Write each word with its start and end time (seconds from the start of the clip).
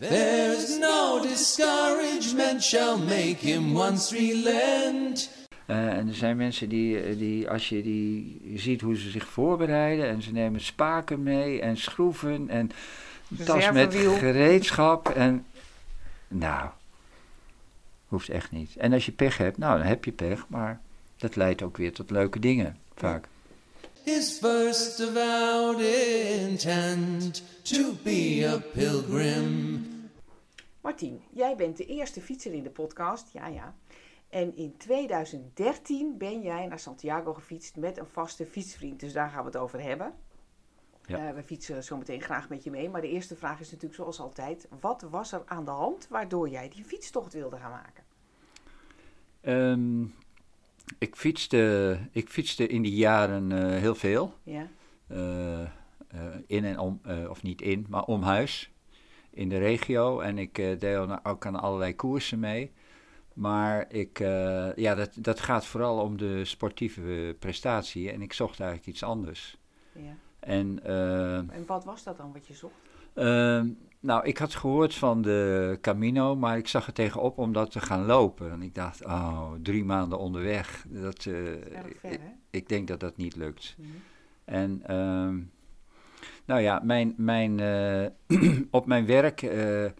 There's 0.00 0.78
no 0.78 1.20
discouragement 1.22 2.62
shall 2.62 2.98
make 2.98 3.36
him 3.36 3.76
once 3.76 4.16
relent. 4.16 5.30
Eh, 5.66 5.76
en 5.76 6.08
er 6.08 6.14
zijn 6.14 6.36
mensen 6.36 6.68
die, 6.68 7.00
eh, 7.00 7.18
die, 7.18 7.50
als 7.50 7.68
je 7.68 7.82
die 7.82 8.40
je 8.52 8.58
ziet 8.58 8.80
hoe 8.80 8.96
ze 8.96 9.10
zich 9.10 9.26
voorbereiden 9.26 10.08
en 10.08 10.22
ze 10.22 10.32
nemen 10.32 10.60
spaken 10.60 11.22
mee 11.22 11.60
en 11.60 11.76
schroeven 11.76 12.48
en 12.48 12.70
tas 13.44 13.70
met 13.70 13.94
gereedschap 13.94 15.08
en 15.08 15.46
nou, 16.28 16.68
hoeft 18.08 18.28
echt 18.28 18.50
niet. 18.50 18.76
En 18.76 18.92
als 18.92 19.06
je 19.06 19.12
pech 19.12 19.36
hebt, 19.36 19.58
nou 19.58 19.78
dan 19.78 19.86
heb 19.86 20.04
je 20.04 20.12
pech, 20.12 20.44
maar 20.48 20.80
dat 21.16 21.36
leidt 21.36 21.62
ook 21.62 21.76
weer 21.76 21.92
tot 21.92 22.10
leuke 22.10 22.38
dingen 22.38 22.76
vaak. 22.94 23.26
His 24.04 24.38
first 24.40 25.00
avowed 25.00 25.80
intent 25.80 27.42
to 27.62 27.96
be 28.02 28.50
a 28.54 28.58
pilgrim. 28.72 29.89
Martien, 30.80 31.22
jij 31.30 31.56
bent 31.56 31.76
de 31.76 31.86
eerste 31.86 32.20
fietser 32.20 32.52
in 32.52 32.62
de 32.62 32.70
podcast, 32.70 33.32
ja 33.32 33.46
ja. 33.46 33.74
En 34.28 34.56
in 34.56 34.76
2013 34.76 36.18
ben 36.18 36.42
jij 36.42 36.66
naar 36.66 36.78
Santiago 36.78 37.34
gefietst 37.34 37.76
met 37.76 37.98
een 37.98 38.06
vaste 38.06 38.46
fietsvriend. 38.46 39.00
Dus 39.00 39.12
daar 39.12 39.30
gaan 39.30 39.40
we 39.40 39.46
het 39.46 39.56
over 39.56 39.82
hebben. 39.82 40.14
Ja. 41.04 41.28
Eh, 41.28 41.34
we 41.34 41.42
fietsen 41.42 41.84
zo 41.84 41.96
meteen 41.96 42.20
graag 42.20 42.48
met 42.48 42.64
je 42.64 42.70
mee. 42.70 42.90
Maar 42.90 43.00
de 43.00 43.08
eerste 43.08 43.36
vraag 43.36 43.60
is 43.60 43.66
natuurlijk 43.66 43.94
zoals 43.94 44.20
altijd. 44.20 44.68
Wat 44.80 45.02
was 45.02 45.32
er 45.32 45.42
aan 45.44 45.64
de 45.64 45.70
hand 45.70 46.08
waardoor 46.08 46.48
jij 46.48 46.68
die 46.68 46.84
fietstocht 46.84 47.32
wilde 47.32 47.56
gaan 47.56 47.70
maken? 47.70 48.04
Ehm, 49.40 50.02
ik, 50.98 51.16
fietste, 51.16 51.98
ik 52.10 52.28
fietste 52.28 52.66
in 52.66 52.82
die 52.82 52.94
jaren 52.94 53.52
eh, 53.52 53.80
heel 53.80 53.94
veel. 53.94 54.34
Ja, 54.42 54.68
eh, 55.06 55.68
in 56.46 56.64
en 56.64 56.78
om, 56.78 57.00
of 57.28 57.42
niet 57.42 57.62
in, 57.62 57.86
maar 57.88 58.04
om 58.04 58.22
huis 58.22 58.72
in 59.30 59.48
de 59.48 59.58
regio. 59.58 60.20
En 60.20 60.38
ik 60.38 60.58
eh 60.58 60.78
deed 60.78 60.96
ook- 61.22 61.46
aan 61.46 61.60
allerlei 61.60 61.94
koersen 61.96 62.38
mee. 62.38 62.72
Maar 63.32 63.86
ik, 63.92 64.20
eh, 64.20 64.74
ja, 64.76 64.94
dat, 64.94 65.10
dat 65.20 65.40
gaat 65.40 65.66
vooral 65.66 65.98
om 66.00 66.16
de 66.18 66.44
sportieve 66.44 67.02
eh, 67.28 67.38
prestatie. 67.38 68.10
En 68.10 68.22
ik 68.22 68.32
zocht 68.32 68.60
eigenlijk 68.60 68.90
iets 68.90 69.02
anders. 69.02 69.56
ja. 69.92 70.16
En 70.40 70.80
En 70.84 71.66
wat 71.66 71.84
was 71.84 72.02
dat 72.02 72.16
dan 72.16 72.32
wat 72.32 72.46
je 72.46 72.54
zocht? 72.54 72.74
Ehm, 73.14 73.68
nou, 74.00 74.24
ik 74.26 74.38
had 74.38 74.54
gehoord 74.54 74.94
van 74.94 75.22
de 75.22 75.78
Camino, 75.80 76.36
maar 76.36 76.56
ik 76.58 76.68
zag 76.68 76.86
er 76.86 76.92
tegenop 76.92 77.38
om 77.38 77.52
dat 77.52 77.70
te 77.70 77.80
gaan 77.80 78.04
lopen. 78.06 78.50
En 78.50 78.62
ik 78.62 78.74
dacht, 78.74 79.04
oh, 79.04 79.52
drie 79.62 79.84
maanden 79.84 80.18
onderweg. 80.18 80.84
Dat, 80.88 81.24
Erg 81.24 81.98
ver, 82.00 82.18
ik 82.50 82.68
denk 82.68 82.88
dat 82.88 83.00
dat 83.00 83.16
niet 83.16 83.36
lukt. 83.36 83.74
Mhm. 83.78 83.88
En 84.44 84.82
ehm, 84.86 85.38
nou 86.50 86.62
ja, 86.62 86.80
mijn, 86.84 87.14
mijn, 87.16 87.60
eh, 87.60 88.58
op 88.70 88.86
mijn 88.86 89.06
werk 89.06 89.42
eh, 89.42 89.84
eh, 89.84 89.92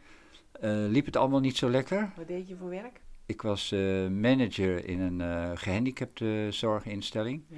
liep 0.63 1.07
het 1.07 1.17
allemaal 1.17 1.41
niet 1.41 1.57
zo 1.57 1.71
lekker. 1.71 2.13
Wat 2.17 2.29
deed 2.29 2.49
je 2.49 2.57
voor 2.57 2.69
werk? 2.69 3.01
Ik 3.27 3.43
was 3.43 3.71
manager 4.11 4.85
in 4.87 5.01
een 5.01 5.21
eh 5.21 5.51
gehandicapte 5.55 6.47
zorginstelling. 6.51 7.43
Ja. 7.49 7.57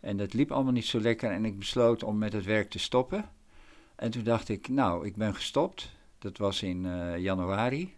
En 0.00 0.16
dat 0.16 0.32
liep 0.32 0.52
allemaal 0.52 0.72
niet 0.72 0.84
zo 0.84 1.00
lekker 1.00 1.30
en 1.30 1.44
ik 1.44 1.58
besloot 1.58 2.02
om 2.02 2.18
met 2.18 2.32
het 2.32 2.44
werk 2.44 2.70
te 2.70 2.78
stoppen. 2.78 3.30
En 3.96 4.10
toen 4.10 4.22
dacht 4.22 4.48
ik, 4.48 4.68
nou, 4.68 5.06
ik 5.06 5.16
ben 5.16 5.34
gestopt. 5.34 5.96
Dat 6.18 6.38
was 6.38 6.62
in 6.62 6.86
januari. 7.20 7.96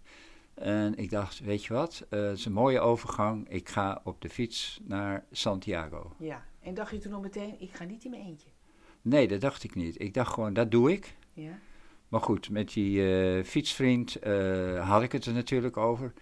En 0.55 0.97
ik 0.97 1.11
dacht, 1.11 1.41
weet 1.41 1.65
je 1.65 1.75
wat, 1.75 2.07
het 2.09 2.39
is 2.39 2.45
een 2.45 2.53
mooie 2.53 2.81
overgang. 2.81 3.49
Ik 3.49 3.69
ga 3.69 4.01
op 4.05 4.21
de 4.21 4.29
fiets 4.29 4.81
naar 4.85 5.25
Santiago. 5.31 6.13
ja. 6.19 6.45
En 6.61 6.75
dacht 6.75 6.91
je 6.91 6.99
toen 6.99 7.13
al 7.13 7.21
meteen, 7.21 7.61
ik 7.61 7.73
ga 7.73 7.85
niet 7.85 8.05
in 8.05 8.11
mijn 8.11 8.23
eentje? 8.23 8.49
Nee, 9.09 9.29
dat 9.29 9.41
dacht 9.41 9.65
ik 9.65 9.75
niet. 9.75 10.01
Ik 10.03 10.15
dacht 10.15 10.33
gewoon, 10.33 10.53
dat 10.53 10.71
doe 10.71 10.93
ik. 10.93 11.17
Ja. 11.33 11.59
Maar 12.09 12.21
goed, 12.21 12.51
met 12.51 12.73
die 12.73 13.15
eh, 13.37 13.45
fietsvriend 13.45 14.17
eh, 14.17 14.89
had 14.89 15.03
ik 15.03 15.13
het 15.13 15.25
er 15.25 15.33
natuurlijk 15.33 15.77
over. 15.77 16.13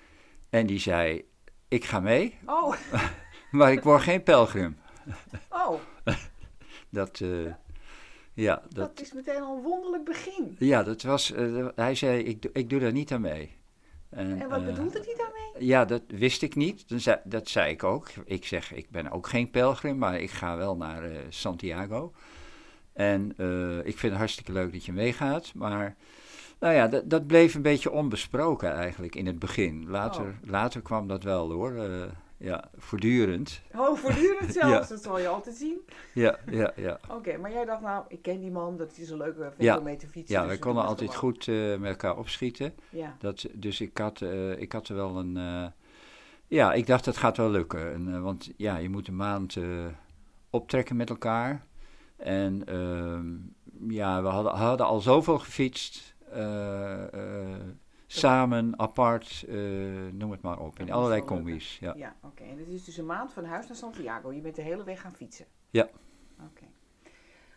En 0.50 0.66
die 0.66 0.78
zei, 0.78 1.24
ik 1.68 1.84
ga 1.84 2.00
mee, 2.00 2.38
Oh, 2.46 2.74
maar 3.50 3.72
ik 3.72 3.82
word 3.82 4.02
geen 4.02 4.22
pelgrim. 4.22 4.76
oh 5.66 5.80
Dat, 6.88 7.20
eh, 7.20 7.52
ja, 8.32 8.62
dat, 8.68 8.96
dat, 8.96 9.00
is 9.00 9.12
meteen 9.12 9.42
al 9.42 9.56
een 9.56 9.62
wonderlijk 9.62 10.04
begin. 10.04 10.56
Ja, 10.58 10.82
dat 10.82 11.02
was, 11.02 11.32
hij 11.74 11.94
zei, 11.94 12.22
ik, 12.22 12.42
doe- 12.42 12.50
ik 12.52 12.70
doe 12.70 12.80
daar 12.80 12.92
niet 12.92 13.12
aan 13.12 13.20
mee. 13.20 13.56
En 14.10 14.48
wat 14.48 14.60
eh, 14.60 14.66
bedoelde 14.66 14.98
hij 15.04 15.14
daarmee? 15.16 15.68
Ja, 15.68 15.84
dat 15.84 16.02
wist 16.06 16.42
ik 16.42 16.54
niet. 16.54 16.88
Dan 16.88 17.00
zei- 17.00 17.20
dat 17.24 17.48
zei 17.48 17.70
ik 17.72 17.84
ook. 17.84 18.08
Ik 18.24 18.44
zeg, 18.44 18.72
ik 18.72 18.90
ben 18.90 19.10
ook 19.10 19.26
geen 19.28 19.50
pelgrim, 19.50 19.98
maar 19.98 20.20
ik 20.20 20.30
ga 20.30 20.56
wel 20.56 20.76
naar 20.76 21.10
Santiago. 21.28 22.12
En 22.94 23.34
eh, 23.36 23.78
ik 23.78 23.98
vind 23.98 24.02
het 24.12 24.16
hartstikke 24.16 24.52
leuk 24.52 24.72
dat 24.72 24.84
je 24.84 24.92
meegaat. 24.92 25.52
Maar 25.54 25.96
nou 26.60 26.74
ja, 26.74 26.88
dat, 26.88 27.10
dat 27.10 27.26
bleef 27.26 27.54
een 27.54 27.62
beetje 27.62 27.90
onbesproken 27.90 28.72
eigenlijk 28.72 29.14
in 29.14 29.26
het 29.26 29.38
begin. 29.38 29.88
Later, 29.88 30.22
Oh. 30.24 30.50
later 30.50 30.82
kwam 30.82 31.08
dat 31.08 31.22
wel 31.22 31.50
hoor. 31.52 31.74
eh, 31.74 32.02
ja, 32.36 32.64
voortdurend. 32.76 33.62
Oh, 33.76 33.96
voortdurend 33.98 34.52
zelfs. 34.52 34.68
Ja. 34.88 34.94
Dat 34.94 35.02
zal 35.02 35.18
je 35.18 35.28
altijd 35.28 35.56
zien. 35.56 35.78
Ja, 36.14 36.38
ja, 36.50 36.72
ja. 36.76 37.00
Oké, 37.16 37.36
maar 37.36 37.52
jij 37.52 37.64
dacht 37.64 37.80
nou, 37.82 38.04
ik 38.08 38.22
ken 38.22 38.40
die 38.40 38.50
man, 38.50 38.76
dat 38.76 38.98
is 38.98 39.10
een 39.10 39.16
leuke 39.16 39.52
Ja. 39.58 39.78
om 39.78 39.84
mee 39.84 39.96
te 39.96 40.06
fietsen. 40.08 40.36
Ja, 40.36 40.42
dus 40.44 40.52
we 40.52 40.58
konden 40.58 40.84
altijd 40.84 41.14
goed 41.14 41.48
eh, 41.48 41.54
met 41.76 41.90
elkaar 41.90 42.16
opschieten. 42.16 42.74
Ja, 42.90 43.16
Dat, 43.18 43.46
dus 43.52 43.80
ik 43.80 43.98
had, 43.98 44.20
ik 44.56 44.72
had 44.72 44.88
er 44.88 44.94
wel 44.94 45.16
een. 45.18 45.72
ja, 46.46 46.72
ik 46.72 46.86
dacht 46.86 47.04
dat 47.04 47.16
gaat 47.16 47.36
wel 47.36 47.50
lukken. 47.50 47.92
En, 47.92 48.22
want 48.22 48.50
ja, 48.56 48.76
je 48.76 48.88
moet 48.88 49.08
een 49.08 49.16
maand 49.16 49.56
optrekken 50.50 50.96
met 50.96 51.10
elkaar. 51.10 51.64
En 52.24 52.64
ehm, 52.66 53.36
ja, 53.92 54.22
we 54.22 54.28
hadden, 54.28 54.52
hadden 54.52 54.86
al 54.86 55.00
zoveel 55.00 55.38
gefietst. 55.38 56.14
eh, 56.30 57.12
eh, 57.12 57.60
samen, 58.06 58.78
apart, 58.78 59.44
eh, 59.48 59.56
noem 60.12 60.30
het 60.30 60.42
maar 60.42 60.58
op. 60.58 60.78
In 60.78 60.92
allerlei 60.92 61.24
combis. 61.24 61.78
Ja. 61.80 61.94
ja. 61.96 62.16
oké. 62.22 62.42
En 62.42 62.58
het 62.58 62.68
is 62.68 62.84
dus 62.84 62.96
een 62.96 63.06
maand 63.06 63.32
van 63.32 63.44
huis 63.44 63.66
naar 63.66 63.76
Santiago. 63.76 64.32
Je 64.32 64.40
bent 64.40 64.56
de 64.56 64.62
hele 64.62 64.84
weg 64.84 65.00
gaan 65.00 65.14
fietsen. 65.14 65.46
Ja. 65.70 65.88
Oké. 66.38 66.64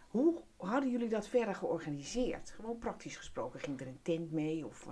Hoe 0.08 0.42
hadden 0.58 0.92
jullie 0.92 1.10
dat 1.10 1.28
verder 1.28 1.56
georganiseerd? 1.56 2.54
Gewoon 2.56 2.78
praktisch 2.78 3.18
gesproken. 3.18 3.60
Ging 3.60 3.82
er 3.82 3.88
een 3.88 4.00
tent 4.02 4.32
mee? 4.32 4.66
Of, 4.66 4.88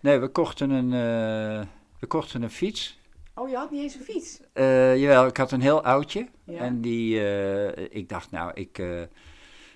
nee, 0.00 0.18
we 0.18 0.28
kochten 0.28 0.70
een, 0.70 0.90
we 1.98 2.06
kochten 2.06 2.42
een 2.42 2.50
fiets. 2.50 3.00
Oh, 3.36 3.48
je 3.48 3.56
had 3.56 3.70
niet 3.70 3.82
eens 3.82 3.94
een 3.94 4.00
fiets? 4.00 4.40
Eh, 4.52 4.96
jawel, 4.96 5.26
ik 5.26 5.36
had 5.36 5.52
een 5.52 5.60
heel 5.60 5.84
oudje. 5.84 6.28
Ja. 6.44 6.58
En 6.58 6.80
die, 6.80 7.20
eh, 7.20 7.86
ik 7.90 8.08
dacht, 8.08 8.30
nou, 8.30 8.50
ik, 8.54 8.78
eh, 8.78 9.02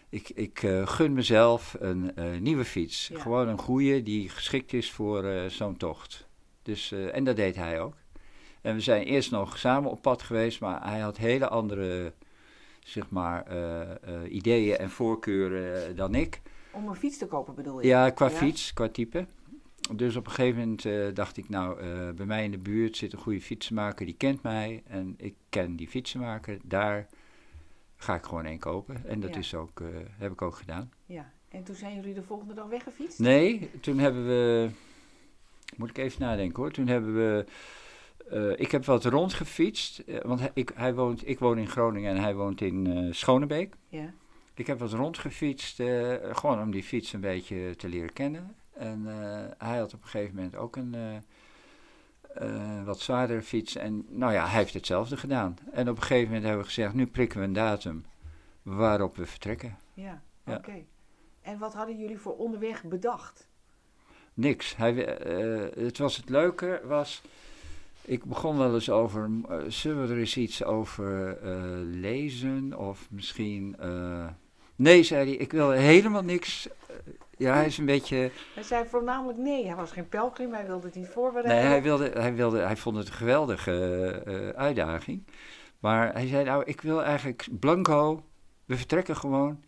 ik, 0.09 0.29
ik 0.29 0.59
gun 0.85 1.13
mezelf 1.13 1.77
een 1.79 2.13
nieuwe 2.41 2.65
fiets. 2.65 3.09
Ja. 3.09 3.21
Gewoon 3.21 3.49
een 3.49 3.59
goede 3.59 4.03
die 4.03 4.29
geschikt 4.29 4.73
is 4.73 4.91
voor 4.91 5.25
zo'n 5.49 5.77
tocht. 5.77 6.29
Dus, 6.63 6.93
en 6.93 7.25
dat 7.25 7.37
deed 7.37 7.57
hij 7.57 7.81
ook. 7.81 7.95
En 8.61 8.75
we 8.75 8.81
zijn 8.81 9.03
eerst 9.03 9.31
nog 9.31 9.59
samen 9.59 9.91
op 9.91 10.03
pad 10.03 10.23
geweest, 10.23 10.61
maar 10.61 10.89
hij 10.89 11.01
had 11.01 11.17
hele 11.17 11.49
andere, 11.49 12.13
zeg 12.81 13.11
maar, 13.11 13.47
ideeën 14.29 14.77
en 14.77 14.91
voorkeuren 14.91 15.97
dan 15.97 16.15
ik. 16.15 16.41
Om 16.73 16.89
een 16.89 16.95
fiets 16.95 17.19
te 17.19 17.27
kopen 17.27 17.55
bedoel 17.55 17.81
je? 17.81 17.87
Ja, 17.87 18.11
qua 18.11 18.29
Ja? 18.29 18.33
fiets, 18.33 18.73
qua 18.73 18.89
type. 18.89 19.27
Dus 19.93 20.17
op 20.17 20.27
een 20.27 20.33
gegeven 20.33 20.61
moment 20.61 20.85
eh, 20.85 21.15
dacht 21.15 21.37
ik, 21.37 21.49
nou, 21.49 21.81
eh, 21.81 22.11
bij 22.11 22.27
mij 22.27 22.45
in 22.45 22.51
de 22.51 22.59
buurt 22.59 22.97
zit 22.97 23.13
een 23.13 23.19
goede 23.19 23.41
fietsenmaker, 23.41 24.07
die 24.07 24.15
kent 24.15 24.43
mij. 24.43 24.83
En 24.87 25.15
ik 25.17 25.35
ken 25.49 25.77
die 25.77 25.89
fietsenmaker, 25.89 26.59
daar 26.63 27.07
ga 27.97 28.15
ik 28.15 28.25
gewoon 28.25 28.45
één 28.45 28.59
kopen. 28.59 29.07
En 29.07 29.21
dat 29.21 29.31
Ja. 29.35 29.39
is 29.39 29.55
ook, 29.55 29.81
eh, 29.81 29.87
heb 30.19 30.33
ik 30.33 30.43
ook 30.43 30.55
gedaan. 30.55 30.91
Ja. 31.07 31.33
En 31.49 31.63
toen 31.65 31.75
zijn 31.75 31.95
jullie 31.95 32.15
de 32.15 32.23
volgende 32.23 32.55
dag 32.55 32.67
weggefietst? 32.69 33.19
Nee, 33.19 33.71
toen 33.81 33.99
hebben 33.99 34.27
we, 34.27 34.71
moet 35.77 35.91
ik 35.91 35.99
even 35.99 36.21
nadenken 36.21 36.57
hoor, 36.63 36.71
toen 36.71 36.87
hebben 36.87 37.15
we, 37.15 37.45
ik 38.57 38.71
heb 38.71 38.85
wat 38.85 39.05
rondgefietst. 39.05 40.03
want 40.23 40.41
hij, 40.41 40.51
ik, 40.55 40.73
hij 40.75 40.95
woont, 40.95 41.29
ik 41.29 41.39
woon 41.39 41.59
in 41.59 41.69
Groningen 41.69 42.17
en 42.17 42.23
hij 42.23 42.35
woont 42.35 42.61
in 42.61 43.09
Schonebeek. 43.15 43.75
Ja. 43.89 44.13
Ik 44.55 44.67
heb 44.67 44.79
wat 44.79 44.93
rondgefietst, 44.93 45.83
gewoon 46.33 46.61
om 46.61 46.71
die 46.71 46.83
fiets 46.83 47.13
een 47.13 47.21
beetje 47.21 47.77
te 47.77 47.89
leren 47.89 48.13
kennen. 48.13 48.55
En 48.81 49.07
eh, 49.07 49.69
hij 49.69 49.79
had 49.79 49.95
op 49.95 50.03
een 50.03 50.09
gegeven 50.09 50.35
moment 50.35 50.57
ook 50.57 50.77
een 50.77 50.95
eh, 50.95 51.17
eh, 52.35 52.85
wat 52.85 53.01
zwaardere 53.01 53.43
fiets. 53.43 53.77
En 53.77 54.07
nou 54.09 54.33
ja, 54.33 54.47
hij 54.47 54.59
heeft 54.59 54.75
hetzelfde 54.75 55.17
gedaan. 55.17 55.57
En 55.73 55.89
op 55.89 55.97
een 55.97 56.03
gegeven 56.03 56.27
moment 56.27 56.43
hebben 56.43 56.63
we 56.63 56.69
gezegd, 56.69 56.95
nu 56.95 57.07
prikken 57.07 57.39
we 57.39 57.45
een 57.45 57.53
datum 57.53 58.05
waarop 58.63 59.17
we 59.17 59.27
vertrekken. 59.27 59.77
Ja, 59.95 60.23
Ja. 60.45 60.55
oké. 60.55 60.85
En 61.43 61.59
wat 61.59 61.75
hadden 61.75 61.99
jullie 61.99 62.19
voor 62.19 62.37
onderweg 62.37 62.85
bedacht? 62.85 63.49
Niks. 64.35 64.77
Hij, 64.77 64.93
het 65.75 65.99
was 65.99 66.17
het 66.17 66.29
leuke, 66.29 66.81
was... 66.85 67.23
Ik 68.03 68.25
begon 68.25 68.59
wel 68.59 68.75
eens 68.75 68.91
over, 68.91 69.31
eh, 69.49 69.59
zullen 69.69 70.07
we 70.07 70.13
er 70.13 70.19
eens 70.19 70.37
iets 70.37 70.65
over 70.65 71.39
lezen? 71.85 72.79
Of 72.79 73.07
misschien... 73.11 73.77
nee, 74.77 75.03
zei 75.03 75.27
hij, 75.27 75.37
ik 75.37 75.53
wil 75.53 75.71
helemaal 75.71 76.23
niks... 76.23 76.69
eh, 77.41 77.47
ja, 77.47 77.55
hij 77.55 77.67
is 77.67 77.79
een 77.79 77.85
beetje... 77.87 78.31
Hij 78.55 78.63
zei 78.63 78.85
voornamelijk 78.89 79.39
nee. 79.39 79.67
Hij 79.67 79.77
was 79.77 79.91
geen 79.93 80.09
pelgrim, 80.09 80.53
hij 80.53 80.67
wilde 80.67 80.87
het 80.87 80.97
niet 80.97 81.09
voorbereiden. 81.09 81.57
Nee, 81.57 81.73
hij, 81.73 81.83
wilde, 81.83 82.11
hij, 82.15 82.35
wilde, 82.35 82.59
hij 82.59 82.77
vond 82.77 82.97
het 82.97 83.07
een 83.09 83.13
geweldige 83.15 83.73
eh, 84.27 84.49
eh, 84.49 84.57
uitdaging. 84.57 85.25
Maar 85.79 86.13
hij 86.13 86.27
zei, 86.27 86.45
nou, 86.45 86.63
ik 86.67 86.81
wil 86.81 87.03
eigenlijk 87.05 87.47
blanco, 87.61 88.25
we 88.65 88.77
vertrekken 88.77 89.17
gewoon. 89.17 89.61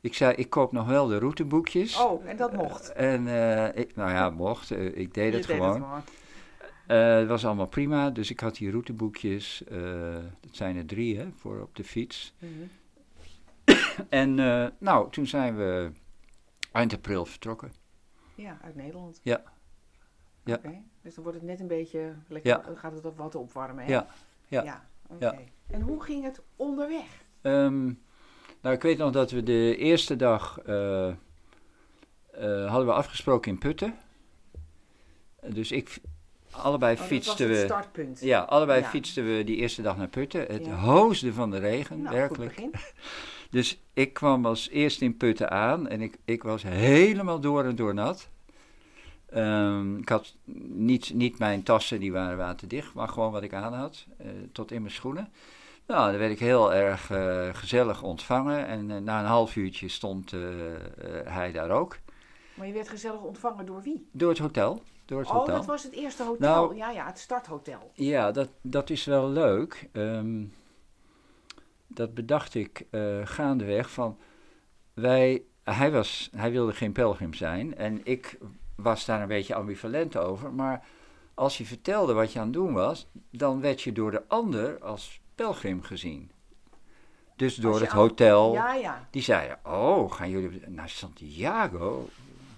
Ik 0.00 0.14
zei, 0.14 0.34
ik 0.34 0.50
koop 0.50 0.72
nog 0.72 0.86
wel 0.86 1.06
de 1.06 1.18
routeboekjes. 1.18 2.00
Oh, 2.00 2.28
en 2.28 2.36
dat 2.36 2.52
mocht. 2.52 2.92
En, 2.92 3.26
eh, 3.28 3.80
ik, 3.82 3.96
nou 3.96 4.10
ja, 4.10 4.30
mocht. 4.30 4.70
eh, 4.70 4.84
ik 4.84 5.14
deed 5.14 5.32
Je 5.32 5.38
het 5.38 5.46
deed 5.46 5.56
gewoon. 5.56 5.84
Eh, 6.86 7.16
het 7.16 7.28
was 7.28 7.46
allemaal 7.46 7.66
prima, 7.66 8.10
dus 8.10 8.30
ik 8.30 8.40
had 8.40 8.56
die 8.56 8.70
routeboekjes. 8.70 9.64
eh, 9.64 9.78
dat 10.40 10.50
zijn 10.56 10.76
er 10.76 10.86
drie, 10.86 11.18
hè, 11.18 11.26
voor 11.36 11.60
op 11.60 11.76
de 11.76 11.84
fiets. 11.84 12.34
Mhm. 12.38 12.50
En 14.08 14.38
eh, 14.38 14.66
nou, 14.78 15.10
toen 15.10 15.26
zijn 15.26 15.56
we 15.56 15.90
eind 16.76 16.94
april 16.94 17.26
vertrokken. 17.26 17.72
Ja, 18.34 18.58
uit 18.62 18.74
Nederland. 18.74 19.20
Ja. 19.22 19.42
Ja. 20.44 20.54
Oké, 20.54 20.82
Dus 21.02 21.14
dan 21.14 21.24
wordt 21.24 21.38
het 21.38 21.46
net 21.48 21.60
een 21.60 21.66
beetje 21.66 22.14
lekker, 22.28 22.50
Ja. 22.50 22.58
dan 22.66 22.76
gaat 22.76 22.92
het 22.92 23.14
wat 23.16 23.34
opwarmen. 23.34 23.84
Hè? 23.84 23.90
Ja, 23.92 24.06
ja. 24.48 24.62
ja. 24.62 24.88
oké. 25.08 25.38
En 25.66 25.80
hoe 25.80 26.02
ging 26.02 26.24
het 26.24 26.42
onderweg? 26.56 27.24
Ehm, 27.40 27.84
nou, 28.60 28.74
ik 28.74 28.82
weet 28.82 28.98
nog 28.98 29.12
dat 29.12 29.30
we 29.30 29.42
de 29.42 29.76
eerste 29.76 30.16
dag 30.16 30.58
eh, 30.60 31.08
eh, 31.08 31.14
hadden 32.68 32.86
we 32.86 32.92
afgesproken 32.92 33.50
in 33.52 33.58
Putten. 33.58 33.94
Dus 35.48 35.72
ik, 35.72 36.00
allebei 36.50 36.92
Oh, 36.92 36.98
dat 36.98 37.06
fietsten 37.08 37.48
we. 37.48 37.64
startpunt. 37.64 38.20
Ja, 38.20 38.40
allebei 38.40 38.80
Ja. 38.80 38.88
fietsten 38.88 39.24
we 39.36 39.44
die 39.44 39.56
eerste 39.56 39.82
dag 39.82 39.96
naar 39.96 40.08
Putten. 40.08 40.40
Het 40.40 40.66
Ja. 40.66 40.74
hoosde 40.74 41.32
van 41.32 41.50
de 41.50 41.58
regen, 41.58 42.02
nou, 42.02 42.14
werkelijk. 42.16 42.60
Dus 43.50 43.78
ik 43.92 44.12
kwam 44.12 44.46
als 44.46 44.68
eerste 44.68 45.04
in 45.04 45.16
Putten 45.16 45.50
aan 45.50 45.88
en 45.88 46.00
ik, 46.00 46.18
ik 46.24 46.42
was 46.42 46.62
helemaal 46.62 47.40
door 47.40 47.64
en 47.64 47.76
door 47.76 47.94
nat. 47.94 48.28
Ehm, 49.26 49.96
ik 49.96 50.08
had 50.08 50.34
niet, 50.68 51.14
niet 51.14 51.38
mijn 51.38 51.62
tassen, 51.62 52.00
die 52.00 52.12
waren 52.12 52.36
waterdicht, 52.36 52.94
maar 52.94 53.08
gewoon 53.08 53.32
wat 53.32 53.42
ik 53.42 53.54
aan 53.54 53.72
had, 53.74 54.06
eh, 54.18 54.26
tot 54.52 54.70
in 54.70 54.80
mijn 54.80 54.94
schoenen. 54.94 55.28
Nou, 55.86 56.10
dan 56.10 56.18
werd 56.20 56.32
ik 56.32 56.38
heel 56.38 56.74
erg 56.74 57.10
eh, 57.10 57.48
gezellig 57.52 58.02
ontvangen 58.02 58.66
en 58.66 58.90
eh, 58.90 58.96
na 58.96 59.20
een 59.20 59.26
half 59.26 59.56
uurtje 59.56 59.88
stond 59.88 60.30
hij 61.24 61.52
daar 61.52 61.70
ook. 61.70 61.98
Maar 62.54 62.66
je 62.66 62.72
werd 62.72 62.88
gezellig 62.88 63.20
ontvangen 63.20 63.66
door 63.66 63.82
wie? 63.82 64.08
Door 64.12 64.28
het 64.28 64.38
hotel. 64.38 64.82
Door 65.04 65.18
het 65.18 65.28
Oh, 65.28 65.34
hotel. 65.34 65.54
dat 65.54 65.66
was 65.66 65.82
het 65.82 65.92
eerste 65.92 66.22
hotel. 66.22 66.64
Nou- 66.64 66.76
ja, 66.76 66.90
ja, 66.90 67.06
het 67.06 67.18
starthotel. 67.18 67.90
Ja, 67.94 68.32
dat, 68.32 68.48
dat 68.60 68.90
is 68.90 69.04
wel 69.04 69.28
leuk. 69.28 69.88
Ehm, 69.92 70.42
dat 71.96 72.14
bedacht 72.14 72.54
ik 72.54 72.86
eh, 72.90 73.00
gaandeweg 73.24 73.90
van 73.90 74.18
wij, 74.94 75.42
hij, 75.64 75.90
was, 75.92 76.30
hij 76.36 76.50
wilde 76.50 76.72
geen 76.72 76.92
pelgrim 76.92 77.34
zijn 77.34 77.76
en 77.76 78.00
ik 78.04 78.38
was 78.76 79.04
daar 79.04 79.20
een 79.22 79.28
beetje 79.28 79.54
ambivalent 79.54 80.16
over. 80.16 80.52
Maar 80.52 80.84
als 81.34 81.58
je 81.58 81.64
vertelde 81.64 82.12
wat 82.12 82.32
je 82.32 82.38
aan 82.38 82.44
het 82.44 82.54
doen 82.54 82.72
was, 82.72 83.06
dan 83.30 83.60
werd 83.60 83.82
je 83.82 83.92
door 83.92 84.10
de 84.10 84.22
ander 84.28 84.78
als 84.78 85.20
pelgrim 85.34 85.82
gezien. 85.82 86.30
Dus 87.36 87.54
door 87.54 87.80
het 87.80 87.88
hotel, 87.90 88.52
Ja, 88.52 88.74
ja. 88.74 89.06
die 89.10 89.22
zeiden, 89.22 89.58
oh, 89.64 90.12
gaan 90.12 90.30
jullie 90.30 90.62
naar 90.66 90.88
Santiago? 90.88 92.08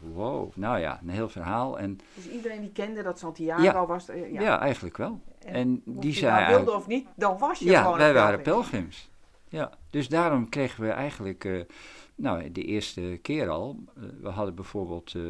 Wow, 0.01 0.51
nou 0.57 0.79
ja, 0.79 0.99
een 1.03 1.09
heel 1.09 1.29
verhaal. 1.29 1.79
En 1.79 1.99
Dus 2.15 2.29
iedereen 2.29 2.61
die 2.61 2.73
kende 2.73 3.03
dat 3.03 3.19
Santiago 3.19 3.63
Ja. 3.63 3.87
was. 3.87 4.09
eh, 4.09 4.33
ja, 4.33 4.41
ja. 4.41 4.61
eigenlijk 4.61 4.97
wel. 4.97 5.21
En 5.47 5.83
die 5.85 6.13
zei 6.13 6.47
wilde 6.55 6.73
of 6.75 6.87
niet, 6.87 7.07
dan 7.17 7.39
was 7.39 7.59
je 7.59 7.65
Ja, 7.71 7.83
gewoon 7.83 7.99
wij 7.99 8.13
waren 8.15 8.43
pelgrim. 8.43 8.71
pelgrims. 8.71 9.11
Ja, 9.49 9.79
dus 9.91 10.09
daarom 10.09 10.49
kregen 10.49 10.85
we 10.85 10.91
eigenlijk, 10.91 11.45
eh, 11.45 11.61
nou, 12.15 12.53
de 12.53 12.65
eerste 12.65 13.19
keer 13.23 13.49
al, 13.49 13.79
eh, 13.97 14.03
we 14.21 14.29
hadden 14.29 14.55
bijvoorbeeld, 14.55 15.15
eh, 15.15 15.23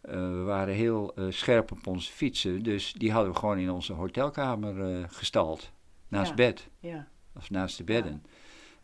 we 0.00 0.42
waren 0.44 0.74
heel 0.74 1.14
scherp 1.28 1.72
op 1.72 1.86
onze 1.86 2.12
fietsen, 2.12 2.62
dus 2.62 2.92
die 2.92 3.12
hadden 3.12 3.32
we 3.32 3.38
gewoon 3.38 3.58
in 3.58 3.70
onze 3.70 3.92
hotelkamer 3.92 5.06
gestald, 5.10 5.72
naast 6.08 6.28
Ja. 6.28 6.34
bed, 6.36 6.68
Ja, 6.80 7.08
of 7.34 7.50
naast 7.50 7.76
de 7.76 7.84
bedden. 7.84 8.24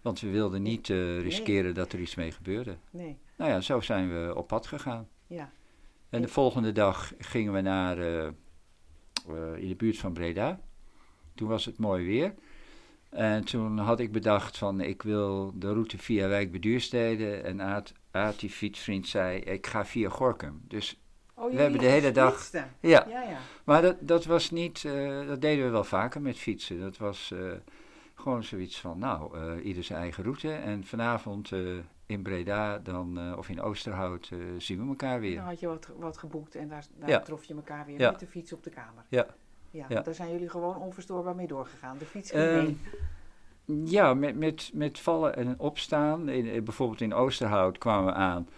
Want 0.01 0.21
we 0.21 0.31
wilden 0.31 0.63
niet 0.63 0.89
riskeren 0.89 1.75
dat 1.75 1.93
er 1.93 2.01
iets 2.01 2.15
mee 2.15 2.33
gebeurde. 2.33 2.77
nee. 2.91 3.19
Nou 3.37 3.51
ja, 3.51 3.61
zo 3.61 3.81
zijn 3.81 4.09
we 4.09 4.35
op 4.37 4.47
pad 4.47 4.67
gegaan. 4.67 5.09
Ja. 5.27 5.51
En 6.11 6.23
de 6.23 6.29
volgende 6.29 6.73
dag 6.73 7.13
gingen 7.19 7.53
we 7.53 7.61
naar, 7.61 7.99
in 9.57 9.69
de 9.69 9.75
buurt 9.77 9.99
van 9.99 10.13
Breda. 10.13 10.61
Toen 11.35 11.49
was 11.49 11.65
het 11.65 11.79
mooi 11.79 12.07
weer. 12.07 12.35
En 13.13 13.45
toen 13.45 13.79
had 13.79 14.01
ik 14.01 14.13
bedacht 14.13 14.59
van, 14.59 14.81
ik 14.81 15.03
wil 15.03 15.53
de 15.55 15.73
route 15.73 15.99
via 15.99 16.29
Wijk 16.29 16.51
bij 16.51 16.61
Duurstede. 16.61 17.37
En 17.37 17.63
Aad, 17.63 17.93
Aad, 18.11 18.41
die 18.41 18.51
fietsvriend, 18.51 19.09
zei, 19.09 19.39
ik 19.39 19.67
ga 19.67 19.85
via 19.87 20.09
Gorkum. 20.09 20.63
Dus 20.69 20.97
Oh, 21.35 21.51
We 21.53 21.61
hebben 21.61 21.81
de 21.81 21.87
hele 21.87 22.11
dag- 22.11 22.51
ja, 22.53 22.69
Ja, 22.81 23.07
ja. 23.09 23.39
maar 23.65 23.83
dat, 23.83 23.97
dat 24.01 24.25
was 24.25 24.51
niet, 24.51 24.85
eh, 24.85 25.27
dat 25.27 25.41
deden 25.41 25.65
we 25.65 25.71
wel 25.71 25.85
vaker 25.85 26.21
met 26.23 26.37
fietsen. 26.39 26.81
Dat 26.81 26.97
was 26.97 27.31
eh, 27.33 27.39
gewoon 28.15 28.45
zoiets 28.45 28.81
van, 28.81 28.99
nou, 28.99 29.39
eh, 29.39 29.65
ieder 29.65 29.85
zijn 29.85 29.99
eigen 30.01 30.23
route. 30.25 30.53
En 30.53 30.85
vanavond 30.85 31.51
in 32.07 32.23
Breda 32.23 32.79
dan, 32.79 33.37
of 33.37 33.49
in 33.49 33.61
Oosterhout 33.61 34.31
zien 34.59 34.83
we 34.83 34.89
elkaar 34.89 35.21
weer. 35.21 35.37
Dan 35.37 35.45
had 35.45 35.61
je 35.61 35.67
wat, 35.67 35.89
wat 35.97 36.19
geboekt 36.19 36.55
en 36.55 36.69
daar, 36.69 36.85
daar 36.97 37.09
Ja. 37.09 37.21
trof 37.21 37.45
je 37.45 37.55
elkaar 37.55 37.87
weer 37.87 37.99
Ja. 38.01 38.11
met 38.11 38.21
de 38.21 38.27
fiets 38.27 38.53
op 38.53 38.63
de 38.63 38.71
kamer. 38.71 39.05
Ja. 39.09 39.27
Ja, 39.73 39.87
Ja. 39.89 40.01
daar 40.03 40.15
zijn 40.15 40.31
jullie 40.33 40.49
gewoon 40.49 40.77
onverstoorbaar 40.77 41.35
mee 41.35 41.47
doorgegaan. 41.47 41.99
De 41.99 42.05
fiets 42.05 42.31
ging 42.31 42.53
mee. 42.53 42.77
Ja, 43.85 44.15
met, 44.15 44.37
met, 44.39 44.71
met 44.75 44.99
vallen 44.99 45.37
en 45.37 45.59
opstaan. 45.59 46.29
In, 46.29 46.49
eh, 46.49 46.63
bijvoorbeeld 46.63 47.01
in 47.01 47.15
Oosterhout 47.15 47.79
kwamen 47.79 48.07
we 48.07 48.13
aan. 48.13 48.49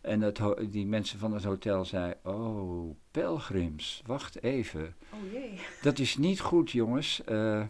En 0.00 0.20
dat, 0.20 0.40
die 0.70 0.86
mensen 0.86 1.18
van 1.18 1.32
het 1.34 1.44
hotel 1.44 1.84
zeiden: 1.84 2.18
Oh, 2.24 2.96
pelgrims, 3.10 4.02
wacht 4.06 4.42
even. 4.42 4.94
Oh 5.12 5.32
jee. 5.32 5.60
Dat 5.82 5.98
is 5.98 6.16
niet 6.16 6.40
goed, 6.40 6.70
jongens. 6.70 7.24
eh, 7.24 7.62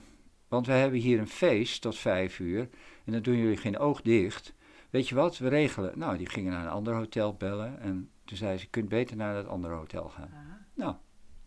want 0.49 0.67
we 0.67 0.73
hebben 0.73 1.01
hier 1.01 1.19
een 1.19 1.29
feest 1.29 1.83
tot 1.83 1.99
vijf 1.99 2.39
uur. 2.39 2.69
En 3.05 3.13
dan 3.13 3.23
doen 3.23 3.37
jullie 3.37 3.57
geen 3.57 3.79
oog 3.79 4.03
dicht. 4.03 4.55
Weet 4.91 5.09
je 5.09 5.15
wat, 5.15 5.39
we 5.39 5.49
regelen. 5.49 5.99
Nou, 5.99 6.17
die 6.17 6.29
gingen 6.29 6.53
naar 6.53 6.65
een 6.65 6.71
ander 6.71 6.95
hotel 6.95 7.35
bellen. 7.35 7.81
En 7.81 8.11
toen 8.25 8.37
zei 8.37 8.57
ze: 8.57 8.63
Je 8.65 8.71
kunt 8.71 8.89
beter 8.89 9.17
naar 9.17 9.35
dat 9.35 9.47
andere 9.49 9.75
hotel 9.75 10.09
gaan. 10.09 10.31
Aha, 10.33 10.67
Nou, 10.75 10.95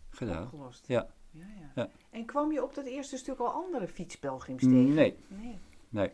gedaan. 0.10 0.44
opgelost. 0.44 0.88
Ja. 0.88 1.07
Ja, 1.36 1.46
ja. 1.60 1.72
Ja. 1.76 1.90
En 2.10 2.26
kwam 2.26 2.52
je 2.52 2.64
op 2.64 2.74
dat 2.74 2.86
eerste 2.86 3.18
stuk 3.18 3.40
al 3.40 3.52
andere 3.52 3.88
fietspelgrims 3.88 4.64
tegen? 4.64 4.94
nee. 4.94 5.16
Nee. 5.28 5.58
nee. 5.90 6.12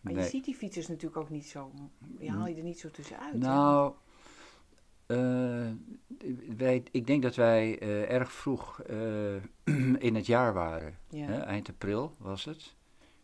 Maar 0.00 0.12
je 0.12 0.22
ziet 0.22 0.44
die 0.44 0.54
fietsers 0.54 0.88
natuurlijk 0.88 1.16
ook 1.16 1.30
niet 1.30 1.46
zo... 1.46 1.70
Je 2.18 2.30
haal 2.30 2.46
je 2.46 2.54
er 2.54 2.62
niet 2.62 2.78
zo 2.78 2.90
tussenuit. 2.90 3.34
Nou, 3.34 3.94
eh, 5.08 5.70
wij, 6.56 6.82
ik 6.90 7.06
denk 7.06 7.22
dat 7.22 7.34
wij 7.34 7.78
eh, 7.78 8.10
erg 8.10 8.32
vroeg 8.32 8.80
eh, 8.80 9.34
in 10.08 10.14
het 10.14 10.26
jaar 10.26 10.52
waren. 10.52 10.98
Ja. 11.08 11.26
Hè? 11.26 11.38
Eind 11.38 11.68
april 11.68 12.14
was 12.18 12.44
het. 12.44 12.74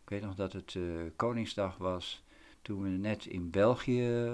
Ik 0.03 0.09
weet 0.09 0.21
nog 0.21 0.35
dat 0.35 0.53
het 0.53 0.77
Koningsdag 1.15 1.77
was 1.77 2.23
toen 2.61 2.81
we 2.81 2.89
net 2.89 3.25
in 3.25 3.49
België 3.49 4.31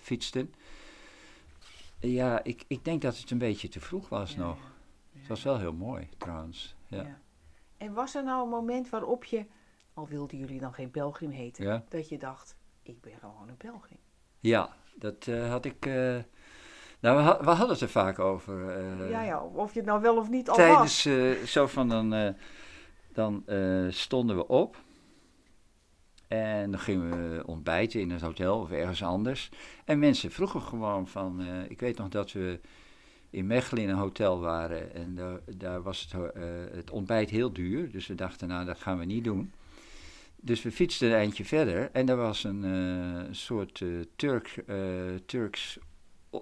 fietsten. 0.00 0.54
Ja, 1.98 2.44
ik, 2.44 2.64
ik 2.66 2.84
denk 2.84 3.02
dat 3.02 3.18
het 3.18 3.30
een 3.30 3.38
beetje 3.38 3.68
te 3.68 3.80
vroeg 3.80 4.08
was 4.08 4.34
Ja, 4.34 4.38
nog. 4.38 4.69
Was 5.30 5.42
wel 5.42 5.58
heel 5.58 5.72
mooi 5.72 6.08
trouwens. 6.18 6.74
Ja. 6.86 7.02
Ja. 7.02 7.18
En 7.76 7.92
was 7.92 8.14
er 8.14 8.24
nou 8.24 8.42
een 8.42 8.48
moment 8.48 8.88
waarop 8.90 9.24
je, 9.24 9.46
al 9.94 10.06
wilden 10.08 10.38
jullie 10.38 10.60
dan 10.60 10.72
geen 10.74 10.90
pelgrim 10.90 11.30
heten, 11.30 11.64
Ja. 11.64 11.84
dat 11.88 12.08
je 12.08 12.18
dacht, 12.18 12.56
ik 12.82 13.00
ben 13.00 13.12
gewoon 13.20 13.48
een 13.48 13.56
pelgrim? 13.56 13.98
Ja, 14.40 14.68
dat 14.94 15.26
eh, 15.26 15.50
had 15.50 15.64
ik. 15.64 15.86
eh, 15.86 16.16
nou, 17.00 17.16
we, 17.16 17.22
ha- 17.22 17.38
we 17.40 17.50
hadden 17.50 17.68
het 17.68 17.80
er 17.80 17.88
vaak 17.88 18.18
over. 18.18 18.70
eh, 18.70 19.10
ja, 19.10 19.22
ja, 19.22 19.42
of 19.44 19.72
je 19.72 19.78
het 19.78 19.88
nou 19.88 20.00
wel 20.00 20.16
of 20.16 20.28
niet 20.28 20.48
al 20.48 20.54
tijdens 20.54 21.04
was. 21.04 21.14
eh, 21.14 21.32
zo 21.46 21.66
van 21.66 21.88
dan, 21.88 22.34
dan 23.12 23.44
stonden 23.90 24.36
we 24.36 24.46
op 24.46 24.76
en 26.28 26.70
dan 26.70 26.80
gingen 26.80 27.10
we 27.36 27.46
ontbijten 27.46 28.00
in 28.00 28.10
het 28.10 28.20
hotel 28.20 28.60
of 28.60 28.70
ergens 28.70 29.02
anders. 29.02 29.50
En 29.84 29.98
mensen 29.98 30.30
vroegen 30.30 30.60
gewoon 30.62 31.08
van, 31.08 31.40
ik 31.68 31.80
weet 31.80 31.98
nog 31.98 32.08
dat 32.08 32.32
we 32.32 32.60
in 33.30 33.46
Mechelen 33.46 33.82
in 33.82 33.88
een 33.88 33.96
hotel 33.96 34.40
waren 34.40 34.94
en 34.94 35.14
daar, 35.14 35.40
daar 35.56 35.82
was 35.82 36.00
het, 36.10 36.32
eh, 36.34 36.42
het 36.72 36.90
ontbijt 36.90 37.30
heel 37.30 37.52
duur, 37.52 37.90
dus 37.90 38.06
we 38.06 38.14
dachten 38.14 38.48
nou 38.48 38.64
dat 38.64 38.78
gaan 38.78 38.98
we 38.98 39.04
niet 39.04 39.24
doen. 39.24 39.52
Dus 40.42 40.62
we 40.62 40.72
fietsten 40.72 41.08
een 41.08 41.14
eindje 41.14 41.44
verder 41.44 41.90
en 41.92 42.08
er 42.08 42.16
was 42.16 42.44
een 42.44 42.64
eh, 42.64 43.22
soort 43.30 43.80
eh, 43.80 43.88
Turk, 44.16 44.64
Turks 45.26 45.78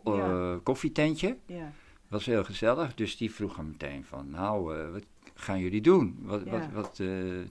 Ja. 0.04 0.58
koffietentje 0.62 1.36
Ja, 1.46 1.72
was 2.08 2.26
heel 2.26 2.44
gezellig, 2.44 2.94
dus 2.94 3.16
die 3.16 3.32
vroeg 3.32 3.56
hem 3.56 3.66
meteen 3.66 4.04
van, 4.04 4.30
nou, 4.30 4.90
wat 4.92 5.04
gaan 5.34 5.60
jullie 5.60 5.80
doen? 5.80 6.18
Wat, 6.20 6.42
Ja. 6.44 6.50
wat, 6.50 6.68
wat 6.72 7.02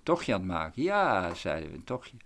tochtje 0.03 0.33
aan 0.33 0.39
het 0.39 0.49
maken? 0.49 0.83
Ja, 0.83 1.33
zeiden 1.33 1.69
we, 1.69 1.75
een 1.75 1.83
tochtje. 1.83 2.17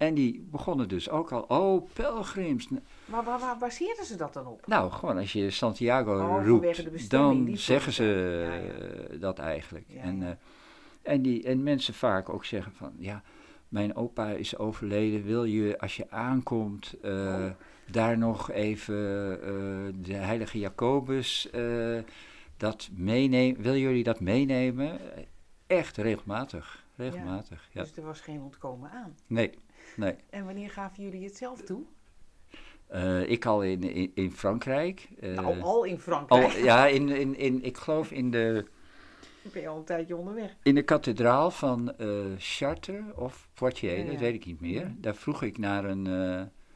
En 0.00 0.14
die 0.14 0.46
begonnen 0.50 0.88
dus 0.88 1.10
ook 1.10 1.32
al, 1.32 1.42
oh, 1.42 1.88
pelgrims. 1.92 2.68
maar 3.04 3.24
waar, 3.24 3.38
waar 3.38 3.58
baseerden 3.58 4.04
ze 4.04 4.16
dat 4.16 4.32
dan 4.32 4.46
op? 4.46 4.66
Nou, 4.66 4.90
gewoon 4.90 5.16
als 5.18 5.32
je 5.32 5.50
Santiago 5.50 6.12
Oh, 6.12 6.46
roept, 6.46 7.10
dan 7.10 7.50
zeggen 7.56 7.92
ze 7.92 8.48
eh, 9.12 9.20
dat 9.20 9.38
eigenlijk. 9.38 9.84
Ja, 9.88 10.02
en, 10.02 10.22
eh, 10.22 10.28
en, 11.12 11.22
die, 11.22 11.42
en 11.44 11.62
mensen 11.62 11.94
vaak 11.94 12.28
ook 12.28 12.44
zeggen 12.44 12.72
van, 12.72 12.92
ja, 12.98 13.22
mijn 13.68 13.96
opa 13.96 14.28
is 14.30 14.58
overleden, 14.58 15.24
wil 15.24 15.44
je 15.44 15.78
als 15.78 15.96
je 15.96 16.10
aankomt... 16.10 16.94
eh, 17.02 17.10
Oh. 17.12 17.50
daar 17.90 18.18
nog 18.18 18.50
even 18.50 18.94
de 20.02 20.14
heilige 20.14 20.58
Jacobus 20.58 21.48
dat 22.56 22.88
meenemen. 22.92 23.62
Willen 23.62 23.80
jullie 23.80 24.04
dat 24.04 24.20
meenemen? 24.20 24.98
Echt 25.66 25.96
regelmatig. 25.96 26.84
Regelmatig, 26.96 27.68
ja. 27.72 27.82
Dus 27.82 27.96
er 27.96 28.02
was 28.02 28.20
geen 28.20 28.40
ontkomen 28.40 28.90
aan. 28.90 29.14
Nee, 29.26 29.50
nee. 29.96 30.14
En 30.30 30.44
wanneer 30.44 30.70
gaven 30.70 31.02
jullie 31.02 31.24
het 31.24 31.36
zelf 31.36 31.60
toe? 31.62 31.82
Eh, 32.86 33.30
ik 33.30 33.46
al 33.46 33.62
in, 33.62 33.82
in, 33.82 34.10
in 34.14 34.32
Frankrijk. 34.32 35.08
eh, 35.20 35.32
nou, 35.34 35.60
al 35.60 35.84
in 35.84 35.98
Frankrijk. 35.98 36.52
al, 36.52 36.58
ja, 36.58 36.86
in, 36.86 37.08
in, 37.08 37.36
in, 37.38 37.64
ik 37.64 37.76
geloof 37.76 38.10
in 38.10 38.30
de, 38.30 38.66
ben 39.52 39.62
je 39.62 39.68
al 39.68 39.76
een 39.78 39.84
tijdje 39.84 40.16
onderweg. 40.16 40.56
in 40.62 40.74
de 40.74 40.82
kathedraal 40.82 41.50
van 41.50 41.96
eh 41.98 42.08
Chartres 42.38 43.04
of 43.14 43.48
Poitiers, 43.54 43.96
Ja, 43.96 44.04
ja. 44.04 44.10
dat 44.10 44.20
weet 44.20 44.34
ik 44.34 44.46
niet 44.46 44.60
meer. 44.60 44.80
Ja. 44.80 44.94
Daar 44.98 45.14
vroeg 45.14 45.42
ik 45.42 45.58
naar 45.58 45.84
een, 45.84 46.04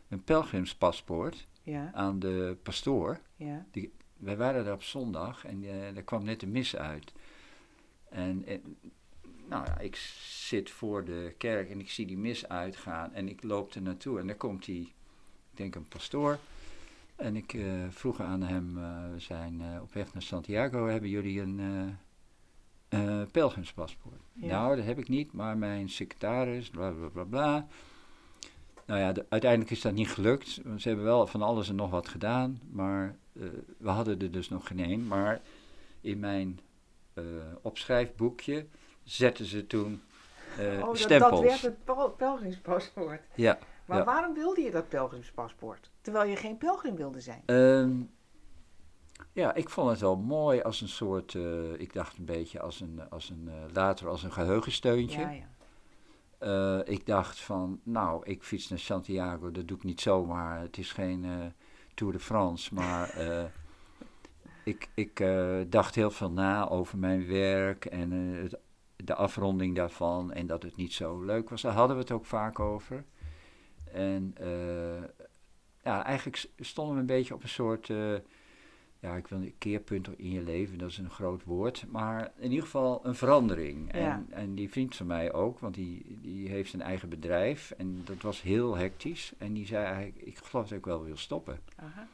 een 0.09 0.25
pelgrimspaspoort 0.25 1.47
aan 1.93 2.19
de 2.19 2.57
pastoor. 2.63 3.21
ja. 3.37 3.67
Wij 4.17 4.37
waren 4.37 4.65
daar 4.65 4.75
op 4.75 4.83
zondag 4.83 5.45
en 5.47 5.65
er 5.97 6.03
kwam 6.03 6.25
net 6.25 6.41
de 6.41 6.47
mis 6.47 6.77
uit. 6.77 7.13
En, 8.11 8.45
en 8.47 8.77
nou 9.49 9.65
ja, 9.67 9.79
ik 9.79 9.97
zit 10.23 10.71
voor 10.71 11.05
de 11.05 11.35
kerk 11.39 11.71
en 11.71 11.81
ik 11.81 11.91
zie 11.91 12.07
die 12.07 12.19
mis 12.19 12.49
uitgaan 12.49 13.13
en 13.13 13.29
ik 13.29 13.43
loop 13.43 13.75
er 13.75 13.83
naartoe 13.83 14.19
en 14.21 14.27
daar 14.27 14.37
komt 14.37 14.65
die, 14.65 14.83
ik 15.51 15.57
denk 15.57 15.75
een 15.75 15.89
pastoor. 15.89 16.39
En 17.17 17.37
ik 17.37 17.53
eh, 17.55 17.63
vroeg 17.91 18.21
aan 18.21 18.43
hem, 18.43 18.79
eh, 18.79 19.13
we 19.13 19.19
zijn 19.21 19.61
eh, 19.61 19.83
op 19.83 19.93
weg 19.93 20.13
naar 20.13 20.23
Santiago, 20.23 20.87
hebben 20.87 21.09
jullie 21.09 21.41
een 21.41 21.97
pelgrimspaspoort? 23.33 24.21
Ja. 24.33 24.47
Nou, 24.47 24.77
dat 24.77 24.85
heb 24.85 24.99
ik 24.99 25.09
niet, 25.09 25.33
maar 25.33 25.59
mijn 25.59 25.89
secretaris, 25.89 26.71
bla 26.71 26.91
bla 26.91 27.09
bla 27.09 27.25
bla. 27.25 27.67
Nou 28.87 29.01
ja, 29.01 29.13
de- 29.13 29.27
uiteindelijk 29.29 29.71
is 29.71 29.81
dat 29.81 29.93
niet 29.93 30.09
gelukt. 30.11 30.49
Ze 30.49 30.89
hebben 30.89 31.05
wel 31.05 31.27
van 31.27 31.43
alles 31.43 31.69
en 31.69 31.75
nog 31.75 31.91
wat 31.91 32.09
gedaan, 32.09 32.61
maar 32.71 33.17
we 33.79 33.89
hadden 33.89 34.21
er 34.21 34.31
dus 34.31 34.49
nog 34.49 34.67
geen 34.67 34.79
één. 34.79 35.07
Maar 35.07 35.41
in 36.01 36.19
mijn 36.19 36.61
opschrijfboekje 37.63 38.67
zetten 39.05 39.45
ze 39.45 39.67
toen 39.67 40.03
eh, 40.59 40.67
oh, 40.79 40.85
dat, 40.85 40.99
stempels. 40.99 41.31
dat 41.31 41.41
werd 41.41 41.63
het 41.63 41.85
pel- 41.85 42.11
pelgrimspaspoort. 42.11 43.21
Ja. 43.35 43.59
Maar 43.87 43.99
Ja. 43.99 44.05
waarom 44.05 44.35
wilde 44.35 44.61
je 44.61 44.71
dat 44.71 44.89
pelgrimspaspoort? 44.89 45.91
Terwijl 46.01 46.31
je 46.31 46.37
geen 46.37 46.59
pelgrim 46.59 46.97
wilde 46.97 47.21
zijn. 47.21 47.43
Ehm, 47.47 47.93
ja, 49.33 49.55
ik 49.55 49.69
vond 49.71 49.91
het 49.91 50.01
wel 50.01 50.17
mooi 50.17 50.61
als 50.63 50.81
een 50.81 50.89
soort, 50.89 51.35
eh, 51.35 51.73
ik 51.81 51.93
dacht 51.93 52.19
een 52.19 52.25
beetje 52.25 52.61
als 52.61 52.81
een, 52.81 53.11
als 53.11 53.31
een 53.31 53.49
eh, 53.49 53.75
later 53.75 54.09
als 54.09 54.23
een 54.23 54.33
geheugensteuntje. 54.33 55.21
Ja, 55.21 55.31
ja. 55.31 55.47
Ik 56.85 57.07
dacht 57.07 57.41
van, 57.41 57.81
nou, 57.83 58.25
ik 58.25 58.43
fiets 58.43 58.69
naar 58.69 58.79
Santiago, 58.79 59.51
dat 59.51 59.69
doe 59.69 59.77
ik 59.77 59.83
niet 59.85 60.01
zomaar. 60.01 60.61
Het 60.61 60.79
is 60.79 60.93
geen 60.93 61.53
Tour 61.95 62.13
de 62.13 62.19
France, 62.19 62.75
maar 62.75 63.15
ik, 64.65 64.89
ik 64.95 65.25
dacht 65.69 65.95
heel 65.95 66.11
veel 66.11 66.31
na 66.31 66.69
over 66.69 66.99
mijn 66.99 67.27
werk 67.27 67.85
en 67.85 68.11
het, 68.11 68.57
de 68.97 69.15
afronding 69.15 69.77
daarvan 69.77 70.33
en 70.33 70.47
dat 70.47 70.63
het 70.63 70.77
niet 70.77 70.93
zo 70.93 71.23
leuk 71.23 71.51
was. 71.51 71.63
Daar 71.63 71.73
hadden 71.73 71.97
we 71.97 72.03
het 72.03 72.13
ook 72.13 72.25
vaak 72.25 72.61
over. 72.61 73.05
En 73.93 74.35
eh, 74.37 75.03
ja, 75.83 76.05
eigenlijk 76.05 76.49
stonden 76.59 76.95
we 76.95 77.01
een 77.01 77.07
beetje 77.07 77.35
op 77.35 77.43
een 77.43 77.49
soort, 77.49 77.91
eh, 77.91 78.15
ja, 79.01 79.17
ik 79.17 79.27
wil 79.27 79.39
niet 79.39 79.55
keerpunt 79.59 80.09
in 80.17 80.31
je 80.31 80.43
leven, 80.43 80.79
dat 80.79 80.91
is 80.91 80.99
een 80.99 81.11
groot 81.11 81.45
woord, 81.45 81.85
maar 81.91 82.33
in 82.37 82.51
ieder 82.51 82.65
geval 82.65 83.07
een 83.07 83.15
verandering. 83.15 83.95
Ja. 83.95 83.99
En, 83.99 84.27
en 84.31 84.55
die 84.55 84.71
vriend 84.71 84.97
van 84.97 85.07
mij 85.07 85.33
ook, 85.33 85.59
want 85.59 85.75
die, 85.75 86.19
die 86.21 86.49
heeft 86.49 86.73
een 86.73 86.83
eigen 86.83 87.09
bedrijf 87.09 87.71
en 87.71 88.03
dat 88.05 88.23
was 88.23 88.43
heel 88.43 88.77
hectisch. 88.77 89.33
En 89.39 89.53
die 89.53 89.67
zei 89.67 89.85
eigenlijk, 89.85 90.27
ik 90.27 90.39
geloof 90.39 90.69
dat 90.69 90.79
ik 90.79 90.85
wel 90.85 91.05
wil 91.05 91.17
stoppen. 91.17 91.61
Aha. 91.77 92.09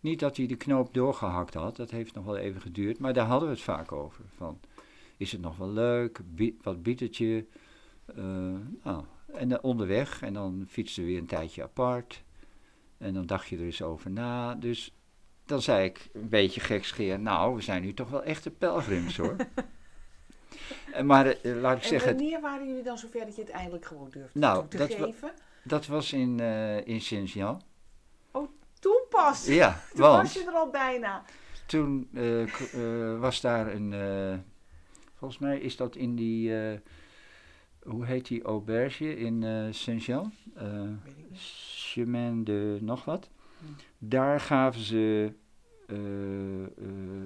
Niet 0.00 0.20
dat 0.20 0.36
hij 0.36 0.46
de 0.46 0.56
knoop 0.56 0.94
doorgehakt 0.94 1.54
had, 1.54 1.76
dat 1.76 1.90
heeft 1.90 2.14
nog 2.14 2.24
wel 2.24 2.36
even 2.36 2.60
geduurd, 2.60 2.98
maar 2.98 3.12
daar 3.12 3.26
hadden 3.26 3.48
we 3.48 3.54
het 3.54 3.64
vaak 3.64 3.92
over. 3.92 4.24
Van, 4.36 4.58
is 5.20 5.32
het 5.32 5.40
nog 5.40 5.56
wel 5.56 5.70
leuk? 5.70 6.20
Bie- 6.24 6.58
wat 6.62 6.82
biedt 6.82 7.00
het 7.00 7.16
je? 7.16 7.46
Eh, 8.06 8.24
nou, 8.84 9.04
en 9.34 9.48
dan 9.48 9.62
onderweg, 9.62 10.22
en 10.22 10.32
dan 10.32 10.64
fietsen 10.68 11.02
we 11.04 11.08
weer 11.08 11.18
een 11.18 11.26
tijdje 11.26 11.62
apart. 11.62 12.22
En 12.98 13.14
dan 13.14 13.26
dacht 13.26 13.48
je 13.48 13.56
er 13.56 13.62
eens 13.64 13.82
over 13.82 14.10
na. 14.10 14.54
Dus 14.54 14.94
dan 15.44 15.62
zei 15.62 15.84
ik 15.84 16.08
een 16.12 16.28
beetje 16.28 16.60
gekscherend, 16.60 17.22
nou, 17.22 17.54
we 17.54 17.62
zijn 17.62 17.82
nu 17.82 17.94
toch 17.94 18.10
wel 18.10 18.22
echte 18.22 18.50
pelgrims 18.50 19.16
hoor. 19.16 19.36
En 20.92 21.06
maar 21.06 21.26
eh, 21.26 21.60
laat 21.60 21.76
ik 21.76 21.82
En 21.82 21.88
zeggen, 21.88 22.14
wanneer 22.16 22.40
waren 22.40 22.66
jullie 22.68 22.82
dan 22.82 22.98
zover 22.98 23.20
dat 23.24 23.36
je 23.36 23.42
het 23.42 23.50
eindelijk 23.50 23.84
gewoon 23.84 24.10
durfde 24.10 24.38
Nou, 24.38 24.68
te 24.68 24.76
dat 24.76 24.96
wa- 24.96 25.04
geven? 25.04 25.30
dat 25.64 25.86
was 25.86 26.12
in, 26.12 26.40
eh 26.40 26.86
in 26.86 27.00
Saint-Jean. 27.00 27.62
Toen 28.80 29.02
pas. 29.10 29.46
Ja, 29.46 29.80
Toen 29.94 30.00
was 30.00 30.32
je 30.32 30.44
er 30.44 30.52
al 30.52 30.70
bijna. 30.70 31.22
toen 31.66 32.08
was 33.20 33.40
daar 33.40 33.74
een, 33.74 33.92
volgens 35.20 35.40
mij 35.40 35.58
is 35.58 35.76
dat 35.76 35.96
in 35.96 36.14
die, 36.16 36.58
eh, 36.58 36.78
hoe 37.82 38.04
heet 38.06 38.26
die 38.26 38.42
auberge 38.42 39.16
in 39.16 39.42
eh 39.42 39.64
Saint-Jean? 39.70 40.32
Eh. 40.54 40.82
Chemin 41.32 42.44
de 42.44 42.78
nog 42.80 43.04
wat. 43.04 43.30
Hm. 43.58 43.64
Daar 43.98 44.40
gaven 44.40 44.80
ze 44.80 45.32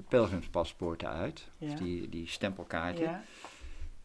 pelgrimspaspoorten 0.08 1.08
uit, 1.08 1.50
Ja. 1.58 1.66
of 1.72 1.74
die, 1.78 2.08
die 2.08 2.28
stempelkaartje. 2.28 3.04
Ja. 3.04 3.22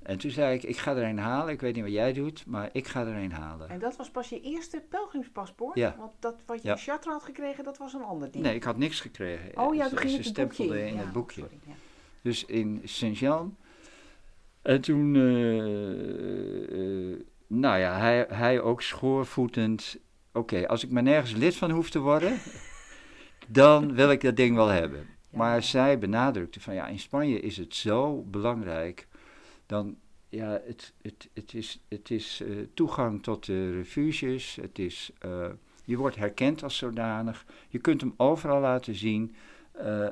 En 0.03 0.17
toen 0.17 0.31
zei 0.31 0.55
ik, 0.55 0.63
ik 0.63 0.77
ga 0.77 0.96
er 0.96 1.03
een 1.03 1.17
halen, 1.17 1.53
ik 1.53 1.62
weet 1.62 1.75
niet 1.75 1.84
wat 1.84 1.93
jij 1.93 2.13
doet, 2.13 2.46
maar 2.46 2.69
ik 2.72 2.88
ga 2.88 3.01
er 3.05 3.15
een 3.15 3.31
halen. 3.31 3.69
En 3.69 3.79
dat 3.79 3.96
was 3.96 4.10
pas 4.12 4.29
je 4.29 4.41
eerste 4.41 4.84
pelgrimspaspoort? 4.89 5.75
Ja. 5.77 5.96
Want 5.98 6.12
dat 6.19 6.36
wat 6.46 6.62
je 6.62 6.67
Ja. 6.67 6.74
in 6.74 6.79
Chartres 6.79 7.13
had 7.13 7.24
gekregen, 7.24 7.63
dat 7.63 7.77
was 7.77 7.93
een 7.93 8.01
ander 8.03 8.31
ding. 8.31 8.43
Nee, 8.43 8.55
ik 8.55 8.63
had 8.63 8.77
niks 8.77 9.00
gekregen. 9.01 9.58
Oh 9.58 9.75
ja, 9.75 9.88
toen 9.89 9.98
ging 9.98 10.10
ze 10.12 10.17
het 10.17 10.25
stempelde 10.25 10.86
in 10.88 10.93
Ja, 10.93 11.00
het 11.00 11.12
boekje. 11.12 11.41
sorry, 11.41 11.60
ja. 11.65 11.74
Dus 12.22 12.46
in 12.46 12.81
Saint-Jean. 12.84 13.58
En 14.70 14.82
toen, 14.82 15.16
eh, 15.16 17.12
eh, 17.12 17.20
nou 17.48 17.80
ja, 17.80 18.00
hij, 18.00 18.26
hij 18.30 18.62
ook 18.62 18.82
schoorvoetend. 18.82 19.98
Oké, 20.34 20.68
als 20.68 20.84
ik 20.84 20.92
maar 20.92 21.04
nergens 21.04 21.34
lid 21.34 21.56
van 21.56 21.72
hoef 21.72 21.90
te 21.90 22.00
worden, 22.00 22.38
dan 23.48 23.94
wil 23.94 24.12
ik 24.12 24.22
dat 24.22 24.36
ding 24.36 24.56
wel 24.56 24.68
hebben. 24.68 25.00
Ja. 25.00 25.38
Maar 25.38 25.64
zij 25.64 26.00
benadrukte 26.00 26.60
van 26.60 26.74
ja, 26.74 26.88
in 26.88 27.00
Spanje 27.00 27.40
is 27.40 27.58
het 27.58 27.76
zo 27.76 28.24
belangrijk. 28.24 29.08
Dan, 29.66 29.98
ja, 30.30 30.62
het, 30.66 30.94
het, 31.02 31.30
het 31.34 31.54
is, 31.54 31.82
het 31.88 32.12
is 32.12 32.42
eh, 32.42 32.58
toegang 32.74 33.24
tot 33.24 33.46
de 33.46 33.72
refuges. 33.72 34.58
Het 34.62 34.80
is, 34.80 35.12
je 35.86 35.98
wordt 35.98 36.16
herkend 36.16 36.64
als 36.64 36.78
zodanig. 36.78 37.46
Je 37.70 37.80
kunt 37.80 38.02
hem 38.02 38.14
overal 38.18 38.62
laten 38.62 38.96
zien. 38.96 39.36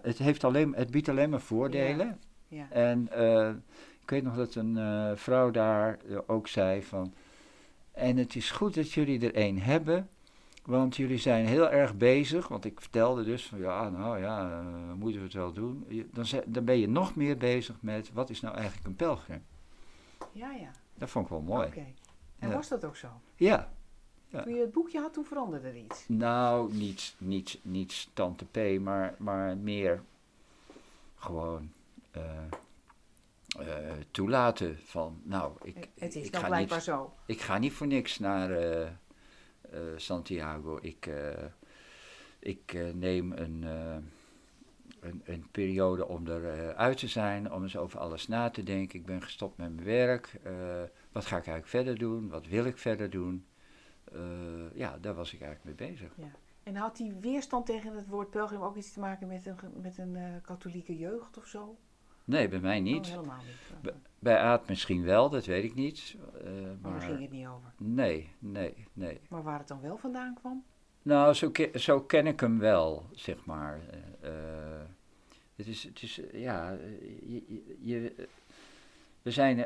Het, 0.02 0.18
heeft 0.18 0.44
alleen, 0.44 0.76
het 0.76 0.92
biedt 0.92 1.10
alleen 1.10 1.30
maar 1.30 1.42
voordelen. 1.42 2.20
Ja. 2.48 2.68
En 2.72 3.10
ik 4.08 4.14
weet 4.14 4.24
nog 4.24 4.36
dat 4.36 4.56
een 4.56 4.78
eh, 4.78 5.12
vrouw 5.16 5.52
daar 5.52 5.98
eh, 6.10 6.18
ook 6.28 6.48
zei 6.48 6.84
van... 6.84 7.14
En 7.92 8.18
het 8.18 8.36
is 8.36 8.52
goed 8.52 8.74
dat 8.76 8.92
jullie 8.92 9.20
er 9.26 9.36
één 9.36 9.58
hebben, 9.58 10.10
want 10.66 10.96
jullie 10.96 11.18
zijn 11.18 11.46
heel 11.46 11.70
erg 11.70 11.96
bezig. 11.98 12.48
Want 12.48 12.66
ik 12.66 12.80
vertelde 12.82 13.24
dus 13.24 13.46
van 13.48 13.60
ja, 13.60 13.90
nou 13.90 14.20
ja, 14.20 14.50
eh, 14.60 14.94
moeten 14.94 15.20
we 15.20 15.26
het 15.26 15.34
wel 15.36 15.54
doen. 15.54 15.86
Je- 15.88 16.08
Dan, 16.14 16.26
dan 16.46 16.66
ben 16.66 16.78
je 16.80 16.88
nog 16.88 17.16
meer 17.16 17.38
bezig 17.38 17.76
met 17.82 18.12
wat 18.14 18.30
is 18.30 18.42
nou 18.42 18.56
eigenlijk 18.56 18.88
een 18.88 18.96
pelgrim. 18.96 19.44
ja, 20.32 20.52
ja. 20.52 20.72
Dat 20.98 21.10
vond 21.10 21.26
ik 21.26 21.32
wel 21.32 21.42
mooi. 21.42 21.68
Oké. 21.68 21.86
En 22.40 22.50
Ja. 22.50 22.56
was 22.56 22.68
dat 22.68 22.86
ook 22.86 22.96
zo? 22.96 23.08
Ja, 23.36 23.72
Ja. 24.28 24.44
Toen 24.44 24.54
je 24.54 24.62
het 24.62 24.72
boekje 24.72 25.00
had, 25.00 25.14
toen 25.14 25.26
veranderde 25.26 25.68
er 25.68 25.76
iets. 25.78 26.06
nou 26.08 26.74
niet, 26.74 27.16
niet, 27.18 27.60
niet 27.62 28.08
tante 28.14 28.46
P, 28.46 28.80
maar, 28.82 29.16
maar 29.18 29.58
meer 29.58 30.02
gewoon 31.16 31.72
eh, 33.58 33.92
toelaten 34.12 34.78
van 34.84 35.22
nou, 35.24 35.54
ik, 35.64 35.90
het 36.00 36.16
is 36.16 36.26
ik 36.26 36.32
dan 36.32 36.42
ga 36.42 36.48
blijkbaar 36.48 36.78
niet 36.78 36.86
zo. 36.86 37.14
Ik 37.26 37.42
ga 37.42 37.58
niet 37.58 37.74
voor 37.74 37.88
niks 37.88 38.20
naar 38.20 38.52
eh, 38.52 38.82
eh, 38.82 38.90
Santiago. 39.96 40.80
Ik, 40.82 41.10
ik 42.40 42.78
neem 42.94 43.32
een, 43.32 43.66
een, 45.00 45.22
een 45.26 45.48
periode 45.52 46.08
om 46.08 46.28
er 46.28 46.50
eh, 46.50 46.70
uit 46.70 46.98
te 46.98 47.08
zijn, 47.08 47.52
om 47.52 47.64
eens 47.64 47.78
over 47.78 48.00
alles 48.00 48.28
na 48.28 48.50
te 48.50 48.64
denken. 48.64 49.00
Ik 49.00 49.06
ben 49.06 49.22
gestopt 49.22 49.58
met 49.58 49.76
mijn 49.76 49.86
werk. 49.86 50.40
Wat 51.12 51.26
ga 51.26 51.38
ik 51.38 51.48
eigenlijk 51.48 51.68
verder 51.68 51.98
doen? 51.98 52.30
Wat 52.30 52.48
wil 52.48 52.66
ik 52.66 52.78
verder 52.78 53.10
doen? 53.10 53.46
Ja, 54.74 54.98
daar 54.98 55.14
was 55.14 55.34
ik 55.34 55.42
eigenlijk 55.42 55.80
mee 55.80 55.90
bezig. 55.90 56.12
En 56.64 56.76
had 56.76 56.98
die 56.98 57.14
weerstand 57.14 57.66
tegen 57.66 57.96
het 57.96 58.08
woord 58.08 58.30
pelgrim 58.30 58.62
ook 58.62 58.76
iets 58.76 58.94
te 58.94 59.00
maken 59.00 59.28
met 59.28 59.46
een, 59.46 59.58
met 59.82 59.98
een 59.98 60.42
katholieke 60.42 60.98
jeugd 60.98 61.38
of 61.38 61.46
zo? 61.46 61.78
Nee, 62.28 62.48
bij 62.48 62.60
mij 62.60 62.78
Oh, 62.78 62.84
niet. 62.84 63.08
helemaal 63.08 63.42
niet. 63.46 63.82
Be- 63.82 63.94
Bij 64.20 64.38
Aad 64.38 64.68
misschien 64.70 65.04
wel, 65.04 65.30
dat 65.30 65.46
weet 65.46 65.64
ik 65.64 65.74
niet. 65.76 66.16
Eh, 66.44 66.52
maar 66.82 66.92
daar 66.92 67.02
ging 67.02 67.22
het 67.22 67.32
niet 67.32 67.48
over. 67.48 67.74
nee, 67.78 68.30
nee, 68.40 68.74
nee. 68.94 69.20
Maar 69.30 69.44
waar 69.44 69.60
het 69.60 69.68
dan 69.68 69.82
wel 69.82 69.98
vandaan 69.98 70.34
kwam? 70.40 70.64
Nou, 71.02 71.34
zo, 71.34 71.50
ke- 71.52 71.72
zo 71.76 72.02
ken 72.02 72.28
ik 72.28 72.40
hem 72.40 72.60
wel, 72.60 73.06
zeg 73.12 73.46
maar. 73.46 73.80
Eh, 74.22 74.30
eh, 74.30 74.82
het 75.56 75.68
is, 75.68 75.84
het 75.84 76.02
is 76.02 76.22
ja, 76.34 76.78
je, 77.26 77.64
je- 77.82 78.28
we, 79.22 79.32
zijn, 79.32 79.66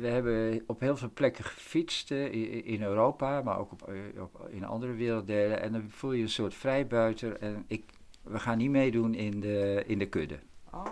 we 0.00 0.06
hebben 0.06 0.62
op 0.66 0.80
heel 0.80 0.96
veel 0.96 1.10
plekken 1.14 1.44
gefietst 1.44 2.10
in 2.10 2.82
Europa, 2.82 3.42
maar 3.42 3.58
ook 3.58 3.72
op, 3.72 3.92
op, 4.18 4.48
in 4.50 4.64
andere 4.64 4.92
werelddelen. 4.92 5.60
En 5.60 5.72
dan 5.72 5.90
voel 5.90 6.12
je 6.12 6.22
een 6.22 6.28
soort 6.28 6.54
vrijbuiter 6.54 7.36
en 7.40 7.64
ik, 7.66 7.84
we 8.22 8.38
gaan 8.38 8.58
niet 8.58 8.70
meedoen 8.70 9.14
in 9.14 9.40
de, 9.40 9.82
in 9.86 9.98
de 9.98 10.08
kudde. 10.08 10.38
Oh. 10.72 10.86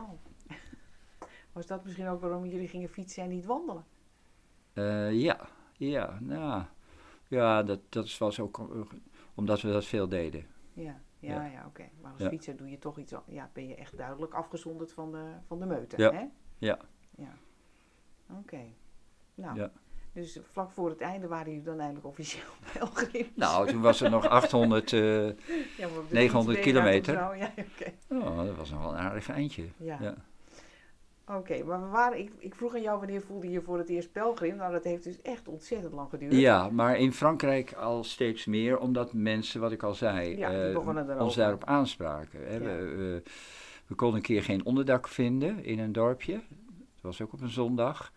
Was 1.55 1.67
dat 1.67 1.85
misschien 1.85 2.09
ook 2.09 2.21
waarom 2.21 2.45
jullie 2.47 2.69
gingen 2.69 2.89
fietsen 2.89 3.23
en 3.23 3.29
niet 3.29 3.45
wandelen? 3.45 3.85
Eh, 4.73 5.13
ja, 5.21 5.41
ja, 5.77 6.19
nou, 6.21 6.63
ja, 7.29 7.63
dat, 7.63 7.81
dat 7.89 8.19
was 8.19 8.41
ook 8.41 8.59
eh, 8.59 8.81
omdat 9.35 9.61
we 9.61 9.73
dat 9.73 9.85
veel 9.85 10.09
deden. 10.09 10.47
Ja, 10.73 11.01
ja, 11.19 11.35
Ja. 11.35 11.45
ja, 11.45 11.65
oké. 11.67 11.89
Maar 12.01 12.13
als 12.13 12.21
Ja. 12.21 12.29
fietser 12.29 12.57
doe 12.57 12.71
je 12.71 12.79
toch 12.79 12.99
iets, 12.99 13.15
ja, 13.27 13.51
ben 13.53 13.69
je 13.69 13.75
echt 13.75 13.97
duidelijk 13.97 14.35
afgezonderd 14.35 14.93
van 14.93 15.13
de, 15.13 15.33
van 15.47 15.59
de 15.59 15.67
meute, 15.67 15.97
Ja. 15.97 16.13
hè? 16.13 16.25
Ja. 16.59 16.79
Ja. 17.17 17.33
Oké. 18.39 18.61
Nou, 19.35 19.59
Ja. 19.59 19.71
dus 20.13 20.39
vlak 20.43 20.71
voor 20.71 20.89
het 20.89 21.01
einde 21.01 21.27
waren 21.29 21.47
jullie 21.49 21.63
dan 21.65 21.77
eigenlijk 21.77 22.07
officieel 22.07 22.51
pelgrims. 22.73 23.29
Nou, 23.35 23.69
toen 23.69 23.81
was 23.81 24.01
er 24.01 24.11
nog 24.11 24.27
800. 24.29 24.93
eh, 24.93 25.27
Ja, 25.77 25.89
maar 25.89 25.99
op 25.99 26.09
de 26.09 26.15
900 26.15 26.59
fiets 26.59 26.73
ben 26.73 26.85
je 26.85 27.01
daar 27.01 27.01
kilometer. 27.01 27.15
zo? 27.15 27.35
Ja, 27.35 28.21
oh, 28.31 28.45
dat 28.45 28.57
was 28.57 28.71
nog 28.71 28.81
wel 28.81 28.91
een 28.93 28.99
aardig 28.99 29.29
eindje. 29.29 29.69
Ja. 29.77 29.99
Ja. 30.01 30.15
Oké, 31.27 31.65
maar 31.65 31.83
we 31.83 31.89
waren, 31.89 32.19
ik, 32.19 32.33
ik 32.39 32.55
vroeg 32.55 32.75
aan 32.75 32.83
jou 32.83 32.99
wanneer 32.99 33.21
voelde 33.23 33.51
je 33.51 33.61
voor 33.61 33.79
het 33.79 33.89
eerst 33.89 34.13
pelgrim? 34.13 34.57
Nou, 34.57 34.73
dat 34.73 34.85
heeft 34.85 35.05
dus 35.05 35.23
echt 35.23 35.49
ontzettend 35.49 35.93
lang 35.93 36.11
geduurd. 36.11 36.33
Ja, 36.33 36.71
maar 36.71 36.99
in 36.99 37.13
Frankrijk 37.13 37.73
al 37.73 38.05
steeds 38.05 38.45
meer, 38.45 38.79
omdat 38.79 39.13
mensen, 39.13 39.61
wat 39.61 39.73
ik 39.73 39.83
al 39.83 39.95
zei, 39.95 40.37
Ja, 40.37 40.53
erover. 40.53 41.21
ons 41.21 41.35
daarop 41.35 41.65
aanspraken. 41.65 42.41
Hè. 42.47 42.55
Ja. 42.55 42.61
We, 42.61 43.23
we 43.87 43.95
konden 43.95 44.17
een 44.17 44.23
keer 44.23 44.43
geen 44.43 44.65
onderdak 44.65 45.09
vinden 45.09 45.65
in 45.65 45.79
een 45.79 45.93
dorpje. 45.93 46.35
Het 46.35 47.03
was 47.03 47.21
ook 47.21 47.33
op 47.33 47.41
een 47.41 47.49
zondag. 47.49 48.13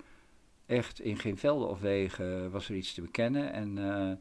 Echt 0.66 1.00
in 1.00 1.18
geen 1.18 1.38
velden 1.38 1.70
of 1.70 1.80
wegen 1.80 2.52
was 2.52 2.70
er 2.70 2.76
iets 2.76 2.94
te 2.94 3.02
bekennen. 3.02 3.54
En 3.54 3.78
eh, 3.78 4.12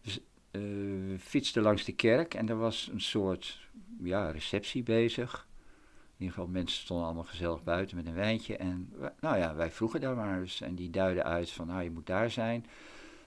dus, 0.00 0.20
eh, 0.50 0.60
we 0.60 1.16
fietsten 1.18 1.62
langs 1.62 1.84
de 1.84 1.94
kerk 1.94 2.34
en 2.34 2.48
er 2.48 2.58
was 2.58 2.90
een 2.92 3.00
soort 3.00 3.68
ja, 4.02 4.30
receptie 4.30 4.82
bezig. 4.82 5.46
In 6.16 6.22
ieder 6.22 6.34
geval, 6.34 6.52
mensen 6.52 6.80
stonden 6.80 7.06
allemaal 7.06 7.24
gezellig 7.24 7.62
buiten 7.62 7.96
met 7.96 8.06
een 8.06 8.14
wijntje. 8.14 8.56
En 8.56 8.92
nou 9.20 9.36
ja, 9.36 9.54
wij 9.54 9.70
vroegen 9.70 10.00
daar 10.00 10.16
maar 10.16 10.40
eens. 10.40 10.60
En 10.60 10.74
die 10.74 10.90
duiden 10.90 11.24
uit 11.24 11.50
van, 11.50 11.66
nou, 11.66 11.82
je 11.82 11.90
moet 11.90 12.06
daar 12.06 12.30
zijn. 12.30 12.66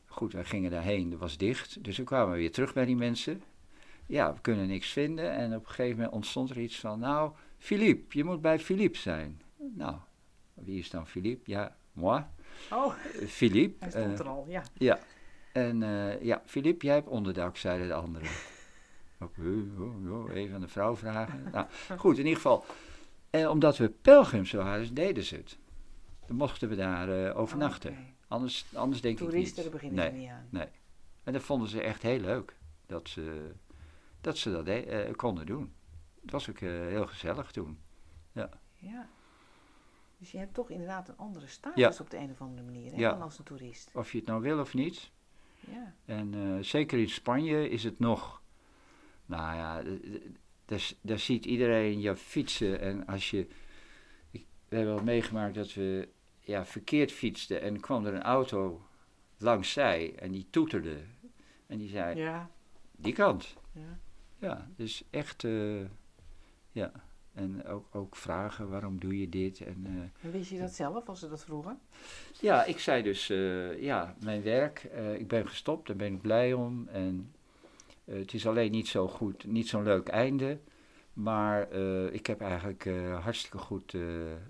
Goed, 0.05 0.33
wij 0.33 0.45
gingen 0.45 0.71
daarheen, 0.71 1.09
dat 1.09 1.19
was 1.19 1.37
dicht. 1.37 1.83
Dus 1.83 1.97
we 1.97 2.03
kwamen 2.03 2.35
weer 2.35 2.51
terug 2.51 2.73
bij 2.73 2.85
die 2.85 2.95
mensen. 2.95 3.43
Ja, 4.05 4.33
we 4.33 4.41
kunnen 4.41 4.67
niks 4.67 4.89
vinden. 4.89 5.31
En 5.31 5.55
op 5.55 5.61
een 5.61 5.69
gegeven 5.69 5.95
moment 5.95 6.13
ontstond 6.13 6.49
er 6.49 6.59
iets 6.59 6.79
van, 6.79 6.99
nou, 6.99 7.31
Philippe, 7.57 8.17
je 8.17 8.23
moet 8.23 8.41
bij 8.41 8.59
Philippe 8.59 8.97
zijn. 8.97 9.41
Nou, 9.57 9.95
wie 10.53 10.79
is 10.79 10.89
dan 10.89 11.07
Philippe? 11.07 11.51
Ja, 11.51 11.75
moi. 11.91 12.23
Oh, 12.71 12.93
Philippe. 13.27 13.75
hij 13.79 13.89
stond 13.89 14.19
eh, 14.19 14.19
er 14.19 14.27
al, 14.27 14.45
ja. 14.47 14.63
ja. 14.73 14.99
En 15.51 15.83
eh, 15.83 16.21
ja, 16.21 16.41
Philippe, 16.45 16.85
jij 16.85 16.95
hebt 16.95 17.07
onderdak, 17.07 17.57
zeiden 17.57 17.87
de 17.87 17.93
anderen. 17.93 18.29
Oh, 19.19 20.11
oh, 20.11 20.33
even 20.33 20.55
aan 20.55 20.61
de 20.61 20.67
vrouw 20.67 20.95
vragen. 20.95 21.43
Nou, 21.51 21.67
goed, 21.97 22.13
in 22.17 22.23
ieder 22.25 22.35
geval. 22.41 22.65
En 23.29 23.49
omdat 23.49 23.77
we 23.77 23.89
pelgrims 23.89 24.51
waren, 24.51 24.93
deden 24.93 25.23
ze 25.23 25.35
het. 25.35 25.57
Dan 26.27 26.35
mochten 26.35 26.69
we 26.69 26.75
daar 26.75 27.25
eh, 27.25 27.37
overnachten. 27.39 27.91
Oké. 27.91 27.99
Anders, 28.27 28.65
anders 28.73 29.01
denk 29.01 29.17
Toeristen, 29.17 29.57
ik 29.57 29.63
niet. 29.63 29.81
beginnen 29.81 30.11
Nee. 30.11 30.21
niet 30.21 30.29
aan. 30.29 30.47
Nee. 30.49 30.67
En 31.23 31.33
dat 31.33 31.41
vonden 31.41 31.67
ze 31.69 31.81
echt 31.81 32.01
heel 32.01 32.19
leuk. 32.19 32.55
Dat 32.85 33.09
ze 33.09 33.51
dat, 34.21 34.37
ze 34.37 34.51
dat 34.51 34.65
de- 34.65 34.85
eh, 34.85 35.13
konden 35.15 35.45
doen. 35.45 35.73
Het 36.21 36.31
was 36.31 36.49
ook 36.49 36.57
eh, 36.59 36.69
heel 36.69 37.07
gezellig 37.07 37.51
toen. 37.51 37.79
Ja. 38.31 38.49
Dus 40.17 40.31
je 40.31 40.37
hebt 40.37 40.53
toch 40.53 40.69
inderdaad 40.69 41.09
een 41.09 41.17
andere 41.17 41.47
status 41.47 41.97
Ja. 41.97 42.03
op 42.03 42.09
de 42.09 42.17
een 42.17 42.31
of 42.31 42.41
andere 42.41 42.63
manier 42.63 42.91
hè, 42.91 42.97
Ja. 42.97 43.09
dan 43.11 43.21
als 43.21 43.37
een 43.39 43.43
toerist. 43.45 43.89
Of 43.93 44.11
je 44.11 44.17
het 44.17 44.27
nou 44.27 44.41
wil 44.41 44.59
of 44.59 44.73
niet. 44.73 45.11
Ja. 45.59 45.93
En 46.05 46.33
eh, 46.33 46.63
zeker 46.63 46.99
in 46.99 47.09
Spanje 47.09 47.69
is 47.69 47.83
het 47.83 47.99
nog. 47.99 48.41
Nou 49.29 49.55
ja, 49.55 49.83
daar, 51.01 51.19
ziet 51.19 51.45
iedereen 51.45 52.01
je 52.01 52.15
fietsen. 52.15 52.79
En 52.79 53.05
als 53.05 53.29
je. 53.29 53.47
Ik, 54.31 54.45
we 54.67 54.75
hebben 54.75 54.95
wel 54.95 55.03
meegemaakt 55.03 55.55
dat 55.55 55.73
we 55.73 56.09
ja, 56.39 56.65
verkeerd 56.65 57.11
fietsten. 57.11 57.61
En 57.61 57.79
kwam 57.79 58.05
er 58.05 58.13
een 58.13 58.21
auto 58.21 58.81
langs 59.37 59.71
zij. 59.71 60.15
En 60.15 60.31
die 60.31 60.47
toeterde. 60.49 60.97
En 61.67 61.77
die 61.77 61.89
zei: 61.89 62.19
Ja. 62.19 62.49
die 62.91 63.13
kant. 63.13 63.55
ja. 63.71 63.99
Ja, 64.37 64.67
dus 64.75 65.03
echt. 65.09 65.43
eh, 65.43 65.81
ja. 66.71 66.91
En 67.33 67.65
ook, 67.65 67.95
ook 67.95 68.15
vragen: 68.15 68.69
waarom 68.69 68.99
doe 68.99 69.19
je 69.19 69.29
dit? 69.29 69.61
En. 69.61 70.11
En 70.21 70.31
wist 70.31 70.49
je 70.49 70.59
dat 70.59 70.73
zelf 70.73 71.07
als 71.07 71.19
ze 71.19 71.29
dat 71.29 71.43
vroegen? 71.43 71.79
ja, 72.41 72.63
ik 72.65 72.79
zei 72.79 73.03
dus, 73.03 73.29
eh, 73.29 73.81
ja, 73.81 74.15
mijn 74.23 74.41
werk, 74.41 74.83
ik 75.17 75.27
ben 75.27 75.47
gestopt, 75.47 75.87
daar 75.87 75.95
ben 75.95 76.13
ik 76.13 76.21
blij 76.21 76.53
om. 76.53 76.87
En 76.87 77.33
het 78.09 78.33
is 78.33 78.47
alleen 78.47 78.71
niet 78.71 78.87
zo 78.87 79.07
goed, 79.07 79.45
niet 79.45 79.67
zo'n 79.67 79.83
leuk 79.83 80.07
einde. 80.07 80.59
Maar 81.13 81.69
eh, 81.69 82.13
ik 82.13 82.25
heb 82.27 82.41
eigenlijk 82.41 82.85
eh, 82.85 83.23
hartstikke 83.23 83.57
goed 83.57 83.93
eh, 83.93 84.01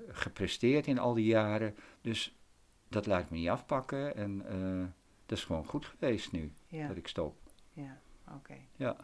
gepresteerd 0.08 0.88
in 0.88 1.00
al 1.00 1.13
die 1.13 1.26
jaren. 1.26 1.76
Dus 2.02 2.36
dat 2.88 3.06
laat 3.06 3.24
ik 3.24 3.30
me 3.30 3.38
niet 3.38 3.50
afpakken. 3.50 4.15
En 4.15 4.45
eh, 4.48 4.88
dat 5.26 5.38
is 5.38 5.43
gewoon 5.43 5.65
goed 5.65 5.86
geweest 5.86 6.32
nu, 6.32 6.54
Ja. 6.67 6.88
dat 6.88 6.98
ik 6.98 7.08
stop. 7.08 7.36
Ja, 7.74 8.02
oké. 8.36 8.56
Ja. 8.76 8.95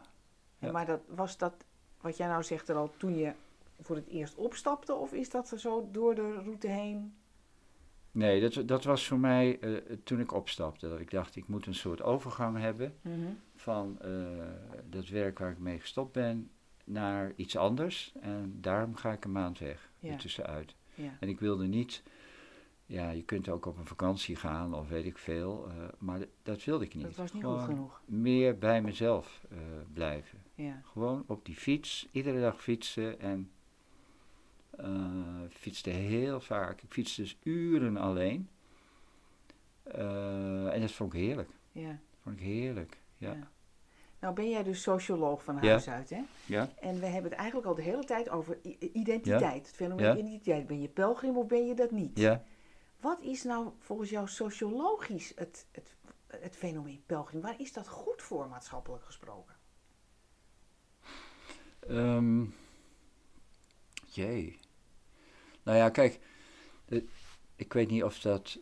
Maar 0.72 0.86
dat, 0.86 1.02
was 1.08 1.38
dat, 1.38 1.54
wat 2.02 2.18
jij 2.18 2.28
nou 2.28 2.44
zegt 2.44 2.70
er 2.70 2.76
al, 2.76 2.91
toen 2.98 3.18
je 3.18 3.34
voor 3.82 3.96
het 3.96 4.08
eerst 4.08 4.36
opstapte? 4.36 4.94
Of 4.94 5.13
is 5.13 5.30
dat 5.30 5.52
er 5.52 5.60
zo 5.60 5.88
door 5.91 6.15
de 6.15 6.34
route 6.34 6.68
heen? 6.68 7.15
Nee, 8.15 8.41
dat, 8.49 8.67
dat 8.67 8.84
was 8.84 9.08
voor 9.08 9.19
mij 9.19 9.60
eh, 9.60 9.73
toen 10.04 10.19
ik 10.19 10.34
opstapte. 10.34 10.89
Dat 10.89 10.99
ik 10.99 11.12
dacht, 11.12 11.36
ik 11.36 11.47
moet 11.47 11.65
een 11.65 11.75
soort 11.75 12.01
overgang 12.01 12.58
hebben. 12.58 12.93
van 13.56 14.01
eh, 14.01 14.10
dat 14.89 15.08
werk 15.08 15.39
waar 15.39 15.51
ik 15.51 15.60
mee 15.60 15.80
gestopt 15.80 16.12
ben 16.12 16.49
naar 16.84 17.32
iets 17.36 17.58
anders. 17.58 18.13
En 18.21 18.58
daarom 18.62 18.95
ga 18.95 19.12
ik 19.12 19.25
een 19.25 19.32
maand 19.32 19.60
weg, 19.60 19.91
Ja. 19.99 20.12
ertussenuit. 20.12 20.75
Ja. 20.93 21.17
En 21.19 21.30
ik 21.30 21.39
wilde 21.39 21.65
niet, 21.67 22.04
ja, 22.86 23.10
je 23.10 23.23
kunt 23.23 23.49
ook 23.49 23.65
op 23.65 23.78
een 23.78 23.86
vakantie 23.86 24.36
gaan 24.36 24.73
of 24.73 24.88
weet 24.89 25.06
ik 25.06 25.17
veel, 25.17 25.67
eh, 25.67 25.73
maar 25.97 26.19
dat 26.43 26.63
wilde 26.63 26.86
ik 26.86 26.93
niet. 26.95 27.04
Dat 27.04 27.15
was 27.15 27.34
niet 27.34 27.41
Gewoon 27.43 27.60
goed 27.60 27.65
genoeg. 27.73 28.01
meer 28.06 28.58
bij 28.58 28.82
mezelf 28.82 29.41
blijven. 29.93 30.39
Ja. 30.54 30.82
Gewoon 30.86 31.23
op 31.28 31.45
die 31.45 31.56
fiets, 31.56 32.08
iedere 32.12 32.39
dag 32.41 32.62
fietsen 32.63 33.19
en 33.19 33.49
fietste 35.50 35.90
heel 35.90 36.40
vaak. 36.40 36.82
Ik 36.82 36.92
fietste 36.92 37.22
dus 37.22 37.38
uren 37.44 37.98
alleen. 37.98 38.50
Eh, 39.84 40.74
en 40.74 40.82
dat 40.82 40.92
vond 40.92 41.14
ik 41.14 41.20
heerlijk. 41.20 41.50
Ja. 41.72 42.00
Vond 42.22 42.36
ik 42.36 42.42
heerlijk, 42.42 42.98
ja. 43.18 43.32
Ja. 43.34 43.48
Nou 44.20 44.34
ben 44.36 44.50
jij 44.50 44.64
dus 44.64 44.82
socioloog 44.82 45.44
van 45.44 45.58
Ja. 45.62 45.70
huis 45.70 45.90
uit, 45.90 46.10
hè? 46.10 46.22
Ja, 46.46 46.70
En 46.80 47.00
we 47.00 47.06
hebben 47.06 47.32
het 47.32 47.40
eigenlijk 47.40 47.68
al 47.68 47.76
de 47.76 47.82
hele 47.82 48.04
tijd 48.04 48.30
over 48.30 48.58
identiteit. 48.94 49.68
Het 49.68 49.76
fenomeen 49.76 50.18
identiteit. 50.18 50.68
Ben 50.68 50.82
je 50.82 50.88
pelgrim 50.88 51.38
of 51.38 51.48
ben 51.48 51.66
je 51.66 51.74
dat 51.76 51.92
niet? 51.92 52.20
ja. 52.20 52.44
Wat 53.00 53.22
is 53.22 53.44
nou 53.44 53.70
volgens 53.80 54.10
jou 54.10 54.28
sociologisch 54.28 55.32
het, 55.36 55.68
het, 55.72 55.96
het 56.28 56.56
fenomeen 56.56 57.04
pelgrim? 57.06 57.42
Waar 57.42 57.60
is 57.62 57.74
dat 57.74 57.88
goed 57.88 58.22
voor, 58.22 58.48
maatschappelijk 58.48 59.04
gesproken? 59.04 59.56
Ehm 61.88 62.44
jee. 64.06 64.60
Nou 65.65 65.78
ja, 65.78 65.89
kijk, 65.89 66.19
eh, 66.86 67.01
ik 67.56 67.73
weet 67.73 67.89
niet 67.89 68.04
of 68.04 68.19
dat. 68.19 68.60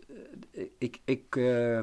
eh, 0.52 0.64
ik, 0.78 1.00
ik, 1.06 1.36
eh, 1.36 1.80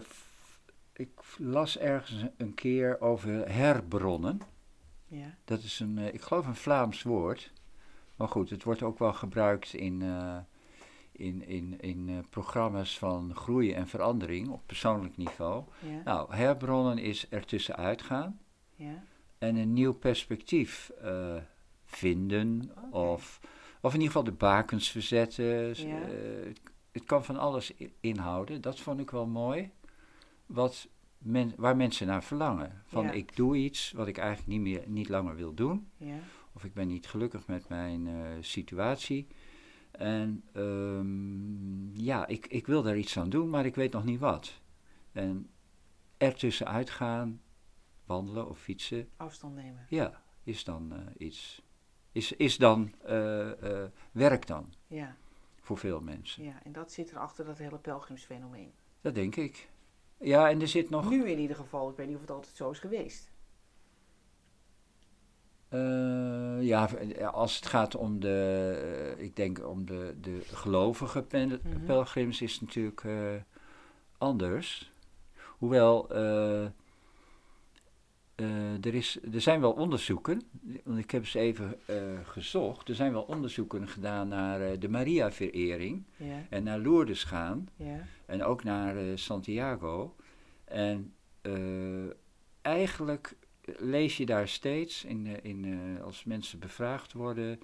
ik 0.92 1.11
las 1.38 1.78
ergens 1.78 2.24
een 2.37 2.54
keer 2.54 3.00
over 3.00 3.52
herbronnen. 3.52 4.40
Ja. 5.06 5.37
Dat 5.44 5.62
is 5.62 5.80
een, 5.80 5.98
ik 5.98 6.20
geloof 6.20 6.46
een 6.46 6.54
Vlaams 6.54 7.02
woord. 7.02 7.52
Maar 8.16 8.28
goed, 8.28 8.50
het 8.50 8.62
wordt 8.62 8.83
ook 8.83 8.98
wel 8.98 9.12
gebruikt 9.12 9.74
in, 9.74 10.02
in, 11.12 11.46
in, 11.46 11.80
in 11.80 12.26
programma's 12.30 12.98
van 12.98 13.35
groei 13.35 13.72
en 13.72 13.88
verandering 13.88 14.48
op 14.48 14.62
persoonlijk 14.66 15.16
niveau. 15.16 15.64
Ja. 15.78 16.02
Nou, 16.04 16.35
herbronnen 16.35 16.98
is 16.98 17.28
ertussenuit 17.28 18.02
gaan 18.02 18.40
ja. 18.74 19.02
en 19.38 19.56
een 19.56 19.72
nieuw 19.72 19.92
perspectief 19.92 20.90
vinden. 21.85 22.70
Of, 22.90 23.40
of 23.81 23.95
in 23.95 24.01
ieder 24.01 24.07
geval 24.16 24.25
de 24.33 24.37
bakens 24.38 24.90
verzetten. 24.90 25.45
Ja. 25.88 26.01
eh, 26.03 26.45
het, 26.47 26.61
het 26.93 27.05
kan 27.05 27.25
van 27.25 27.37
alles 27.37 27.73
inhouden. 28.01 28.61
Dat 28.61 28.81
vond 28.81 29.01
ik 29.01 29.11
wel 29.11 29.27
mooi. 29.27 29.71
Wat 30.47 30.88
men, 31.19 31.53
waar 31.57 31.77
mensen 31.77 32.07
naar 32.07 32.23
verlangen. 32.25 32.83
Van 32.87 33.05
Ja. 33.05 33.11
ik 33.11 33.37
doe 33.37 33.57
iets 33.57 33.93
wat 33.93 34.07
ik 34.07 34.19
eigenlijk 34.19 34.49
niet, 34.49 34.61
meer, 34.61 34.83
niet 34.87 35.09
langer 35.09 35.37
wil 35.37 35.55
doen. 35.55 35.88
Ja. 35.97 36.19
Of 36.53 36.64
ik 36.64 36.75
ben 36.75 36.88
niet 36.88 37.07
gelukkig 37.07 37.47
met 37.47 37.69
mijn 37.69 38.07
eh, 38.09 38.14
situatie. 38.40 39.27
En 39.90 40.43
ehm, 40.53 41.97
ja, 42.01 42.27
ik, 42.27 42.47
ik 42.47 42.66
wil 42.66 42.83
daar 42.83 42.97
iets 42.97 43.19
aan 43.19 43.29
doen, 43.31 43.51
maar 43.51 43.66
ik 43.66 43.75
weet 43.75 43.93
nog 43.93 44.05
niet 44.05 44.21
wat. 44.21 44.61
En 45.12 45.51
ertussenuit 46.16 46.90
gaan, 46.90 47.40
wandelen 48.05 48.49
of 48.49 48.59
fietsen, 48.59 49.09
Afstand 49.16 49.55
nemen. 49.55 49.87
ja, 49.88 50.23
is 50.43 50.64
dan 50.64 50.93
eh, 50.93 51.27
iets. 51.27 51.62
Is, 52.12 52.33
is 52.33 52.57
dan 52.57 52.92
eh, 53.05 53.83
eh, 53.83 53.88
werk 54.12 54.46
dan 54.46 54.73
Ja. 54.87 55.16
voor 55.61 55.79
veel 55.79 56.01
mensen. 56.01 56.44
ja. 56.44 56.61
En 56.64 56.73
dat 56.73 56.92
zit 56.92 57.11
er 57.11 57.18
achter 57.18 57.44
dat 57.44 57.59
hele 57.59 57.79
pelgrimsfenomeen. 57.79 58.73
Dat 59.01 59.14
denk 59.14 59.37
ik. 59.37 59.68
Ja, 60.18 60.51
en 60.51 60.61
er 60.61 60.68
zit 60.68 60.90
nog. 60.90 61.11
Nu 61.11 61.29
in 61.29 61.38
ieder 61.38 61.57
geval. 61.57 61.90
Ik 61.90 61.96
weet 61.96 62.07
niet 62.07 62.14
of 62.16 62.20
het 62.20 62.31
altijd 62.31 62.57
zo 62.57 62.70
is 62.70 62.79
geweest. 62.79 63.31
eh, 65.68 66.62
ja, 66.62 66.85
als 67.33 67.57
het 67.57 67.66
gaat 67.66 67.94
om 67.94 68.20
de. 68.20 69.14
ik 69.18 69.37
denk 69.37 69.66
om 69.66 69.87
de, 69.87 70.14
de 70.20 70.40
gelovige 70.44 71.23
pel- 71.23 71.46
Mhm. 71.62 71.85
pelgrims 71.87 72.42
is 72.42 72.53
het 72.53 72.61
natuurlijk 72.61 73.03
anders. 74.18 74.92
Hoewel. 75.59 76.09
Eh, 78.40 78.85
er, 78.85 78.94
is, 78.94 79.18
er 79.33 79.40
zijn 79.40 79.61
wel 79.61 79.72
onderzoeken, 79.72 80.42
want 80.85 80.98
ik 80.98 81.11
heb 81.11 81.26
ze 81.26 81.38
even 81.38 81.79
eh, 81.87 81.96
gezocht. 82.22 82.88
Er 82.88 82.94
zijn 82.94 83.12
wel 83.12 83.22
onderzoeken 83.22 83.88
gedaan 83.88 84.29
naar 84.29 84.61
eh, 84.61 84.81
de 84.81 84.88
Maria-verering 84.88 86.05
en 86.48 86.62
naar 86.62 86.79
Lourdes 86.79 87.24
gaan. 87.24 87.68
En 88.26 88.44
ook 88.44 88.64
naar 88.64 89.18
Santiago. 89.18 90.14
En 90.64 91.14
eigenlijk 92.62 93.37
lees 93.64 94.16
je 94.16 94.26
daar 94.26 94.48
steeds, 94.48 95.05
in, 95.05 95.42
in, 95.42 95.98
als 96.03 96.24
mensen 96.24 96.59
bevraagd 96.59 97.12
worden, 97.12 97.61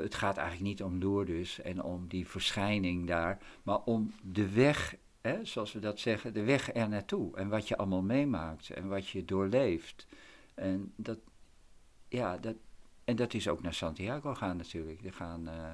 het 0.00 0.14
gaat 0.14 0.36
eigenlijk 0.36 0.68
niet 0.68 0.82
om 0.82 0.98
Lourdes 0.98 1.60
en 1.60 1.82
om 1.82 2.08
die 2.08 2.28
verschijning 2.28 3.06
daar, 3.06 3.38
maar 3.62 3.80
om 3.84 4.12
de 4.22 4.50
weg, 4.50 4.96
hè, 5.28 5.44
zoals 5.44 5.72
we 5.72 5.78
dat 5.80 6.00
zeggen, 6.00 6.34
de 6.34 6.42
weg 6.42 6.74
er 6.74 6.88
naartoe. 6.88 7.36
En 7.36 7.48
wat 7.48 7.68
je 7.68 7.76
allemaal 7.76 8.02
meemaakt 8.02 8.70
en 8.70 8.88
wat 8.88 9.08
je 9.08 9.24
doorleeft. 9.24 10.06
En 10.54 10.92
dat, 10.96 11.18
ja, 12.08 12.38
dat, 12.38 12.54
en 13.04 13.16
dat 13.16 13.34
is 13.34 13.48
ook 13.48 13.62
naar 13.62 13.74
Santiago 13.74 14.34
gaan 14.34 14.56
natuurlijk. 14.56 15.02
Die 15.02 15.12
gaan... 15.12 15.48
eh, 15.48 15.72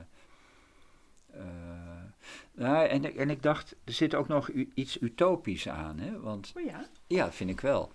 eh, 1.30 2.04
nou, 2.52 2.86
en, 2.86 3.16
en 3.16 3.30
ik 3.30 3.42
dacht, 3.42 3.76
er 3.84 3.92
zit 3.92 4.14
ook 4.14 4.28
nog 4.28 4.48
iets 4.74 5.00
utopisch 5.00 5.68
aan, 5.68 5.98
hè? 5.98 6.20
Want 6.20 6.52
oh 6.56 6.64
ja, 6.64 6.88
ja, 7.06 7.32
vind 7.32 7.50
ik 7.50 7.60
wel. 7.60 7.92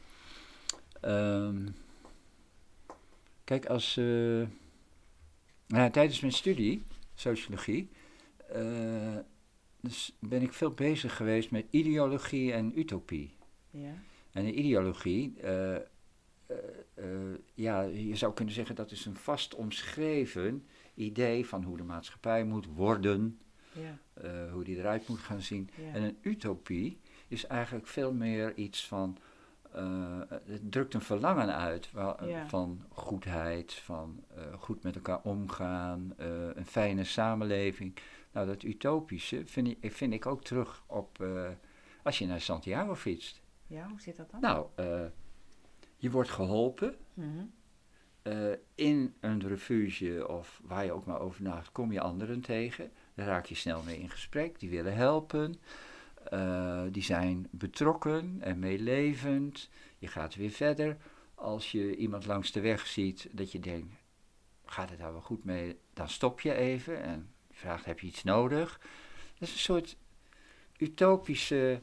Ehm, 1.01 1.67
kijk, 3.43 3.65
als. 3.65 3.97
eh, 3.97 4.43
nou, 5.67 5.91
tijdens 5.91 6.19
mijn 6.19 6.33
studie, 6.33 6.83
sociologie. 7.13 7.89
Dus 9.85 10.15
ben 10.19 10.41
ik 10.41 10.53
veel 10.53 10.71
bezig 10.71 11.15
geweest 11.15 11.51
met 11.51 11.65
ideologie 11.69 12.53
en 12.53 12.79
utopie. 12.79 13.35
ja, 13.69 13.93
En 14.31 14.45
de 14.45 14.53
ideologie, 14.53 15.33
eh, 15.41 15.75
eh, 15.75 15.81
eh, 16.93 17.05
ja, 17.53 17.81
je 17.81 18.15
zou 18.15 18.33
kunnen 18.33 18.53
zeggen 18.53 18.75
dat 18.75 18.91
is 18.91 19.05
een 19.05 19.15
vast 19.15 19.55
omschreven 19.55 20.65
idee 20.93 21.45
van 21.45 21.63
hoe 21.63 21.77
de 21.77 21.83
maatschappij 21.83 22.43
moet 22.43 22.65
worden, 22.65 23.39
ja, 23.71 23.97
hoe 24.51 24.63
die 24.63 24.77
eruit 24.77 25.07
moet 25.07 25.19
gaan 25.19 25.41
zien. 25.41 25.69
ja. 25.75 25.93
En 25.93 26.03
een 26.03 26.17
utopie 26.21 26.99
is 27.27 27.45
eigenlijk 27.47 27.87
veel 27.87 28.13
meer 28.13 28.55
iets 28.55 28.87
van. 28.87 29.17
het 30.45 30.71
drukt 30.71 30.93
een 30.93 31.01
verlangen 31.01 31.55
uit 31.55 31.89
Ja. 31.93 32.47
van 32.47 32.83
goedheid, 32.89 33.73
van 33.73 34.23
goed 34.57 34.83
met 34.83 34.95
elkaar 34.95 35.21
omgaan, 35.23 36.13
een 36.55 36.65
fijne 36.65 37.03
samenleving. 37.03 37.93
Nou, 38.35 38.47
dat 38.47 38.63
utopische 38.63 39.45
vind 39.45 39.67
ik, 39.67 39.91
vind 39.91 40.13
ik 40.13 40.25
ook 40.25 40.43
terug 40.43 40.83
op 40.87 41.21
eh, 41.21 41.49
als 42.03 42.19
je 42.19 42.25
naar 42.25 42.41
Santiago 42.41 42.95
fietst. 42.95 43.41
ja, 43.67 43.87
hoe 43.87 44.01
zit 44.01 44.15
dat 44.15 44.31
dan? 44.31 44.41
Nou, 44.41 44.67
eh, 44.75 45.05
je 45.97 46.11
wordt 46.11 46.29
geholpen. 46.29 46.95
Mhm. 47.13 47.45
eh, 48.21 48.51
in 48.75 49.15
een 49.19 49.47
refuge 49.47 50.27
of 50.27 50.61
waar 50.63 50.85
je 50.85 50.91
ook 50.91 51.05
maar 51.05 51.19
over 51.19 51.43
nadenkt, 51.43 51.71
kom 51.71 51.91
je 51.91 52.01
anderen 52.01 52.41
tegen. 52.41 52.91
Daar 53.13 53.27
raak 53.27 53.45
je 53.45 53.55
snel 53.55 53.83
mee 53.83 53.99
in 53.99 54.09
gesprek. 54.09 54.59
Die 54.59 54.69
willen 54.69 54.95
helpen. 54.95 55.55
Die 56.91 57.03
zijn 57.03 57.47
betrokken 57.51 58.37
en 58.39 58.59
meelevend. 58.59 59.69
Je 59.97 60.07
gaat 60.07 60.35
weer 60.35 60.49
verder. 60.49 60.97
Als 61.35 61.71
je 61.71 61.95
iemand 61.95 62.25
langs 62.25 62.51
de 62.51 62.59
weg 62.61 62.87
ziet 62.87 63.27
dat 63.31 63.51
je 63.51 63.59
denkt, 63.59 63.93
gaat 64.65 64.89
het 64.89 64.99
daar 64.99 65.11
wel 65.11 65.21
goed 65.21 65.43
mee? 65.43 65.79
Dan 65.93 66.09
stop 66.09 66.41
je 66.41 66.53
even 66.53 67.03
en 67.03 67.34
heb 67.65 67.99
je 67.99 68.07
iets 68.07 68.23
nodig? 68.23 68.79
Dat 69.39 69.47
is 69.47 69.53
een 69.53 69.59
soort 69.59 69.95
utopische 70.77 71.79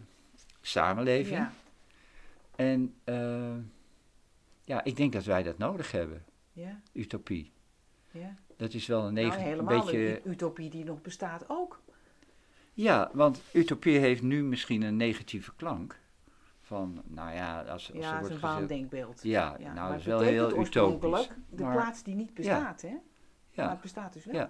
samenleving. 0.61 1.37
Ja, 1.39 1.53
En 2.57 2.95
eh, 3.05 3.55
ja, 4.65 4.85
ik 4.85 4.97
denk 4.97 5.13
dat 5.13 5.25
wij 5.25 5.43
dat 5.43 5.59
nodig 5.59 5.93
hebben, 5.93 6.25
ja, 6.53 6.81
utopie. 6.93 7.53
ja. 8.11 8.37
Dat 8.57 8.73
is 8.75 8.87
wel 8.87 9.07
een, 9.07 9.15
Nou, 9.15 9.27
neg- 9.27 9.37
een 9.37 9.43
helemaal 9.43 9.81
beetje... 9.85 10.25
een 10.25 10.31
utopie 10.31 10.71
die 10.71 10.85
nog 10.85 11.03
bestaat 11.03 11.45
ook. 11.49 11.81
Ja, 12.73 13.11
want 13.13 13.43
utopie 13.53 13.99
heeft 13.99 14.23
nu 14.23 14.43
misschien 14.45 14.83
een 14.83 14.97
negatieve 14.97 15.53
klank. 15.57 16.01
Van, 16.61 17.03
nou 17.07 17.35
ja, 17.35 17.61
als, 17.61 17.69
als 17.71 17.89
er 17.89 17.97
Ja, 17.97 18.01
het 18.01 18.15
is 18.15 18.21
wordt 18.29 18.35
een 18.35 18.51
waandenkbeeld. 18.51 19.23
Ja, 19.23 19.57
Ja, 19.59 19.73
nou, 19.73 19.91
dat 19.91 19.99
is 20.01 20.07
wel 20.07 20.21
heel 20.21 20.59
utopisch. 20.61 21.29
De 21.51 21.63
Maar- 21.63 21.73
plaats 21.77 22.03
die 22.03 22.15
niet 22.15 22.35
bestaat, 22.35 22.81
hè? 22.83 22.89
Maar 22.91 23.01
Ja, 23.51 23.71
het 23.71 23.81
bestaat 23.81 24.13
dus 24.13 24.25
wel. 24.25 24.49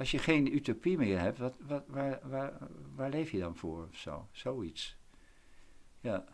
Als 0.00 0.10
je 0.10 0.18
geen 0.18 0.54
utopie 0.54 0.96
meer 0.96 1.18
hebt, 1.18 1.38
wat, 1.38 1.56
wat, 1.66 1.84
waar, 1.86 2.20
waar, 2.22 2.52
waar 2.94 3.10
leef 3.10 3.30
je 3.30 3.38
dan 3.38 3.56
voor 3.56 3.88
of 3.90 3.96
zo? 3.96 4.28
Zoiets. 4.32 4.96
Ja, 6.00 6.24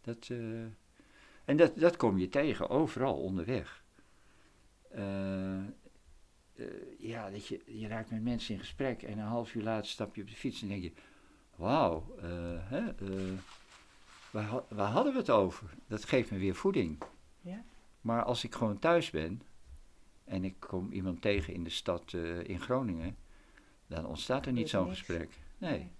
dat... 0.00 0.28
eh, 0.30 0.62
en 1.44 1.56
dat, 1.56 1.76
dat 1.76 1.96
kom 1.96 2.18
je 2.18 2.28
tegen, 2.28 2.68
overal 2.68 3.22
onderweg. 3.22 3.84
Eh, 4.90 5.58
eh, 5.58 5.64
ja, 6.98 7.30
dat 7.30 7.46
je, 7.46 7.62
je 7.66 7.88
raakt 7.88 8.10
met 8.10 8.22
mensen 8.22 8.54
in 8.54 8.60
gesprek 8.60 9.02
en 9.02 9.18
een 9.18 9.24
half 9.24 9.54
uur 9.54 9.62
later 9.62 9.90
stap 9.90 10.14
je 10.14 10.22
op 10.22 10.28
de 10.28 10.34
fiets 10.34 10.62
en 10.62 10.68
denk 10.68 10.82
je... 10.82 10.92
Wauw, 11.56 12.14
eh, 12.18 12.70
hè, 12.70 12.94
waar, 14.30 14.62
waar 14.68 14.90
hadden 14.90 15.12
we 15.12 15.18
het 15.18 15.30
over? 15.30 15.74
Dat 15.86 16.04
geeft 16.04 16.30
me 16.30 16.38
weer 16.38 16.54
voeding. 16.54 17.02
Ja. 17.40 17.64
Maar 18.00 18.24
als 18.24 18.44
ik 18.44 18.54
gewoon 18.54 18.78
thuis 18.78 19.10
ben 19.10 19.42
en 20.30 20.44
ik 20.44 20.54
kom 20.58 20.92
iemand 20.92 21.22
tegen 21.22 21.54
in 21.54 21.64
de 21.64 21.70
stad 21.70 22.12
eh, 22.12 22.44
in 22.44 22.60
Groningen, 22.60 23.16
dan 23.86 24.06
ontstaat 24.06 24.46
er 24.46 24.52
niet 24.52 24.68
zo'n 24.68 24.88
gesprek. 24.88 25.38
Nee, 25.58 25.90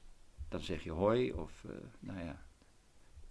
dan 0.49 0.61
zeg 0.61 0.85
je 0.85 0.91
hoi 0.91 1.33
of 1.33 1.65
eh, 1.65 1.71
nou 1.99 2.21
ja, 2.21 2.43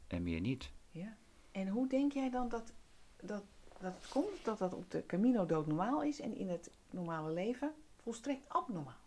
en 0.08 0.24
meer 0.24 0.40
niet. 0.42 0.72
Ja. 0.92 1.18
En 1.52 1.68
hoe 1.68 1.88
denk 1.88 2.12
jij 2.12 2.30
dan 2.30 2.50
dat, 2.50 2.74
dat, 3.22 3.44
dat 3.80 3.94
het 3.94 4.08
komt 4.10 4.44
dat 4.46 4.58
dat 4.58 4.74
op 4.74 4.92
de 4.92 5.06
Camino 5.06 5.46
doodnormaal 5.46 6.04
is 6.04 6.20
en 6.20 6.36
in 6.36 6.50
het 6.50 6.72
normale 6.90 7.34
leven 7.34 7.74
volstrekt 8.02 8.50
abnormaal? 8.50 9.02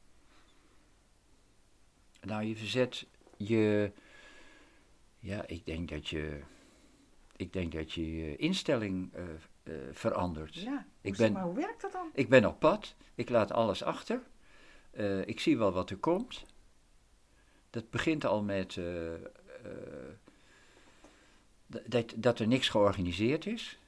Nou, 2.20 2.44
je 2.44 2.56
verzet 2.56 3.06
je. 3.36 3.92
Ja, 5.18 5.46
ik 5.46 5.66
denk 5.66 5.88
dat 5.88 6.08
je. 6.08 6.40
Ik 7.36 7.52
denk 7.52 7.72
dat 7.72 7.92
je 7.92 8.16
je 8.16 8.36
instelling 8.36 9.12
eh, 9.14 9.24
eh, 9.62 9.74
verandert. 9.92 10.54
Ja, 10.54 10.86
Ik 11.00 11.16
ben- 11.16 11.32
maar 11.32 11.42
hoe 11.42 11.54
werkt 11.54 11.80
dat 11.80 11.92
dan? 11.92 12.10
Ik 12.14 12.28
ben 12.28 12.44
op 12.44 12.58
pad, 12.58 12.94
ik 13.14 13.28
laat 13.28 13.52
alles 13.52 13.82
achter. 13.82 14.20
Eh, 14.90 15.26
ik 15.26 15.40
zie 15.40 15.58
wel 15.58 15.72
wat 15.72 15.90
er 15.90 15.96
komt. 15.96 16.44
Dat 17.70 17.90
begint 17.90 18.24
al 18.24 18.42
met 18.42 18.76
eh, 18.76 18.84
dat, 21.86 22.12
dat 22.16 22.38
er 22.38 22.46
niks 22.46 22.68
georganiseerd 22.68 23.46
is. 23.46 23.78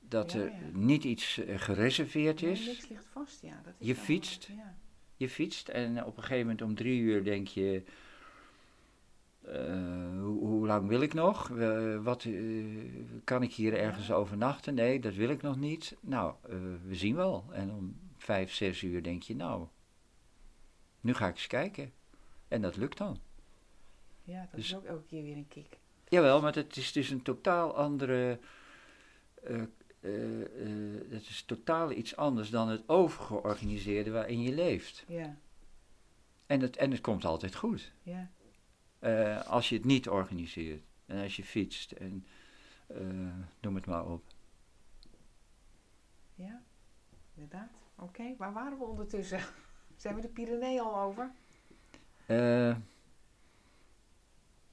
Dat 0.00 0.32
Ja, 0.32 0.38
er 0.38 0.52
niet 0.72 1.04
iets 1.04 1.40
gereserveerd 1.56 2.42
is. 2.42 2.66
niks 2.66 2.88
ligt 2.88 3.06
vast, 3.12 3.42
ja. 3.42 3.60
Dat 3.64 3.74
is 3.78 3.86
Je 3.86 3.94
fietst. 3.96 4.46
Ja. 4.56 4.76
Je 5.16 5.28
fietst 5.28 5.68
en 5.68 6.04
op 6.04 6.16
een 6.16 6.22
gegeven 6.22 6.42
moment 6.42 6.62
om 6.62 6.74
drie 6.74 7.00
uur 7.00 7.24
denk 7.24 7.48
je... 7.48 7.82
eh, 9.46 10.20
hoe, 10.20 10.38
hoe 10.46 10.66
lang 10.66 10.88
wil 10.88 11.00
ik 11.00 11.14
nog? 11.14 11.50
Eh, 11.58 11.96
wat, 12.02 12.24
eh, 12.24 12.64
kan 13.24 13.42
ik 13.42 13.52
hier 13.52 13.74
ergens 13.78 14.10
overnachten? 14.12 14.74
Nee, 14.74 15.00
dat 15.00 15.14
wil 15.14 15.28
ik 15.28 15.42
nog 15.42 15.56
niet. 15.56 15.96
Nou, 16.00 16.34
we 16.86 16.94
zien 16.94 17.14
wel. 17.16 17.44
En 17.52 17.70
om 17.72 17.96
vijf, 18.16 18.52
zes 18.52 18.82
uur 18.82 19.02
denk 19.02 19.22
je, 19.22 19.36
nou, 19.36 19.66
nu 21.00 21.14
ga 21.14 21.26
ik 21.28 21.34
eens 21.34 21.46
kijken. 21.46 21.92
En 22.48 22.62
dat 22.62 22.76
lukt 22.76 22.98
dan. 22.98 23.18
ja, 24.22 24.40
dat 24.40 24.50
Dus- 24.54 24.64
is 24.64 24.76
ook 24.76 24.84
elke 24.84 25.04
keer 25.06 25.22
weer 25.22 25.36
een 25.36 25.48
kick. 25.48 25.78
Jawel, 26.08 26.40
maar 26.40 26.54
het 26.54 26.76
is 26.76 26.92
dus 26.92 27.10
een 27.10 27.22
totaal 27.22 27.76
andere. 27.76 28.38
het 31.10 31.28
is 31.28 31.42
totaal 31.46 31.92
iets 31.92 32.16
anders 32.16 32.50
dan 32.50 32.68
het 32.68 32.88
overgeorganiseerde 32.88 34.10
waarin 34.10 34.42
je 34.42 34.52
leeft. 34.54 35.04
Ja, 35.08 35.36
En 36.46 36.60
het, 36.60 36.76
en 36.76 36.90
het 36.90 37.00
komt 37.00 37.24
altijd 37.24 37.54
goed. 37.54 37.92
ja. 38.02 38.30
Eh, 39.06 39.46
als 39.46 39.68
je 39.68 39.76
het 39.76 39.84
niet 39.84 40.08
organiseert. 40.08 40.82
En 41.06 41.22
als 41.22 41.36
je 41.36 41.44
fietst 41.44 41.92
en 41.92 42.26
eh, 42.86 42.98
noem 43.60 43.74
het 43.74 43.86
maar 43.86 44.06
op. 44.06 44.22
Ja, 46.34 46.62
inderdaad. 47.34 47.70
Oké, 47.96 48.34
waar 48.38 48.52
waren 48.52 48.78
we 48.78 48.84
ondertussen? 48.84 49.40
Zijn 49.96 50.14
we 50.14 50.20
de 50.20 50.28
Pyreneeën 50.28 50.80
al 50.80 51.00
over? 51.00 51.30
Eh, 52.26 52.76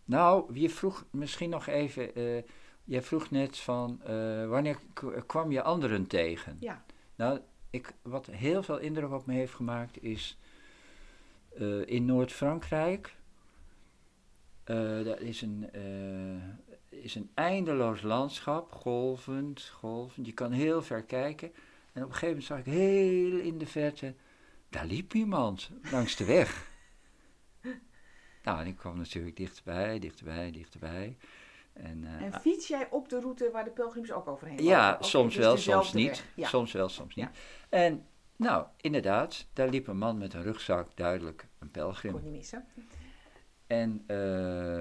nou, 0.06 0.60
je 0.60 0.69
vroeg 0.69 1.06
misschien 1.10 1.50
nog 1.50 1.67
even. 1.67 2.12
jij 2.84 3.02
vroeg 3.02 3.32
net 3.32 3.58
van 3.58 4.02
wanneer 4.48 4.80
kwam 5.26 5.52
je 5.52 5.62
anderen 5.62 6.08
tegen? 6.08 6.58
Ja. 6.60 6.86
Nou, 7.15 7.39
ik, 7.69 7.93
wat 8.02 8.26
heel 8.26 8.63
veel 8.63 8.78
indruk 8.78 9.12
op 9.12 9.26
me 9.26 9.34
heeft 9.34 9.54
gemaakt 9.54 10.04
is 10.04 10.38
in 11.86 12.06
Noord-Frankrijk. 12.06 13.15
Eh 14.63 15.04
dat 15.04 15.19
is 15.19 15.41
een, 15.41 15.69
eh, 15.71 17.02
is 17.02 17.15
een 17.15 17.30
eindeloos 17.34 18.02
landschap, 18.02 18.71
golvend, 18.71 19.63
golvend. 19.63 20.26
Je 20.26 20.34
kan 20.34 20.52
heel 20.52 20.82
ver 20.82 21.04
kijken. 21.04 21.52
En 21.93 22.04
op 22.04 22.10
een 22.10 22.15
gegeven 22.15 22.28
moment 22.28 22.45
zag 22.45 22.58
ik 22.58 22.65
heel 22.65 23.39
in 23.39 23.58
de 23.58 23.65
verte, 23.65 24.13
daar 24.69 24.86
liep 24.86 25.13
iemand 25.13 25.69
langs 25.91 26.15
de 26.15 26.26
weg. 26.26 26.67
nou, 28.43 28.60
en 28.60 28.67
ik 28.67 28.78
kwam 28.78 28.97
natuurlijk 28.97 29.38
dichterbij, 29.38 29.99
dichterbij, 29.99 30.52
dichterbij. 30.52 31.17
En, 31.73 32.04
eh, 32.04 32.21
En 32.21 32.34
fiets 32.34 32.67
jij 32.67 32.88
op 32.89 33.10
de 33.10 33.19
route 33.19 33.49
waar 33.52 33.63
de 33.63 33.71
pelgrims 33.71 34.12
ook 34.12 34.28
overheen 34.28 34.56
lopen? 34.56 34.71
ja, 34.71 34.97
soms 34.99 35.36
wel, 35.36 35.58
soms 35.58 35.93
niet. 35.93 36.23
Ja. 36.36 36.47
Soms 36.47 36.71
wel, 36.71 36.89
soms 36.89 37.15
niet. 37.15 37.26
Ja. 37.26 37.32
En 37.69 38.06
nou, 38.36 38.65
inderdaad, 38.82 39.47
daar 39.54 39.69
liep 39.69 39.88
een 39.88 39.97
man 39.97 40.17
met 40.17 40.34
een 40.34 40.43
rugzak, 40.43 40.95
duidelijk 40.95 41.47
een 41.60 41.71
pelgrim. 41.71 42.12
Kon 42.12 42.23
niet 42.23 42.32
missen. 42.32 42.65
En, 43.81 44.03
eh, 44.07 44.17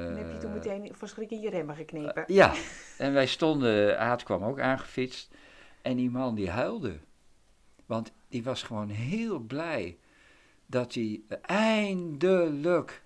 Dan 0.04 0.16
heb 0.16 0.32
je 0.32 0.36
toen 0.40 0.52
meteen 0.52 0.94
verschrikkelijk 0.94 1.44
je 1.44 1.50
remmen 1.50 1.76
geknepen. 1.76 2.24
Ja, 2.26 2.52
en 2.98 3.12
wij 3.12 3.26
stonden, 3.26 3.98
Aad 3.98 4.22
kwam 4.22 4.44
ook 4.44 4.60
aangefietst. 4.60 5.34
En 5.82 5.96
die 5.96 6.10
man 6.10 6.34
die 6.34 6.50
huilde. 6.50 6.98
Want 7.86 8.12
die 8.28 8.42
was 8.44 8.62
gewoon 8.62 8.88
heel 8.88 9.38
blij 9.38 9.96
dat 10.66 10.94
hij 10.94 11.20
eindelijk 11.42 13.02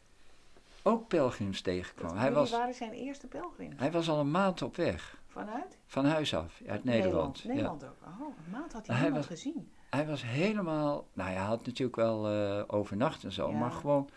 ook 0.83 1.09
pelgrims 1.09 1.61
tegenkwam. 1.61 2.09
Dat 2.09 2.19
Hij 2.19 2.33
was, 2.33 2.51
waren 2.51 2.75
zijn 2.75 2.93
eerste 2.93 3.27
pelgrim. 3.27 3.73
hij 3.77 3.91
was 3.91 4.09
al 4.09 4.21
een 4.21 4.31
maand 4.31 4.63
op 4.63 4.77
weg, 4.77 5.17
Vanuit? 5.27 5.79
van 5.87 6.05
huis 6.05 6.35
af, 6.35 6.61
uit 6.67 6.85
Nederland. 6.85 7.39
Ja. 7.41 7.49
Nederland 7.49 7.85
ook. 7.85 7.97
Oh, 8.21 8.21
een 8.45 8.51
maand 8.51 8.73
had 8.73 8.87
hij 8.87 9.13
was- 9.13 9.27
gezien. 9.27 9.71
Hij 9.91 10.07
was 10.07 10.23
helemaal, 10.25 11.07
nou 11.13 11.31
hij 11.31 11.39
had 11.43 11.67
natuurlijk 11.67 11.97
wel 11.97 12.29
eh, 12.29 12.63
overnacht 12.67 13.25
en 13.25 13.33
zo, 13.33 13.51
Ja. 13.51 13.57
maar 13.59 13.71
gewoon, 13.71 14.09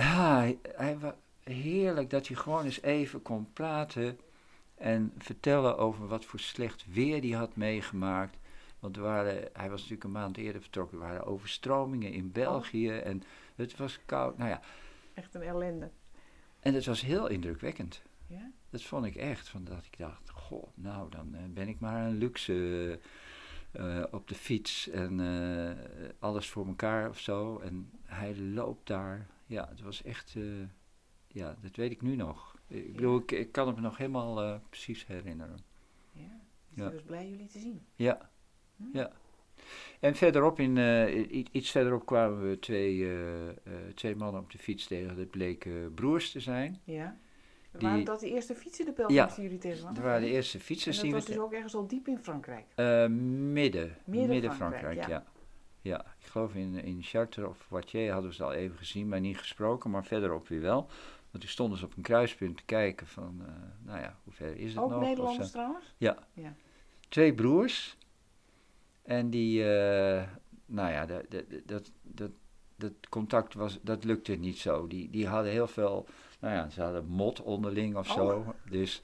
ja, 0.00 0.52
hij, 0.76 0.96
heerlijk 1.42 2.10
dat 2.10 2.26
hij 2.26 2.36
gewoon 2.36 2.64
eens 2.64 2.82
even 2.82 3.22
kon 3.22 3.52
praten 3.52 4.18
en 4.74 5.12
vertellen 5.18 5.78
over 5.78 6.06
wat 6.06 6.24
voor 6.24 6.40
slecht 6.40 6.84
weer 6.92 7.20
hij 7.20 7.30
had 7.30 7.56
meegemaakt. 7.56 8.36
Want 8.78 8.96
er 8.96 9.02
waren, 9.02 9.48
hij 9.52 9.70
was 9.70 9.80
natuurlijk 9.80 10.04
een 10.04 10.10
maand 10.10 10.36
eerder 10.36 10.60
vertrokken, 10.60 10.98
er 10.98 11.04
waren 11.04 11.26
overstromingen 11.26 12.12
in 12.12 12.32
België 12.32 12.90
en 12.90 13.22
het 13.54 13.76
was 13.76 13.98
koud. 14.06 14.38
Nou 14.38 14.50
ja, 14.50 14.60
Echt 15.14 15.34
een 15.34 15.42
ellende. 15.42 15.90
en 16.60 16.74
het 16.74 16.86
was 16.86 17.00
heel 17.00 17.26
indrukwekkend. 17.26 18.02
Ja? 18.26 18.50
Dat 18.70 18.82
vond 18.82 19.04
ik 19.04 19.16
echt, 19.16 19.48
van 19.48 19.64
dat 19.64 19.84
ik 19.90 19.98
dacht, 19.98 20.30
goh, 20.30 20.68
nou 20.74 21.10
dan 21.10 21.34
eh, 21.34 21.40
ben 21.48 21.68
ik 21.68 21.80
maar 21.80 22.06
een 22.06 22.16
luxe 22.16 22.98
eh, 23.70 24.02
op 24.10 24.28
de 24.28 24.34
fiets 24.34 24.88
en 24.88 25.20
eh, 25.20 26.10
alles 26.18 26.48
voor 26.48 26.66
elkaar 26.66 27.08
of 27.08 27.18
zo. 27.18 27.58
En 27.58 27.90
hij 28.04 28.36
loopt 28.36 28.86
daar, 28.86 29.26
ja, 29.50 29.68
het 29.68 29.80
was 29.80 30.02
echt, 30.02 30.34
eh, 30.36 30.42
ja, 31.28 31.56
dat 31.62 31.76
weet 31.76 31.90
ik 31.90 32.02
nu 32.02 32.16
nog. 32.16 32.58
Ik 32.68 32.92
bedoel, 32.94 33.18
ik, 33.18 33.32
ik 33.32 33.52
kan 33.52 33.66
het 33.66 33.76
me 33.76 33.82
nog 33.82 33.96
helemaal 33.96 34.42
eh, 34.42 34.54
precies 34.68 35.06
herinneren. 35.06 35.58
Ja. 36.12 36.22
Dus 36.68 36.84
Ja. 36.84 36.92
was 36.92 37.02
blij 37.02 37.28
jullie 37.28 37.46
te 37.46 37.58
zien. 37.58 37.80
Ja, 37.96 38.30
Hm? 38.76 38.84
ja. 38.92 39.10
En 40.00 40.14
verderop, 40.14 40.58
in, 40.60 40.76
eh, 40.78 41.44
iets 41.52 41.70
verderop 41.70 42.06
kwamen 42.06 42.48
we 42.50 42.58
twee, 42.58 43.08
twee 43.94 44.16
mannen 44.16 44.40
op 44.42 44.50
de 44.50 44.58
fiets 44.58 44.86
tegen. 44.86 45.16
Dat 45.16 45.30
bleken 45.30 45.94
broers 45.94 46.32
te 46.32 46.40
zijn. 46.40 46.80
Ja. 46.84 47.16
Die- 47.72 47.88
Waren 47.88 48.04
dat 48.04 48.20
de 48.20 48.30
eerste 48.30 48.54
fietsen, 48.54 48.84
de 48.84 48.92
pelgrims 48.92 49.20
Ja, 49.30 49.34
die 49.34 49.44
jullie 49.44 49.58
tegenkwamen? 49.58 49.94
Dat 49.94 50.04
waren 50.04 50.22
de 50.22 50.28
eerste 50.30 50.58
En 50.58 50.64
fietsers 50.64 50.96
dat 50.96 51.04
die 51.04 51.14
was 51.14 51.24
we... 51.26 51.32
dus 51.32 51.40
ook 51.42 51.52
ergens 51.52 51.74
al 51.74 51.86
diep 51.86 52.08
in 52.08 52.18
Frankrijk. 52.18 52.64
Eh, 52.74 53.06
midden. 53.06 53.96
Midden, 54.04 54.52
Frankrijk, 54.52 54.54
Frankrijk, 54.54 55.08
ja. 55.08 55.24
Ja. 55.80 55.90
ja. 55.90 56.14
ik 56.20 56.26
geloof 56.26 56.54
in, 56.54 56.74
in 56.74 57.02
Chartres 57.02 57.48
of 57.48 57.66
Poitiers 57.68 58.10
hadden 58.12 58.30
we 58.30 58.36
ze 58.36 58.44
al 58.44 58.52
even 58.52 58.76
gezien, 58.76 59.08
maar 59.08 59.20
niet 59.20 59.38
gesproken, 59.38 59.90
maar 59.90 60.04
verderop 60.04 60.48
weer 60.48 60.60
wel. 60.60 60.80
Want 61.30 61.42
toen 61.44 61.52
stonden 61.52 61.78
ze 61.78 61.84
op 61.84 61.96
een 61.96 62.02
kruispunt 62.02 62.56
te 62.56 62.62
kijken 62.64 63.06
van, 63.06 63.42
eh, 63.46 63.52
nou 63.86 64.00
ja, 64.00 64.16
hoe 64.24 64.32
ver 64.32 64.56
is 64.56 64.74
het 64.74 64.82
Ook 64.82 64.90
nog? 64.90 64.98
of 65.00 65.04
Nederlanders 65.06 65.46
zo. 65.46 65.52
trouwens? 65.52 65.94
Twee 67.08 67.34
broers. 67.34 67.96
En 69.02 69.30
die, 69.30 69.74
eh, 69.74 70.22
nou 70.66 70.90
ja, 70.92 71.06
dat, 71.06 71.24
dat, 71.30 71.44
dat, 71.66 71.90
dat, 72.02 72.30
dat 72.76 72.92
contact 73.08 73.54
was, 73.54 73.78
dat 73.82 74.04
lukte 74.04 74.32
niet 74.36 74.58
zo. 74.58 74.86
Die, 74.86 75.10
die 75.10 75.26
hadden 75.26 75.52
heel 75.52 75.66
veel, 75.68 76.06
nou 76.40 76.54
ja, 76.54 76.68
ze 76.68 76.82
hadden 76.82 77.06
mot 77.06 77.42
onderling 77.42 77.96
of 77.96 78.08
Oh. 78.10 78.14
zo. 78.14 78.54
Dus 78.70 79.02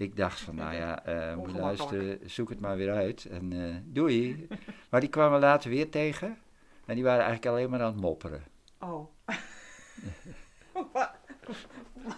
ik 0.00 0.16
dacht 0.16 0.40
van, 0.40 0.54
nou 0.54 0.74
ja, 0.74 1.02
Ongemakkelijk. 1.06 1.58
luisteren, 1.58 2.18
zoek 2.30 2.48
het 2.48 2.60
maar 2.60 2.76
weer 2.76 2.92
uit. 2.92 3.24
En 3.24 3.52
eh, 3.52 3.74
doei. 3.84 4.46
maar 4.90 5.00
die 5.00 5.08
kwamen 5.10 5.40
later 5.40 5.70
weer 5.70 5.90
tegen. 5.90 6.38
En 6.86 6.94
die 6.94 7.04
waren 7.04 7.24
eigenlijk 7.24 7.46
alleen 7.56 7.70
maar 7.70 7.80
aan 7.80 7.92
het 7.92 8.00
mopperen. 8.00 8.42
Oh. 8.80 9.06
Wa- 10.92 11.18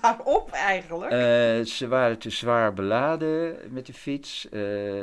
Waarop 0.01 0.51
eigenlijk? 0.51 1.11
Eh, 1.13 1.65
ze 1.67 1.87
waren 1.89 2.19
te 2.19 2.31
zwaar 2.31 2.73
beladen 2.75 3.57
met 3.71 3.87
de 3.87 3.93
fiets. 3.95 4.47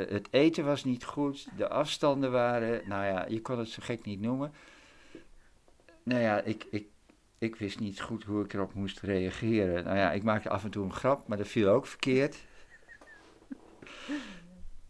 Het 0.08 0.28
eten 0.30 0.64
was 0.64 0.84
niet 0.84 1.04
goed. 1.04 1.48
De 1.56 1.68
afstanden 1.68 2.30
waren, 2.32 2.82
nou 2.88 3.04
ja, 3.04 3.24
je 3.28 3.40
kon 3.40 3.58
het 3.58 3.68
zo 3.68 3.82
gek 3.84 4.04
niet 4.04 4.20
noemen. 4.20 4.52
Nou 6.02 6.20
ja, 6.20 6.40
ik, 6.40 6.66
ik, 6.70 6.86
ik 7.38 7.56
wist 7.56 7.80
niet 7.80 8.00
goed 8.00 8.24
hoe 8.24 8.44
ik 8.44 8.52
erop 8.52 8.74
moest 8.74 9.00
reageren. 9.00 9.84
Nou 9.84 9.96
ja, 9.96 10.12
ik 10.12 10.22
maakte 10.22 10.48
af 10.48 10.64
en 10.64 10.70
toe 10.70 10.84
een 10.84 10.92
grap, 10.94 11.28
maar 11.28 11.38
dat 11.38 11.48
viel 11.48 11.68
ook 11.68 11.86
verkeerd. 11.86 12.36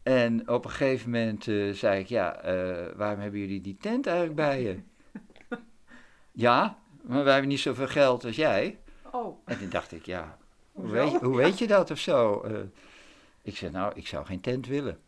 En 0.02 0.48
op 0.48 0.64
een 0.64 0.70
gegeven 0.70 1.10
moment 1.10 1.48
eh, 1.48 1.70
zei 1.72 2.00
ik, 2.00 2.06
ja, 2.06 2.36
eh, 2.40 2.96
waarom 2.96 3.20
hebben 3.20 3.40
jullie 3.40 3.60
die 3.60 3.76
tent 3.80 4.06
eigenlijk 4.06 4.36
bij 4.36 4.62
je? 4.62 4.78
ja, 6.46 6.78
maar 7.02 7.24
wij 7.24 7.32
hebben 7.32 7.50
niet 7.50 7.60
zoveel 7.60 7.88
geld 7.88 8.24
als 8.24 8.36
jij. 8.36 8.78
Oh, 9.12 9.38
En 9.44 9.58
toen 9.58 9.68
dacht 9.70 9.92
ik, 9.92 10.06
ja, 10.06 10.38
hoe 10.72 10.90
weet, 10.90 11.10
je- 11.10 11.18
hoe 11.18 11.36
weet 11.36 11.58
je 11.58 11.66
dat 11.66 11.90
of 11.90 11.98
zo? 11.98 12.40
Eh, 12.40 12.58
ik 13.42 13.56
zei, 13.56 13.70
nou, 13.70 13.92
ik 13.94 14.06
zou 14.06 14.26
geen 14.26 14.40
tent 14.40 14.66
willen. 14.66 14.98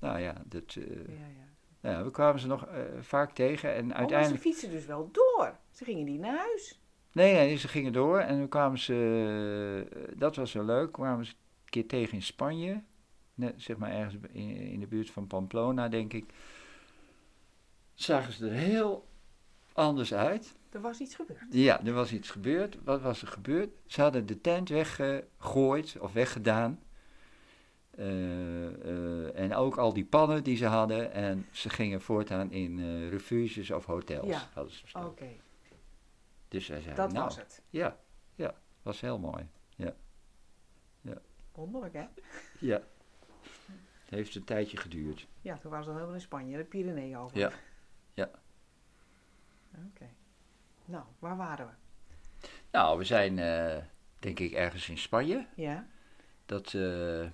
Nou 0.00 0.18
ja, 0.20 0.34
dat, 0.44 0.72
ja, 0.72 0.82
ja. 1.08 1.46
nou 1.80 1.96
ja, 1.96 2.04
we 2.04 2.10
kwamen 2.10 2.40
ze 2.40 2.46
nog 2.46 2.66
vaak 3.00 3.32
tegen 3.32 3.74
en 3.74 3.82
Oh, 3.82 3.86
maar 3.88 3.96
uiteindelijk... 3.96 4.42
ze 4.42 4.48
fietsen 4.48 4.70
dus 4.70 4.86
wel 4.86 5.08
door. 5.12 5.56
Ze 5.70 5.84
gingen 5.84 6.04
niet 6.04 6.20
naar 6.20 6.36
huis. 6.38 6.80
Nee, 7.12 7.34
nee, 7.34 7.56
ze 7.56 7.68
gingen 7.68 7.92
door 7.92 8.18
en 8.18 8.38
toen 8.38 8.48
kwamen 8.48 8.78
ze, 8.78 10.12
dat 10.16 10.36
was 10.36 10.52
wel 10.52 10.64
leuk, 10.64 10.92
kwamen 10.92 11.24
ze 11.26 11.32
keer 11.70 11.86
tegen 11.86 12.14
in 12.14 12.22
Spanje. 12.22 12.82
Net, 13.34 13.54
zeg 13.56 13.76
maar 13.76 13.90
ergens 13.90 14.16
in, 14.32 14.56
in 14.56 14.80
de 14.80 14.86
buurt 14.86 15.10
van 15.10 15.26
Pamplona, 15.26 15.88
denk 15.88 16.12
ik. 16.12 16.32
Zagen 17.94 18.32
ze 18.32 18.46
er 18.46 18.52
heel 18.52 19.08
anders 19.72 20.14
uit. 20.14 20.56
Er 20.70 20.80
was 20.80 21.00
iets 21.00 21.14
gebeurd. 21.14 21.44
Ja, 21.50 21.84
er 21.84 21.92
was 21.92 22.12
iets 22.12 22.30
gebeurd. 22.30 22.78
Wat 22.84 23.00
was 23.00 23.22
er 23.22 23.28
gebeurd? 23.28 23.70
Ze 23.86 24.00
hadden 24.00 24.26
de 24.26 24.40
tent 24.40 24.68
weggegooid 24.68 25.96
of 26.00 26.12
weggedaan. 26.12 26.80
Eh, 27.90 28.66
eh, 28.66 29.38
en 29.38 29.54
ook 29.54 29.76
al 29.76 29.92
die 29.92 30.04
pannen 30.04 30.44
die 30.44 30.56
ze 30.56 30.66
hadden. 30.66 31.12
En 31.12 31.46
ze 31.50 31.68
gingen 31.68 32.00
voortaan 32.00 32.52
in 32.52 32.78
eh, 32.78 33.08
refuges 33.08 33.70
of 33.70 33.84
hotels. 33.84 34.26
Ja. 34.26 35.04
Oké, 35.04 35.28
Dus 36.48 36.68
wij 36.68 36.80
zeiden, 36.80 37.04
dat 37.04 37.12
nou, 37.12 37.24
was 37.24 37.36
het. 37.36 37.62
ja, 37.70 37.96
ja, 38.34 38.54
was 38.82 39.00
heel 39.00 39.18
mooi. 39.18 39.48
Wonderlijk, 41.56 41.94
hè? 41.94 42.06
Ja. 42.58 42.80
Het 44.04 44.14
heeft 44.14 44.34
een 44.34 44.44
tijdje 44.44 44.76
geduurd. 44.76 45.26
Ja, 45.40 45.56
toen 45.58 45.70
waren 45.70 45.84
ze 45.84 45.90
al 45.90 45.96
helemaal 45.96 46.16
in 46.18 46.24
Spanje, 46.24 46.56
de 46.56 46.64
Pyreneeën 46.64 47.16
over. 47.18 47.38
Ja, 47.38 47.50
ja. 48.14 48.30
Oké. 49.90 50.08
Nou, 50.84 51.04
waar 51.18 51.36
waren 51.36 51.66
we? 51.66 51.72
Nou, 52.70 52.98
we 52.98 53.04
zijn 53.04 53.38
eh, 53.38 53.82
denk 54.18 54.38
ik 54.38 54.52
ergens 54.52 54.88
in 54.88 54.98
Spanje. 54.98 55.46
Ja? 55.56 55.86
Dat, 56.46 56.74
eh, 56.74 57.24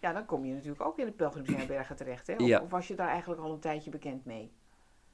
Ja, 0.00 0.12
dan 0.12 0.24
kom 0.24 0.44
je 0.44 0.54
natuurlijk 0.54 0.80
ook 0.80 0.98
in 0.98 1.04
de 1.06 1.12
Pelgrimsherbergen 1.12 1.96
terecht, 1.96 2.26
hè? 2.26 2.34
Of, 2.34 2.46
Ja. 2.46 2.60
of 2.60 2.70
was 2.70 2.88
je 2.88 2.94
daar 2.94 3.08
eigenlijk 3.08 3.40
al 3.40 3.52
een 3.52 3.60
tijdje 3.60 3.90
bekend 3.90 4.24
mee? 4.24 4.52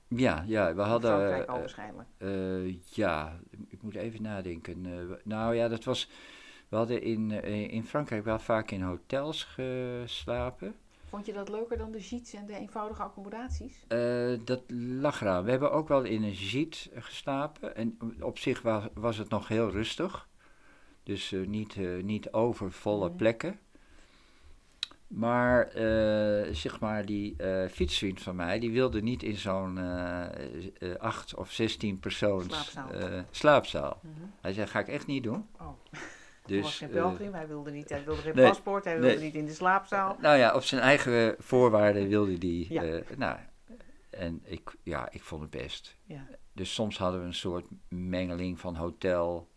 ja, 0.08 0.44
ja, 0.46 0.74
we 0.74 0.82
hadden... 0.82 1.10
Frankrijk 1.10 1.48
al 1.48 1.54
eh, 1.54 1.60
waarschijnlijk. 1.60 2.08
Ja, 2.84 3.38
ik 3.68 3.82
moet 3.82 3.94
even 3.94 4.22
nadenken. 4.22 4.86
Nou 5.24 5.54
ja, 5.54 5.68
dat 5.68 5.84
was. 5.84 6.10
We 6.74 6.80
hadden 6.80 7.02
in, 7.02 7.30
eh, 7.30 7.72
in 7.72 7.84
Frankrijk 7.84 8.24
wel 8.24 8.38
vaak 8.38 8.70
in 8.70 8.82
hotels 8.82 9.42
geslapen. 9.44 10.74
Vond 11.08 11.26
je 11.26 11.32
dat 11.32 11.48
leuker 11.48 11.78
dan 11.78 11.90
de 11.90 11.98
jeets 12.00 12.32
en 12.34 12.46
de 12.46 12.54
eenvoudige 12.56 13.02
accommodaties? 13.02 13.84
Eh, 13.88 14.32
dat 14.44 14.62
lag 15.00 15.20
eraan. 15.20 15.44
We 15.44 15.50
hebben 15.50 15.72
ook 15.72 15.88
wel 15.88 16.02
in 16.02 16.22
een 16.22 16.32
jeet 16.32 16.90
geslapen. 16.94 17.76
En 17.76 17.98
op 18.20 18.38
zich 18.38 18.62
was, 18.62 18.84
was 18.94 19.16
het 19.16 19.28
nog 19.28 19.48
heel 19.48 19.70
rustig. 19.70 20.28
Dus 21.02 21.32
eh, 21.32 21.46
niet, 21.46 21.76
eh, 21.76 22.02
niet 22.02 22.32
overvolle 22.32 23.08
Mhm. 23.08 23.16
plekken. 23.16 23.58
Maar, 25.06 25.70
zeg 26.52 26.80
maar, 26.80 27.06
die 27.06 27.36
fietsvriend 27.70 28.22
van 28.22 28.36
mij, 28.36 28.58
die 28.58 28.72
wilde 28.72 29.02
niet 29.02 29.22
in 29.22 29.36
zo'n 29.36 29.78
acht 30.98 31.34
of 31.34 31.50
zestien 31.52 31.98
persoons 31.98 32.44
Slaapzaal. 32.44 33.24
slaapzaal. 33.30 34.00
Mhm. 34.02 34.24
Hij 34.40 34.52
zei, 34.52 34.66
ga 34.66 34.78
ik 34.78 34.88
echt 34.88 35.06
niet 35.06 35.22
doen. 35.22 35.46
Oh, 35.60 35.68
Dus, 36.46 36.56
hij 36.56 36.62
was 36.62 36.76
geen 36.76 36.88
eh, 36.88 36.94
pelgrim, 36.94 37.34
hij 37.34 37.46
wilde 37.46 37.70
niet, 37.70 37.88
hij 37.88 38.04
wilde 38.04 38.20
geen 38.20 38.34
nee, 38.34 38.48
paspoort, 38.48 38.84
hij 38.84 38.98
wilde 38.98 39.14
nee. 39.14 39.24
niet 39.24 39.34
in 39.34 39.46
de 39.46 39.52
slaapzaal. 39.52 40.16
nou 40.20 40.36
ja, 40.36 40.54
op 40.54 40.62
zijn 40.62 40.80
eigen 40.80 41.34
voorwaarden 41.38 42.08
wilde 42.08 42.38
die. 42.38 42.72
Ja. 42.72 42.82
eh, 42.82 43.16
nou, 43.16 43.38
en 44.10 44.40
ik, 44.44 44.76
ja, 44.82 45.10
ik 45.10 45.22
vond 45.22 45.42
het 45.42 45.50
best. 45.50 45.96
Ja. 46.04 46.26
Dus 46.52 46.74
soms 46.74 46.98
hadden 46.98 47.20
we 47.20 47.26
een 47.26 47.34
soort 47.34 47.66
mengeling 47.88 48.60
van 48.60 48.74
hotel, 48.74 49.48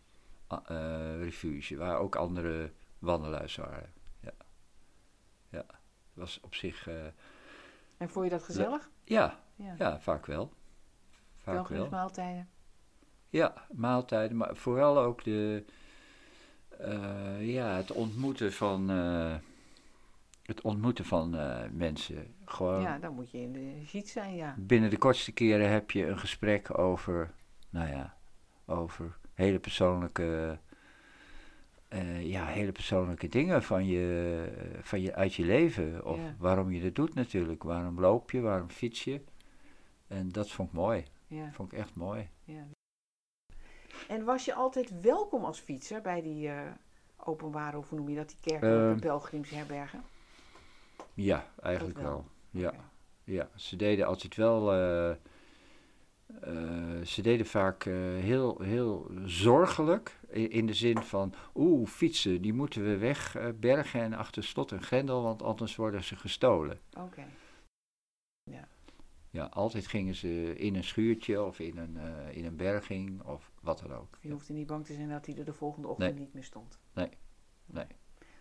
eh 0.48 1.16
refuge, 1.20 1.78
waar 1.78 1.98
ook 1.98 2.16
andere 2.16 2.72
wandelaars 3.00 3.56
waren. 3.56 3.94
Ja, 4.20 4.34
ja. 5.50 5.66
Het 5.68 6.14
was 6.14 6.40
op 6.42 6.56
zich, 6.56 6.88
eh, 6.88 7.06
En 7.98 8.10
vond 8.10 8.26
je 8.26 8.32
dat 8.32 8.44
gezellig? 8.44 8.90
ja, 9.04 9.40
Ja. 9.56 9.76
ja, 9.78 10.00
vaak 10.00 10.26
wel. 10.26 10.54
Vaak 11.36 11.54
wel. 11.54 11.64
Pelgrimsmaaltijden. 11.64 12.50
Ja, 13.30 13.66
maaltijden, 13.72 14.38
maar 14.38 14.56
vooral 14.56 15.00
ook 15.00 15.24
de, 15.24 15.66
Eh, 16.80 17.54
ja, 17.54 17.76
het 17.76 17.92
ontmoeten 17.92 18.54
van, 18.54 18.90
eh, 18.90 19.36
het 20.44 20.62
ontmoeten 20.62 21.06
van 21.06 21.36
eh, 21.38 21.70
mensen. 21.72 22.34
Gewoon 22.46 22.82
Ja, 22.82 23.00
dan 23.00 23.14
moet 23.14 23.32
je 23.32 23.38
in 23.42 23.52
de 23.54 23.82
sheet 23.86 24.10
zijn, 24.10 24.36
ja. 24.36 24.56
binnen 24.58 24.90
de 24.90 24.98
kortste 24.98 25.32
keren 25.32 25.70
heb 25.70 25.92
je 25.92 26.06
een 26.08 26.20
gesprek 26.20 26.78
over, 26.80 27.34
nou 27.70 27.90
ja, 27.90 28.18
over 28.66 29.18
hele 29.34 29.60
persoonlijke, 29.60 30.60
ja, 32.20 32.46
hele 32.46 32.72
persoonlijke 32.72 33.28
dingen 33.28 33.64
van 33.64 33.86
je, 33.86 34.78
van 34.82 35.02
je, 35.02 35.16
uit 35.16 35.34
je 35.34 35.46
leven. 35.46 36.06
Of 36.06 36.18
Ja. 36.18 36.36
waarom 36.38 36.72
je 36.72 36.82
dat 36.82 36.96
doet 36.96 37.14
natuurlijk. 37.14 37.64
Waarom 37.64 38.00
loop 38.00 38.32
je, 38.32 38.42
waarom 38.42 38.70
fiets 38.70 39.04
je. 39.04 39.22
En 40.08 40.30
dat 40.32 40.52
vond 40.52 40.70
ik 40.70 40.76
mooi. 40.76 41.04
ja, 41.28 41.52
Vond 41.52 41.72
ik 41.72 41.78
echt 41.80 41.96
mooi. 41.96 42.30
ja. 42.44 42.68
En 44.08 44.24
was 44.24 44.46
je 44.46 44.54
altijd 44.54 45.02
welkom 45.02 45.44
als 45.44 45.60
fietser 45.60 46.02
bij 46.02 46.22
die 46.22 46.48
eh, 46.50 46.62
openbare, 47.18 47.78
of 47.78 47.90
hoe 47.90 48.00
noem 48.00 48.10
je 48.10 48.16
dat, 48.16 48.28
die 48.30 48.38
kerken, 48.42 48.90
Ehm. 48.90 49.00
pelgrimsherbergen? 49.00 50.02
Ja, 51.14 51.46
eigenlijk 51.62 51.98
wel. 52.00 52.06
wel. 52.06 52.26
Ja. 52.62 52.74
Ja, 53.24 53.50
ze 53.56 53.76
deden 53.76 54.06
altijd 54.08 54.36
wel. 54.36 54.72
eh, 54.74 55.10
eh, 55.10 57.06
ze 57.06 57.22
deden 57.22 57.46
vaak 57.46 57.84
heel, 57.84 58.62
heel 58.62 59.12
zorgelijk. 59.26 60.20
In 60.30 60.66
de 60.66 60.74
zin 60.74 60.98
van. 60.98 61.34
Oeh, 61.56 61.88
fietsen, 61.90 62.42
die 62.42 62.54
moeten 62.54 62.84
we 62.84 62.98
wegbergen 62.98 64.02
en 64.02 64.14
achter 64.14 64.44
slot 64.44 64.72
en 64.72 64.82
grendel, 64.84 65.22
want 65.24 65.42
anders 65.44 65.76
worden 65.76 66.04
ze 66.04 66.16
gestolen. 66.16 66.80
Oké. 66.98 67.26
Ja, 69.30 69.44
altijd 69.46 69.88
gingen 69.88 70.16
ze 70.16 70.56
in 70.58 70.76
een 70.76 70.84
schuurtje 70.84 71.44
of 71.44 71.60
in 71.60 71.78
een, 71.78 71.98
in 72.32 72.46
een 72.46 72.56
berging 72.56 73.22
of 73.24 73.52
wat 73.68 73.80
dan 73.80 73.94
ook. 73.94 74.18
Je 74.22 74.32
hoefde 74.32 74.54
niet 74.54 74.68
bang 74.68 74.86
te 74.86 74.94
zijn 74.94 75.10
dat 75.10 75.26
hij 75.26 75.36
er 75.38 75.46
de 75.46 75.54
volgende 75.54 75.88
ochtend 75.88 76.14
Nee. 76.14 76.20
niet 76.24 76.34
meer 76.34 76.44
stond. 76.44 76.80
Nee. 76.94 77.10
Nee. 77.66 77.86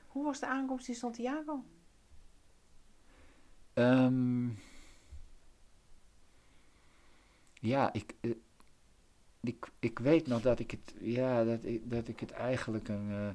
Hoe 0.06 0.24
was 0.24 0.40
de 0.40 0.46
aankomst 0.46 0.88
in 0.88 0.94
Santiago? 0.94 1.64
Ehm, 3.72 4.48
ja, 7.60 7.92
ik, 7.92 8.14
eh, 8.20 8.30
ik, 9.40 9.66
ik 9.78 9.98
weet 9.98 10.26
nog 10.26 10.40
dat 10.42 10.58
ik 10.58 10.70
het, 10.70 10.94
ja, 11.00 11.44
dat 11.44 11.64
ik, 11.64 11.90
dat 11.90 12.08
ik 12.08 12.20
het 12.20 12.30
eigenlijk 12.30 12.88
een. 12.88 13.10
eh, 13.10 13.28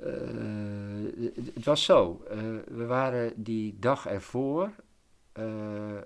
eh, 0.00 1.32
het- 1.54 1.64
was 1.64 1.84
zo. 1.84 2.22
we 2.66 2.84
waren 2.86 3.42
die 3.42 3.78
dag 3.78 4.06
ervoor. 4.06 4.70
Eh, 5.36 5.96
eh, 5.96 6.02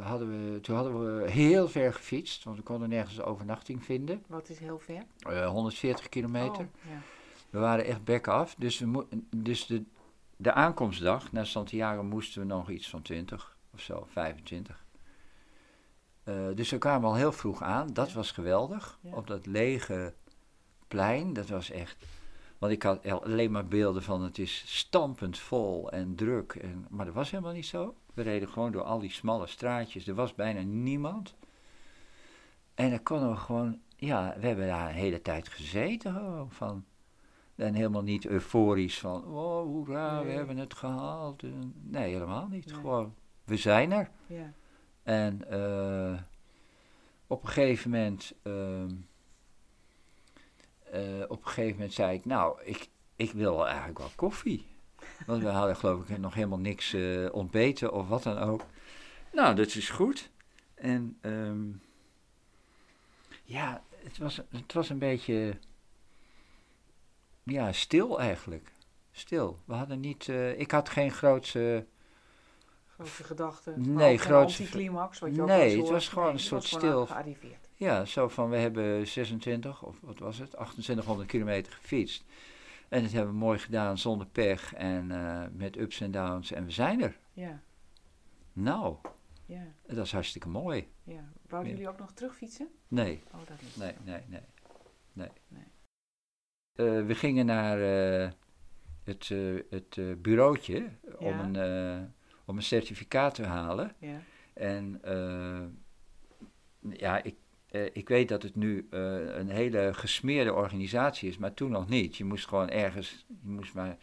hadden 0.00 0.28
we, 0.52 0.60
toen 0.60 0.74
hadden 0.76 1.16
we 1.22 1.30
heel 1.30 1.68
ver 1.68 1.94
gefietst, 1.94 2.44
want 2.44 2.56
we 2.56 2.62
konden 2.62 2.88
nergens 2.88 3.20
overnachting 3.20 3.84
vinden. 3.84 4.22
Wat 4.26 4.48
is 4.48 4.58
heel 4.58 4.78
ver? 4.78 5.02
eh, 5.18 5.46
140 5.48 6.08
kilometer. 6.08 6.60
Oh, 6.64 6.90
ja. 6.90 7.00
We 7.50 7.58
waren 7.58 7.84
echt 7.84 8.04
bek 8.04 8.26
af. 8.28 8.54
Dus, 8.58 8.78
we 8.78 9.06
dus 9.36 9.66
de, 9.66 9.82
de 10.36 10.52
aankomstdag 10.52 11.32
naar 11.32 11.46
Santiago 11.46 12.02
moesten 12.02 12.40
we 12.40 12.46
nog 12.46 12.70
iets 12.70 12.88
van 12.90 13.02
20 13.02 13.56
of 13.74 13.80
zo, 13.80 14.06
25. 14.10 14.84
Eh, 16.24 16.34
dus 16.54 16.70
we 16.70 16.78
kwamen 16.78 17.08
al 17.08 17.14
heel 17.14 17.32
vroeg 17.32 17.62
aan. 17.62 17.92
Dat 17.92 18.08
Ja. 18.08 18.14
was 18.14 18.30
geweldig. 18.30 18.98
Ja. 19.00 19.14
Op 19.14 19.26
dat 19.26 19.46
lege 19.46 20.14
plein. 20.88 21.32
Dat 21.32 21.48
was 21.48 21.70
echt. 21.70 21.96
Want 22.58 22.72
ik 22.72 22.82
had 22.82 23.06
al- 23.10 23.24
alleen 23.24 23.50
maar 23.50 23.66
beelden 23.66 24.02
van 24.02 24.22
het 24.22 24.38
is 24.38 24.64
stampend 24.66 25.38
vol 25.38 25.90
en 25.90 26.14
druk. 26.14 26.52
En, 26.54 26.86
maar 26.90 27.04
dat 27.06 27.14
was 27.14 27.30
helemaal 27.30 27.52
niet 27.52 27.66
zo. 27.66 27.94
We 28.14 28.22
reden 28.22 28.48
gewoon 28.48 28.72
door 28.72 28.82
al 28.82 28.98
die 28.98 29.10
smalle 29.10 29.46
straatjes. 29.46 30.06
Er 30.06 30.14
was 30.14 30.34
bijna 30.34 30.60
niemand. 30.60 31.34
En 32.74 32.90
dan 32.90 33.02
konden 33.02 33.30
we 33.30 33.36
gewoon. 33.36 33.80
Ja, 33.96 34.34
we 34.40 34.46
hebben 34.46 34.66
daar 34.66 34.88
een 34.88 34.94
hele 34.94 35.22
tijd 35.22 35.48
gezeten. 35.48 36.12
Gewoon, 36.14 36.50
van, 36.50 36.84
en 37.54 37.74
helemaal 37.74 38.02
niet 38.02 38.26
euforisch 38.26 38.98
van. 38.98 39.24
Oh, 39.24 39.62
hoera, 39.64 40.18
we 40.20 40.24
Nee. 40.26 40.36
hebben 40.36 40.56
het 40.56 40.74
gehaald. 40.74 41.42
Nee, 41.82 42.12
helemaal 42.12 42.46
niet. 42.48 42.66
Nee. 42.66 42.74
Gewoon, 42.74 43.14
we 43.44 43.56
zijn 43.56 43.92
er. 43.92 44.10
ja. 44.26 44.52
En 45.02 45.48
eh, 45.50 46.20
op 47.26 47.42
een 47.42 47.48
gegeven 47.48 47.90
moment. 47.90 48.32
ehm, 48.42 48.90
eh, 50.90 51.24
op 51.28 51.38
een 51.44 51.48
gegeven 51.48 51.72
moment 51.76 51.92
zei 51.92 52.16
ik, 52.16 52.24
nou, 52.24 52.62
ik, 52.64 52.88
ik 53.16 53.32
wil 53.32 53.66
eigenlijk 53.66 53.98
wel 53.98 54.10
koffie. 54.16 54.66
Want 55.26 55.42
we 55.42 55.48
hadden 55.48 55.76
geloof 55.76 56.08
ik 56.08 56.18
nog 56.18 56.34
helemaal 56.34 56.58
niks 56.58 56.92
eh, 56.92 57.28
ontbeten 57.32 57.92
of 57.92 58.08
wat 58.08 58.22
dan 58.22 58.38
ook. 58.38 58.64
Nou, 59.32 59.54
dat 59.54 59.74
is 59.74 59.90
goed. 59.90 60.30
En 60.74 61.18
ehm, 61.20 61.62
ja, 63.44 63.82
het 64.04 64.18
was, 64.18 64.36
het 64.50 64.72
was 64.72 64.88
een 64.88 64.98
beetje 64.98 65.56
ja, 67.42 67.72
stil 67.72 68.20
eigenlijk. 68.20 68.72
Stil. 69.12 69.58
We 69.64 69.74
hadden 69.74 70.00
niet, 70.00 70.28
eh, 70.28 70.58
ik 70.60 70.70
had 70.70 70.88
geen 70.88 71.10
grootse 71.10 71.86
Grote 72.94 73.24
gedachten. 73.24 73.92
Nee, 73.94 74.18
grootse- 74.18 74.62
anticlimax, 74.62 75.18
wat 75.18 75.34
je 75.34 75.40
ook 75.42 75.48
Nee, 75.48 75.78
het 75.78 75.88
was 75.88 76.08
gewoon 76.08 76.32
een 76.32 76.38
soort 76.40 76.64
stil- 76.64 77.06
gearriveerd. 77.06 77.68
Ja, 77.76 78.04
zo 78.04 78.28
van 78.28 78.50
we 78.50 78.56
hebben 78.56 79.06
26 79.06 79.82
of 79.82 79.96
wat 80.00 80.18
was 80.18 80.38
het, 80.38 80.50
2800 80.50 81.28
kilometer 81.28 81.72
gefietst. 81.72 82.24
En 82.92 83.02
dat 83.02 83.12
hebben 83.12 83.32
we 83.32 83.38
mooi 83.38 83.58
gedaan 83.58 83.98
zonder 83.98 84.26
pech 84.26 84.74
en 84.74 85.10
eh, 85.10 85.44
met 85.52 85.76
ups 85.76 86.00
en 86.00 86.10
downs 86.10 86.52
en 86.52 86.64
we 86.64 86.70
zijn 86.70 87.02
er. 87.02 87.18
Ja, 87.32 87.60
Nou, 88.52 88.96
ja, 89.46 89.64
dat 89.86 90.06
is 90.06 90.12
hartstikke 90.12 90.48
mooi. 90.48 90.88
ja. 91.04 91.24
Wouden 91.48 91.70
Ja. 91.72 91.76
jullie 91.78 91.92
ook 91.92 91.98
nog 91.98 92.12
terugfietsen? 92.12 92.68
Nee, 92.88 93.22
Oh, 93.34 93.40
dat 93.46 93.62
niet. 93.62 93.76
nee, 93.76 93.94
nee, 94.04 94.22
nee. 94.26 94.40
nee. 95.12 95.28
Nee. 95.48 95.64
Eh, 96.72 97.06
we 97.06 97.14
gingen 97.14 97.46
naar 97.46 97.80
eh, 97.80 98.30
het, 99.04 99.28
het 99.70 100.22
bureautje 100.22 100.90
om, 101.18 101.38
een, 101.40 102.12
om 102.44 102.56
een 102.56 102.62
certificaat 102.62 103.34
te 103.34 103.44
halen. 103.46 103.92
Ja, 103.98 104.20
En 104.54 104.98
eh, 105.02 105.64
ja, 106.98 107.22
ik, 107.22 107.36
eh, 107.72 107.84
ik 107.92 108.08
weet 108.08 108.28
dat 108.28 108.42
het 108.42 108.56
nu 108.56 108.86
eh, 108.90 109.36
een 109.36 109.48
hele 109.48 109.94
gesmeerde 109.94 110.52
organisatie 110.52 111.28
is, 111.28 111.38
maar 111.38 111.54
toen 111.54 111.70
nog 111.70 111.88
niet. 111.88 112.16
Je 112.16 112.24
moest 112.24 112.46
gewoon 112.46 112.68
ergens, 112.68 113.24
je 113.28 113.50
moest 113.50 113.74
maar 113.74 113.98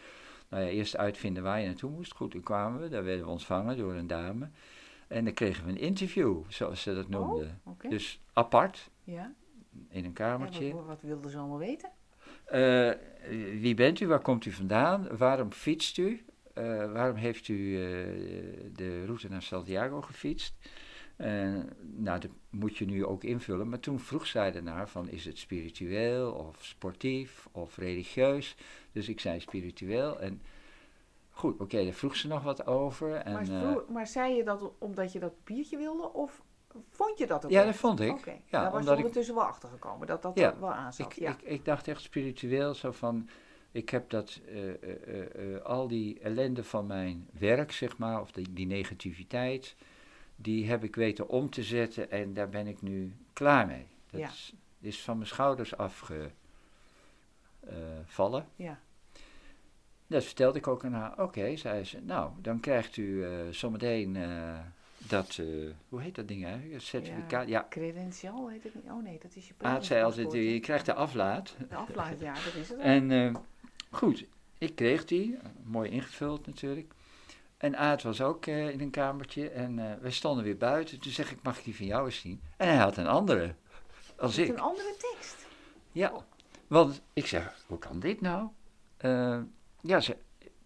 nou 0.49 0.63
ja, 0.63 0.69
eerst 0.69 0.97
uitvinden 0.97 1.43
waar 1.43 1.59
je 1.59 1.65
naartoe 1.65 1.91
moest. 1.91 2.13
Goed, 2.13 2.31
toen 2.31 2.41
kwamen 2.41 2.81
we, 2.81 2.89
daar 2.89 3.03
werden 3.03 3.25
we 3.25 3.31
ontvangen 3.31 3.77
door 3.77 3.93
een 3.93 4.07
dame. 4.07 4.49
En 5.07 5.23
dan 5.25 5.33
kregen 5.33 5.65
we 5.65 5.71
een 5.71 5.77
interview, 5.77 6.43
zoals 6.47 6.81
ze 6.81 6.93
dat 6.93 7.09
noemden. 7.09 7.61
oké. 7.65 7.89
Dus 7.89 8.21
apart, 8.33 8.89
ja. 9.03 9.33
in 9.89 9.99
een 9.99 10.03
En 10.05 10.13
kamertje. 10.13 10.73
wat, 10.73 10.85
wat 10.85 11.01
wilden 11.01 11.31
ze 11.31 11.37
allemaal 11.37 11.57
weten? 11.57 11.89
Eh, 12.45 12.91
wie 13.59 13.73
bent 13.75 13.99
u? 13.99 14.07
Waar 14.07 14.21
komt 14.21 14.45
u 14.45 14.51
vandaan? 14.51 15.17
Waarom 15.17 15.51
fietst 15.51 15.97
u? 15.97 16.25
Waarom 16.93 17.15
heeft 17.15 17.47
u 17.47 17.73
de 18.73 19.05
route 19.05 19.29
naar 19.29 19.41
Santiago 19.41 20.01
gefietst? 20.01 20.53
Eh, 21.19 21.53
nou, 21.81 22.19
dat 22.19 22.29
moet 22.49 22.77
je 22.77 22.85
nu 22.85 23.05
ook 23.05 23.23
invullen. 23.23 23.69
Maar 23.69 23.79
toen 23.79 23.99
vroeg 23.99 24.25
zij 24.27 24.53
ernaar 24.55 24.89
van, 24.89 25.09
is 25.09 25.25
het 25.25 25.37
spiritueel 25.37 26.31
of 26.31 26.65
sportief 26.65 27.47
of 27.51 27.77
religieus? 27.77 28.55
Dus 28.91 29.09
ik 29.09 29.19
zei 29.19 29.39
spiritueel. 29.39 30.19
En 30.19 30.41
goed, 31.29 31.59
oké, 31.59 31.83
daar 31.83 31.93
vroeg 31.93 32.15
ze 32.15 32.27
nog 32.27 32.43
wat 32.43 32.67
over. 32.67 33.13
En, 33.15 33.33
maar, 33.33 33.49
eh, 33.49 33.59
vroeg- 33.71 33.87
maar 33.89 34.07
zei 34.07 34.33
je 34.35 34.43
dat 34.43 34.71
omdat 34.77 35.11
je 35.11 35.19
dat 35.19 35.35
papiertje 35.35 35.77
wilde? 35.77 36.13
Of 36.13 36.41
vond 36.89 37.17
je 37.17 37.27
dat 37.27 37.45
ook 37.45 37.51
ja, 37.51 37.57
echt? 37.59 37.67
dat 37.67 37.75
vond 37.75 37.99
ik. 37.99 38.11
Oké, 38.11 38.31
Ja, 38.45 38.61
daar 38.61 38.71
was 38.71 38.83
je 38.85 38.89
ik- 38.91 38.95
ondertussen 38.97 39.35
wel 39.35 39.43
achter 39.43 39.69
gekomen. 39.69 40.07
Dat 40.07 40.21
dat 40.21 40.37
Ja, 40.39 40.59
wel 40.59 40.71
aanzat. 40.73 41.05
Ik, 41.11 41.19
ja. 41.19 41.29
ik, 41.31 41.41
ik 41.41 41.65
dacht 41.65 41.87
echt 41.87 42.01
spiritueel, 42.01 42.73
zo 42.73 42.91
van, 42.91 43.29
ik 43.71 43.89
heb 43.89 44.09
dat, 44.09 44.39
eh, 44.45 45.61
al 45.63 45.87
die 45.87 46.19
ellende 46.19 46.63
van 46.63 46.87
mijn 46.87 47.27
werk, 47.39 47.71
zeg 47.71 47.97
maar, 47.97 48.21
of 48.21 48.31
die, 48.31 48.53
die 48.53 48.67
negativiteit, 48.67 49.75
die 50.41 50.67
heb 50.69 50.83
ik 50.83 50.95
weten 50.95 51.29
om 51.29 51.49
te 51.49 51.63
zetten 51.63 52.11
en 52.11 52.33
daar 52.33 52.49
ben 52.49 52.67
ik 52.67 52.81
nu 52.81 53.13
klaar 53.33 53.67
mee. 53.67 53.85
Dat 54.09 54.19
Ja. 54.19 54.27
is, 54.27 54.53
is 54.79 55.01
van 55.01 55.17
mijn 55.17 55.29
schouders 55.29 55.77
afgevallen. 55.77 56.33
ja. 58.55 58.79
Dat 60.07 60.23
vertelde 60.23 60.57
ik 60.57 60.67
ook 60.67 60.85
aan 60.85 60.93
haar. 60.93 61.21
Oké, 61.21 61.55
zei 61.55 61.83
ze, 61.83 62.01
nou, 62.01 62.31
dan 62.41 62.59
krijgt 62.59 62.97
u 62.97 63.25
eh, 63.25 63.31
zometeen 63.51 64.15
eh, 64.15 64.59
dat, 64.97 65.37
eh, 65.37 65.45
hoe 65.89 66.01
heet 66.01 66.15
dat 66.15 66.27
ding 66.27 66.43
eigenlijk, 66.45 66.73
het 66.73 66.83
certificaat. 66.83 67.47
Ja, 67.47 67.65
Credential 67.69 68.47
heet 68.49 68.63
het 68.63 68.75
niet? 68.75 68.83
Oh 68.91 69.03
nee, 69.03 69.19
dat 69.21 69.35
is 69.35 69.47
je 69.47 69.53
Aad 69.57 69.85
zei 69.85 70.03
altijd, 70.03 70.31
je 70.31 70.59
krijgt 70.59 70.85
de 70.85 70.93
aflaat. 70.93 71.55
De 71.69 71.75
aflaat, 71.75 72.19
ja, 72.19 72.33
dat 72.33 72.53
is 72.53 72.69
het. 72.69 72.77
En 72.93 73.35
goed, 73.89 74.25
ik 74.57 74.75
kreeg 74.75 75.05
die, 75.05 75.37
mooi 75.63 75.89
ingevuld 75.89 76.45
natuurlijk. 76.45 76.93
En 77.59 77.77
Aad 77.77 78.03
was 78.03 78.21
ook 78.21 78.45
eh, 78.45 78.69
in 78.69 78.79
een 78.81 78.89
kamertje 78.89 79.49
en 79.49 79.79
eh 79.79 79.97
we 80.01 80.11
stonden 80.11 80.43
weer 80.43 80.57
buiten. 80.57 80.99
Toen 80.99 81.11
zeg 81.11 81.31
ik, 81.31 81.41
mag 81.43 81.57
ik 81.57 81.63
die 81.63 81.75
van 81.75 81.85
jou 81.85 82.05
eens 82.05 82.19
zien? 82.19 82.41
En 82.57 82.67
hij 82.67 82.77
had 82.77 82.97
een 82.97 83.07
andere, 83.07 83.55
als 84.17 84.37
ik. 84.37 84.49
een 84.49 84.59
andere 84.59 84.95
tekst. 84.97 85.45
Ja, 85.91 86.13
want 86.67 87.01
ik 87.13 87.25
zeg, 87.27 87.63
hoe 87.67 87.77
kan 87.77 87.99
dit 87.99 88.21
nou? 88.21 88.47
Eh, 88.97 89.39
ja, 89.81 89.99
ze, 89.99 90.17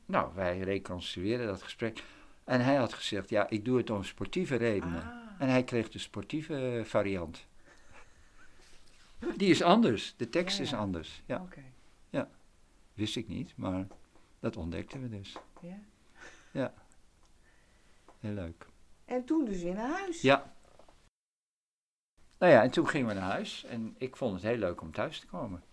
nou, 0.05 0.31
wij 0.35 0.59
reconstrueerden 0.59 1.47
dat 1.47 1.61
gesprek. 1.63 2.03
En 2.43 2.61
hij 2.61 2.75
had 2.75 2.93
gezegd, 2.93 3.29
ja, 3.29 3.49
ik 3.49 3.65
doe 3.65 3.77
het 3.77 3.89
om 3.89 4.03
sportieve 4.03 4.55
redenen. 4.55 5.03
Ah, 5.03 5.41
En 5.41 5.49
hij 5.49 5.63
kreeg 5.63 5.89
de 5.89 5.99
sportieve 5.99 6.81
variant. 6.85 7.45
Die 9.35 9.49
is 9.49 9.61
anders, 9.61 10.13
de 10.17 10.29
tekst 10.29 10.57
Ja, 10.57 10.63
is 10.63 10.69
ja. 10.69 10.77
anders. 10.77 11.21
Ja. 11.25 11.37
oké. 11.41 11.63
Wist 12.93 13.15
ik 13.15 13.27
niet, 13.27 13.53
maar 13.55 13.87
dat 14.39 14.57
ontdekten 14.57 15.01
we 15.01 15.09
dus. 15.09 15.35
Ja. 16.51 16.73
Heel 18.23 18.33
leuk. 18.33 18.65
En 19.05 19.25
toen 19.25 19.45
dus 19.45 19.61
weer 19.63 19.73
naar 19.73 19.89
huis. 19.99 20.21
Ja. 20.21 20.53
Nou 22.37 22.51
ja, 22.51 22.63
en 22.63 22.71
toen 22.71 22.87
gingen 22.87 23.07
we 23.07 23.13
naar 23.13 23.31
huis. 23.31 23.63
En 23.63 23.95
ik 23.97 24.15
vond 24.15 24.33
het 24.33 24.43
heel 24.43 24.57
leuk 24.57 24.81
om 24.81 24.91
thuis 24.91 25.19
te 25.19 25.27
komen. 25.27 25.63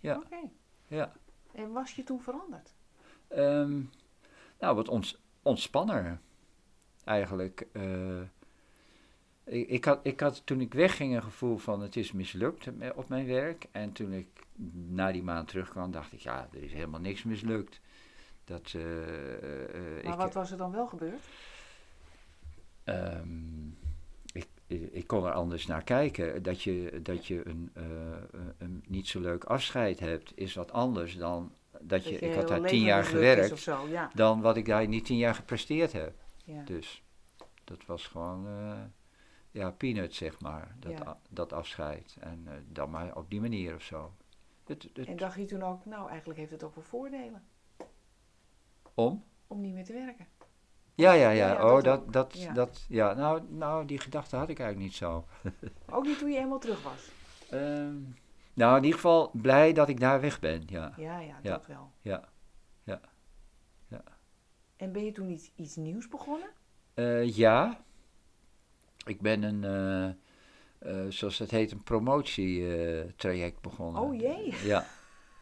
ja. 0.00 0.16
Oké. 0.16 0.50
Ja. 0.86 1.12
En 1.52 1.72
was 1.72 1.94
je 1.94 2.02
toen 2.02 2.20
veranderd? 2.22 2.74
Ehm, 3.28 3.82
nou, 4.58 4.76
wat 4.76 4.88
ons, 4.88 5.22
ontspanner. 5.42 6.20
Eigenlijk. 7.04 7.66
eh, 7.72 8.20
ik, 9.44 9.68
ik, 9.68 9.84
had, 9.84 10.00
ik 10.02 10.20
had 10.20 10.46
toen 10.46 10.60
ik 10.60 10.74
wegging 10.74 11.14
een 11.14 11.22
gevoel 11.22 11.56
van 11.56 11.80
het 11.80 11.96
is 11.96 12.12
mislukt 12.12 12.68
op 12.94 13.08
mijn 13.08 13.26
werk. 13.26 13.66
En 13.72 13.92
toen 13.92 14.12
ik 14.12 14.46
na 14.88 15.12
die 15.12 15.22
maand 15.22 15.48
terugkwam, 15.48 15.90
dacht 15.90 16.12
ik, 16.12 16.20
ja, 16.20 16.48
er 16.52 16.62
is 16.62 16.72
helemaal 16.72 17.00
niks 17.00 17.22
mislukt. 17.22 17.80
Dat, 18.44 18.72
eh, 18.74 19.98
eh, 19.98 20.04
Maar 20.04 20.12
ik, 20.12 20.18
wat 20.18 20.34
was 20.34 20.50
er 20.50 20.56
dan 20.56 20.72
wel 20.72 20.86
gebeurd? 20.86 21.22
Ehm, 22.86 23.66
ik, 24.32 24.46
ik 24.92 25.06
kon 25.06 25.24
er 25.26 25.32
anders 25.32 25.66
naar 25.66 25.82
kijken. 25.84 26.42
Dat 26.42 26.62
je, 26.62 27.00
dat 27.02 27.26
je 27.26 27.48
een, 27.48 27.70
eh, 27.74 27.84
een 28.58 28.84
niet 28.88 29.08
zo 29.08 29.20
leuk 29.20 29.44
afscheid 29.44 30.00
hebt, 30.00 30.32
is 30.38 30.54
wat 30.54 30.72
anders 30.72 31.16
dan 31.16 31.52
dat 31.80 32.04
je. 32.04 32.18
Ik 32.18 32.34
had 32.34 32.48
daar 32.48 32.62
tien 32.62 32.82
jaar 32.82 33.04
gewerkt, 33.04 33.52
Of 33.52 33.58
zo, 33.58 33.88
ja. 33.88 34.10
dan 34.14 34.40
wat 34.40 34.56
ik 34.56 34.66
daar 34.66 34.88
niet 34.88 35.04
tien 35.04 35.16
jaar 35.16 35.34
gepresteerd 35.34 35.92
heb. 35.92 36.14
ja. 36.44 36.62
Dus 36.64 37.02
dat 37.64 37.86
was 37.86 38.06
gewoon, 38.06 38.46
eh, 38.46 38.82
ja, 39.50 39.70
peanut 39.70 40.14
zeg 40.14 40.40
maar, 40.40 40.76
dat, 40.78 40.92
Ja. 40.92 41.20
dat 41.30 41.52
afscheid. 41.52 42.16
En 42.20 42.42
eh, 42.46 42.52
dan 42.68 42.90
maar 42.90 43.16
op 43.16 43.30
die 43.30 43.40
manier 43.40 43.74
of 43.74 43.82
zo. 43.82 44.14
Het, 44.64 44.88
het, 44.94 45.06
En 45.06 45.16
dacht 45.16 45.36
je 45.36 45.44
toen 45.44 45.62
ook, 45.62 45.84
nou 45.84 46.08
eigenlijk 46.08 46.38
heeft 46.38 46.50
het 46.50 46.62
ook 46.62 46.74
wel 46.74 46.84
voordelen 46.84 47.44
om? 48.94 49.24
om 49.46 49.60
niet 49.60 49.74
meer 49.74 49.84
te 49.84 49.92
werken. 49.92 50.26
Ja, 50.96 51.12
ja, 51.12 51.30
Ja, 51.30 51.52
oh, 51.64 51.82
dat 51.82 51.84
dat, 51.84 52.12
dat, 52.12 52.38
Ja. 52.38 52.52
dat, 52.52 52.84
ja. 52.88 53.12
Nou, 53.14 53.42
nou, 53.48 53.86
die 53.86 53.98
gedachte 54.00 54.36
had 54.36 54.48
ik 54.48 54.58
eigenlijk 54.58 54.88
niet 54.88 54.98
zo. 54.98 55.24
Ook 55.90 56.04
niet 56.04 56.18
toen 56.18 56.30
je 56.30 56.38
eenmaal 56.38 56.58
terug 56.58 56.82
was. 56.82 57.10
Ehm, 57.50 57.96
nou, 58.54 58.76
in 58.76 58.82
ieder 58.84 59.00
geval 59.00 59.30
blij 59.32 59.72
dat 59.72 59.88
ik 59.88 60.00
daar 60.00 60.20
weg 60.20 60.40
ben, 60.40 60.62
ja. 60.66 60.92
Ja, 60.96 61.18
ja, 61.18 61.36
Ja. 61.42 61.50
dat 61.50 61.66
wel. 61.66 61.90
Ja, 62.00 62.28
ja, 62.84 63.00
ja. 63.88 64.02
En 64.76 64.92
ben 64.92 65.04
je 65.04 65.12
toen 65.12 65.30
iets, 65.30 65.50
iets 65.56 65.76
nieuws 65.76 66.08
begonnen? 66.08 66.48
Eh, 66.94 67.36
ja, 67.36 67.80
ik 69.04 69.20
ben 69.20 69.42
een, 69.42 69.64
eh, 69.64 70.06
eh, 71.04 71.10
zoals 71.10 71.36
dat 71.38 71.50
heet, 71.50 71.72
een 71.72 71.82
promotietraject 71.82 73.60
begonnen. 73.60 74.02
Oh 74.02 74.14
jee. 74.20 74.54
Ja, 74.64 74.86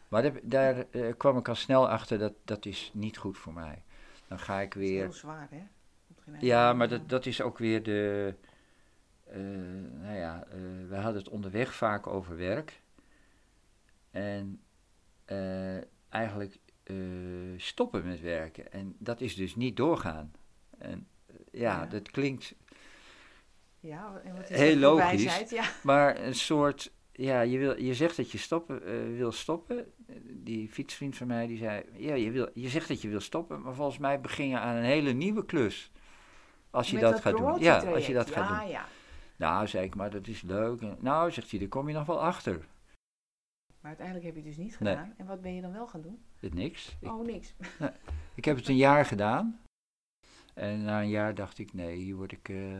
maar 0.08 0.22
daar, 0.22 0.40
daar 0.42 0.84
kwam 1.16 1.36
ik 1.38 1.48
al 1.48 1.54
snel 1.54 1.88
achter 1.88 2.18
dat 2.18 2.32
dat 2.44 2.66
is 2.66 2.90
niet 2.94 3.16
goed 3.16 3.38
voor 3.38 3.52
mij. 3.52 3.82
Dan 4.28 4.38
ga 4.38 4.60
ik 4.60 4.72
Dat 4.74 4.82
is 4.82 4.88
weer... 4.88 5.02
heel 5.02 5.12
zwaar, 5.12 5.48
hè? 5.50 5.62
Ja, 6.40 6.72
maar 6.72 6.88
dat, 6.88 7.08
dat 7.08 7.26
is 7.26 7.40
ook 7.40 7.58
weer 7.58 7.82
de. 7.82 8.34
eh, 9.24 9.38
nou 10.02 10.16
ja, 10.16 10.44
eh, 10.50 10.56
we 10.88 10.94
hadden 10.94 11.22
het 11.22 11.28
onderweg 11.28 11.74
vaak 11.74 12.06
over 12.06 12.36
werk. 12.36 12.82
En 14.10 14.60
eh, 15.24 15.76
eigenlijk 16.08 16.58
stoppen 17.56 18.06
met 18.06 18.20
werken. 18.20 18.72
En 18.72 18.96
dat 18.98 19.20
is 19.20 19.34
dus 19.34 19.56
niet 19.56 19.76
doorgaan. 19.76 20.32
En 20.78 21.06
ja, 21.50 21.80
Ja. 21.80 21.86
dat 21.86 22.10
klinkt. 22.10 22.54
Ja, 23.80 24.20
en 24.24 24.34
wat 24.36 24.50
is 24.50 24.56
Heel 24.56 24.76
logisch. 24.76 25.24
wijsheid? 25.24 25.50
Ja. 25.50 25.64
Maar 25.82 26.20
een 26.20 26.34
soort. 26.34 26.92
Ja, 27.12 27.40
je, 27.40 27.58
wil, 27.58 27.80
je 27.82 27.94
zegt 27.94 28.16
dat 28.16 28.30
je 28.30 28.38
stoppen, 28.38 28.82
wil 29.16 29.32
stoppen. 29.32 29.92
Die 30.30 30.68
fietsvriend 30.68 31.16
van 31.16 31.26
mij 31.26 31.46
die 31.46 31.58
zei: 31.58 31.84
Ja, 31.96 32.14
je, 32.14 32.30
wil, 32.30 32.48
je 32.54 32.68
zegt 32.68 32.88
dat 32.88 33.02
je 33.02 33.08
wil 33.08 33.20
stoppen, 33.20 33.62
maar 33.62 33.74
volgens 33.74 33.98
mij 33.98 34.20
begin 34.20 34.48
je 34.48 34.58
aan 34.58 34.76
een 34.76 34.82
hele 34.84 35.12
nieuwe 35.12 35.44
klus. 35.44 35.90
Als 36.70 36.88
je 36.90 36.94
Met 36.94 37.02
dat, 37.02 37.20
gaat 37.20 37.36
doen. 37.36 37.58
Ja, 37.58 37.78
als 37.78 38.06
je 38.06 38.12
dat 38.12 38.30
gaat 38.30 38.48
doen. 38.48 38.56
Ja, 38.56 38.62
ja. 38.62 38.86
Nou, 39.36 39.66
zei 39.66 39.84
ik, 39.84 39.94
maar 39.94 40.10
dat 40.10 40.26
is 40.26 40.42
leuk. 40.42 40.80
En, 40.80 40.96
nou, 41.00 41.30
zegt 41.30 41.50
hij, 41.50 41.58
daar 41.60 41.68
kom 41.68 41.88
je 41.88 41.94
nog 41.94 42.06
wel 42.06 42.20
achter. 42.22 42.66
Maar 43.80 43.96
uiteindelijk 43.96 44.26
heb 44.26 44.34
je 44.34 44.40
het 44.40 44.56
dus 44.56 44.64
niet 44.64 44.80
Nee. 44.80 44.94
gedaan. 44.96 45.14
En 45.16 45.26
wat 45.26 45.40
ben 45.40 45.54
je 45.54 45.60
dan 45.60 45.72
wel 45.72 45.86
gaan 45.86 46.02
doen? 46.02 46.24
Het 46.40 46.54
niks. 46.54 46.96
Ik, 47.00 47.08
Oh, 47.08 47.24
niks. 47.24 47.54
ik 48.34 48.44
heb 48.44 48.56
het 48.56 48.68
een 48.68 48.76
jaar 48.76 49.04
gedaan. 49.04 49.60
En 50.54 50.82
na 50.84 51.00
een 51.00 51.08
jaar 51.08 51.34
dacht 51.34 51.58
ik, 51.58 51.72
nee, 51.72 51.96
hier 51.96 52.16
word 52.16 52.32
ik, 52.32 52.48
eh, 52.48 52.78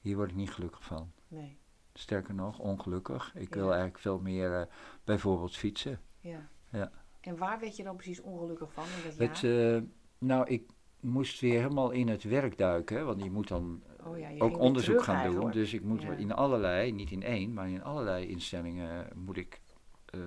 hier 0.00 0.16
word 0.16 0.30
ik 0.30 0.36
niet 0.36 0.50
gelukkig 0.50 0.84
van. 0.84 1.12
Nee, 1.28 1.56
Sterker 1.94 2.34
nog, 2.34 2.58
ongelukkig. 2.58 3.32
Ik 3.34 3.48
Ja. 3.54 3.60
wil 3.60 3.68
eigenlijk 3.68 3.98
veel 3.98 4.18
meer 4.18 4.60
eh, 4.60 4.66
bijvoorbeeld 5.04 5.56
fietsen. 5.56 6.00
Ja. 6.22 6.48
Ja. 6.70 6.90
En 7.20 7.36
waar 7.36 7.60
werd 7.60 7.76
je 7.76 7.82
dan 7.82 7.96
precies 7.96 8.20
ongelukkig 8.20 8.72
van 8.72 8.84
in 8.84 8.90
dat 9.18 9.28
Het, 9.28 9.38
jaar? 9.40 9.74
eh, 9.76 9.82
nou, 10.18 10.46
ik 10.48 10.70
moest 11.00 11.40
weer 11.40 11.60
helemaal 11.60 11.90
in 11.90 12.08
het 12.08 12.22
werk 12.22 12.58
duiken. 12.58 12.96
hè, 12.96 13.04
Want 13.04 13.22
je 13.22 13.30
moet 13.30 13.48
dan 13.48 13.82
oh 14.04 14.18
ja, 14.18 14.28
je 14.28 14.38
ging 14.40 14.54
ook 14.54 14.58
onderzoek 14.60 15.02
gaan 15.02 15.14
doen. 15.14 15.24
eigenlijk. 15.24 15.54
Dus 15.54 15.72
ik 15.74 15.82
moet 15.82 16.02
Ja. 16.02 16.12
in 16.12 16.32
allerlei, 16.32 16.92
niet 16.92 17.10
in 17.10 17.22
één, 17.22 17.52
maar 17.52 17.68
in 17.68 17.82
allerlei 17.82 18.26
instellingen 18.28 19.08
moet 19.14 19.36
ik 19.36 19.60
eh, 20.04 20.20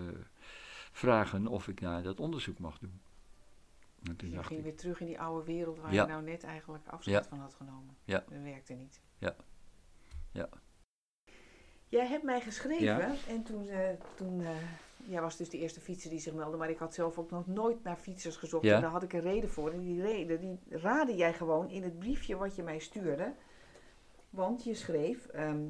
vragen 0.92 1.48
of 1.48 1.68
ik 1.68 1.82
naar 1.82 2.04
dat 2.04 2.20
onderzoek 2.20 2.60
mag 2.60 2.78
doen. 2.80 3.02
En 4.04 4.16
toen 4.16 4.30
Je 4.30 4.36
dacht 4.36 4.48
ging 4.48 4.60
ik, 4.60 4.66
weer 4.66 4.76
terug 4.76 5.00
in 5.00 5.06
die 5.06 5.20
oude 5.20 5.46
wereld 5.46 5.80
waar 5.80 5.94
Ja. 5.94 6.02
je 6.02 6.08
nou 6.10 6.24
net 6.24 6.44
eigenlijk 6.44 6.88
afscheid 6.88 7.24
Ja. 7.24 7.30
van 7.30 7.40
had 7.40 7.54
genomen. 7.54 7.96
Ja. 8.04 8.24
Dat 8.30 8.42
werkte 8.42 8.74
niet. 8.74 9.02
Ja. 9.18 9.36
Ja. 10.32 10.50
Jij 11.88 12.08
hebt 12.08 12.24
mij 12.24 12.42
geschreven 12.42 12.86
Ja. 12.86 13.14
en 13.28 13.44
toen, 13.44 13.68
eh, 13.68 13.90
toen 14.16 14.42
eh, 14.42 14.50
jij 15.08 15.22
was 15.22 15.38
dus 15.38 15.50
de 15.50 15.58
eerste 15.58 15.80
fietser 15.80 16.10
die 16.10 16.20
zich 16.20 16.34
meldde, 16.34 16.58
maar 16.58 16.70
ik 16.70 16.78
had 16.78 16.94
zelf 16.94 17.18
ook 17.18 17.32
nog 17.32 17.48
nooit 17.48 17.84
naar 17.84 17.96
fietsers 17.96 18.36
gezocht. 18.36 18.66
Ja. 18.66 18.76
En 18.76 18.82
daar 18.82 18.90
had 18.90 19.04
ik 19.04 19.14
een 19.14 19.22
reden 19.22 19.50
voor. 19.50 19.72
En 19.72 19.80
die 19.80 20.02
reden, 20.02 20.40
die 20.40 20.60
raadde 20.70 21.16
jij 21.16 21.34
gewoon 21.34 21.70
in 21.70 21.84
het 21.84 22.00
briefje 22.00 22.36
wat 22.36 22.56
je 22.56 22.64
mij 22.64 22.80
stuurde. 22.80 23.34
Want 24.30 24.64
je 24.64 24.74
schreef, 24.74 25.26
ehm, 25.26 25.64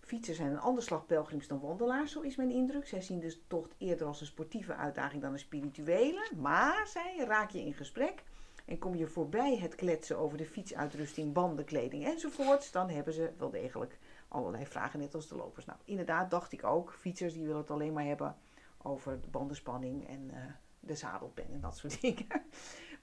fietsers 0.00 0.36
zijn 0.36 0.50
een 0.50 0.60
ander 0.60 0.82
slag 0.82 1.06
pelgrims 1.06 1.46
dan 1.46 1.60
wandelaars, 1.60 2.12
zo 2.12 2.20
is 2.20 2.36
mijn 2.36 2.50
indruk. 2.50 2.86
Zij 2.86 3.00
zien 3.00 3.20
de 3.20 3.36
tocht 3.46 3.74
eerder 3.78 4.06
als 4.06 4.20
een 4.20 4.26
sportieve 4.26 4.74
uitdaging 4.74 5.22
dan 5.22 5.32
een 5.32 5.38
spirituele. 5.38 6.30
Maar, 6.36 6.86
zei 6.86 7.16
je, 7.16 7.24
raak 7.24 7.50
je 7.50 7.64
in 7.64 7.74
gesprek 7.74 8.22
en 8.64 8.78
kom 8.78 8.94
je 8.94 9.06
voorbij 9.06 9.56
het 9.56 9.74
kletsen 9.74 10.18
over 10.18 10.38
de 10.38 10.46
fietsuitrusting, 10.46 11.32
banden, 11.32 11.64
kleding 11.64 12.04
enzovoorts, 12.04 12.70
dan 12.70 12.88
hebben 12.88 13.12
ze 13.12 13.30
wel 13.38 13.50
degelijk 13.50 13.98
allerlei 14.28 14.66
vragen, 14.66 14.98
net 14.98 15.14
als 15.14 15.28
de 15.28 15.36
lopers. 15.36 15.64
Nou, 15.64 15.78
inderdaad 15.84 16.30
dacht 16.30 16.52
ik 16.52 16.64
ook, 16.64 16.92
fietsers 16.92 17.32
die 17.32 17.42
willen 17.46 17.60
het 17.60 17.70
alleen 17.70 17.92
maar 17.92 18.04
hebben 18.04 18.36
over 18.82 19.20
de 19.20 19.28
bandenspanning 19.28 20.08
en 20.08 20.30
eh, 20.30 20.42
de 20.80 20.94
zadelpen 20.94 21.52
en 21.52 21.60
dat 21.60 21.76
soort 21.76 22.00
dingen. 22.00 22.26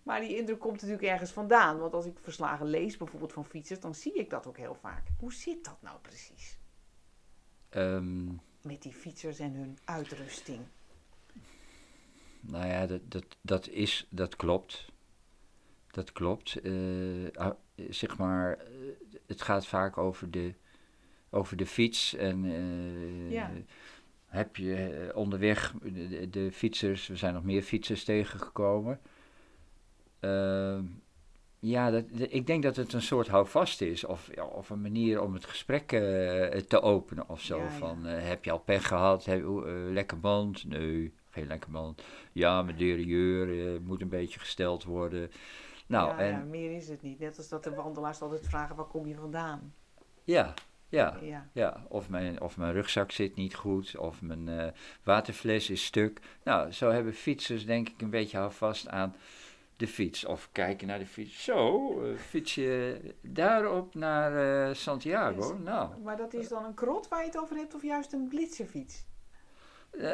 Maar 0.03 0.19
die 0.21 0.37
indruk 0.37 0.59
komt 0.59 0.81
natuurlijk 0.81 1.07
ergens 1.07 1.31
vandaan. 1.31 1.79
Want 1.79 1.93
als 1.93 2.05
ik 2.05 2.17
verslagen 2.21 2.65
lees, 2.65 2.97
bijvoorbeeld 2.97 3.33
van 3.33 3.45
fietsers, 3.45 3.79
dan 3.79 3.95
zie 3.95 4.13
ik 4.13 4.29
dat 4.29 4.47
ook 4.47 4.57
heel 4.57 4.75
vaak. 4.75 5.07
Hoe 5.19 5.33
zit 5.33 5.65
dat 5.65 5.81
nou 5.81 5.99
precies? 5.99 6.59
ehm, 7.69 8.25
Met 8.61 8.81
die 8.81 8.93
fietsers 8.93 9.39
en 9.39 9.53
hun 9.53 9.77
uitrusting. 9.85 10.59
nou 12.39 12.67
ja, 12.67 12.85
dat, 12.85 13.01
dat, 13.11 13.25
dat 13.41 13.67
is, 13.67 14.07
dat 14.09 14.35
klopt. 14.35 14.85
Dat 15.91 16.11
klopt. 16.11 16.55
Eh, 16.61 16.73
ah, 17.33 17.55
zeg 17.89 18.17
maar, 18.17 18.57
eh, 18.57 18.65
het 19.25 19.41
gaat 19.41 19.67
vaak 19.67 19.97
over 19.97 20.31
de, 20.31 20.53
over 21.29 21.57
de 21.57 21.65
fiets 21.65 22.13
en 22.13 22.43
Ja. 23.29 23.51
Heb 24.27 24.55
je 24.55 24.75
eh, 24.75 25.15
onderweg 25.17 25.73
de, 26.29 26.51
fietsers, 26.51 27.09
er 27.09 27.17
zijn 27.17 27.33
nog 27.33 27.43
meer 27.43 27.61
fietsers 27.61 28.03
tegengekomen. 28.03 28.99
Ehm, 30.19 30.83
ja, 31.59 31.91
dat, 31.91 32.03
de- 32.13 32.29
ik 32.29 32.47
denk 32.47 32.63
dat 32.63 32.75
het 32.75 32.93
een 32.93 33.01
soort 33.01 33.27
houvast 33.27 33.81
is, 33.81 34.03
of, 34.05 34.29
ja, 34.35 34.43
of 34.45 34.69
een 34.69 34.81
manier 34.81 35.21
om 35.21 35.33
het 35.33 35.45
gesprek 35.45 35.91
eh, 35.91 35.99
te 36.61 36.81
openen 36.81 37.29
of 37.29 37.41
zo. 37.41 37.57
Ja, 37.57 37.63
ja. 37.63 37.69
Van, 37.69 38.05
eh, 38.07 38.27
heb 38.27 38.43
je 38.45 38.51
al 38.51 38.59
pech 38.59 38.87
gehad? 38.87 39.25
Heb, 39.25 39.41
eh, 39.43 39.73
lekker 39.91 40.19
band? 40.19 40.65
Nee, 40.65 41.13
geen 41.29 41.47
lekker 41.47 41.71
band. 41.71 42.01
Ja, 42.31 42.61
mijn 42.61 42.77
derailleur 42.77 43.73
eh, 43.73 43.79
moet 43.81 44.01
een 44.01 44.09
beetje 44.09 44.39
gesteld 44.39 44.83
worden. 44.83 45.31
Nou, 45.87 46.17
en 46.17 46.31
ja, 46.31 46.43
meer 46.43 46.71
is 46.75 46.87
het 46.89 47.01
niet. 47.01 47.19
Net 47.19 47.37
als 47.37 47.49
dat 47.49 47.63
de 47.63 47.73
wandelaars 47.75 48.21
altijd 48.21 48.47
vragen, 48.47 48.75
waar 48.75 48.85
kom 48.85 49.07
je 49.07 49.15
vandaan? 49.15 49.73
ja, 50.23 50.53
ja. 50.89 51.17
Ja, 51.21 51.49
Ja, 51.53 51.85
of 51.89 52.09
mijn, 52.09 52.41
of 52.41 52.57
mijn 52.57 52.73
rugzak 52.73 53.11
zit 53.11 53.35
niet 53.35 53.55
goed, 53.55 53.97
of 53.97 54.21
mijn 54.21 54.47
eh, 54.47 54.67
waterfles 55.03 55.69
is 55.69 55.85
stuk. 55.85 56.19
Nou, 56.43 56.71
zo 56.71 56.89
hebben 56.91 57.13
fietsers 57.13 57.65
denk 57.65 57.89
ik 57.89 58.01
een 58.01 58.09
beetje 58.09 58.37
houvast 58.37 58.87
aan 58.89 59.15
de 59.77 59.87
fiets. 59.87 60.25
Of 60.25 60.49
kijken 60.51 60.87
naar 60.87 60.99
de 60.99 61.05
fiets. 61.05 61.43
Zo, 61.43 61.89
eh, 62.03 62.17
fiets 62.17 62.55
je 62.55 62.99
daarop 63.21 63.95
naar 63.95 64.67
eh, 64.67 64.73
Santiago? 64.73 65.57
Nou, 65.57 66.01
maar 66.01 66.17
dat 66.17 66.33
is 66.33 66.47
dan 66.47 66.65
een 66.65 66.73
krot 66.73 67.07
waar 67.07 67.19
je 67.19 67.25
het 67.25 67.37
over 67.37 67.55
hebt 67.55 67.75
of 67.75 67.83
juist 67.83 68.13
een 68.13 68.27
blitzerfiets? 68.27 69.05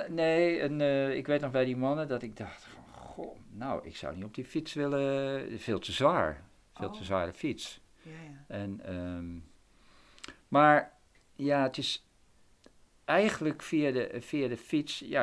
nee, 0.07 0.59
en, 0.59 0.81
eh, 0.81 1.15
ik 1.15 1.27
weet 1.27 1.41
nog 1.41 1.51
bij 1.51 1.65
die 1.65 1.77
mannen 1.77 2.07
dat 2.07 2.21
ik 2.21 2.37
dacht 2.37 2.63
van, 2.63 2.83
goh, 2.93 3.37
nou, 3.49 3.85
ik 3.85 3.95
zou 3.95 4.15
niet 4.15 4.23
op 4.23 4.35
die 4.35 4.45
fiets 4.45 4.73
willen, 4.73 5.59
veel 5.59 5.79
te 5.79 5.91
zwaar. 5.91 6.43
Veel 6.73 6.87
Oh. 6.87 6.93
te 6.93 7.03
zware 7.03 7.33
fiets. 7.33 7.81
Ja, 8.01 8.11
ja. 8.11 8.55
En, 8.55 8.79
ehm, 8.85 9.37
maar 10.53 10.93
ja, 11.35 11.63
het 11.63 11.77
is. 11.77 12.07
eigenlijk 13.05 13.61
via 13.61 13.91
de, 13.91 14.17
via 14.21 14.47
de 14.47 14.57
fiets, 14.57 14.99
ja, 14.99 15.21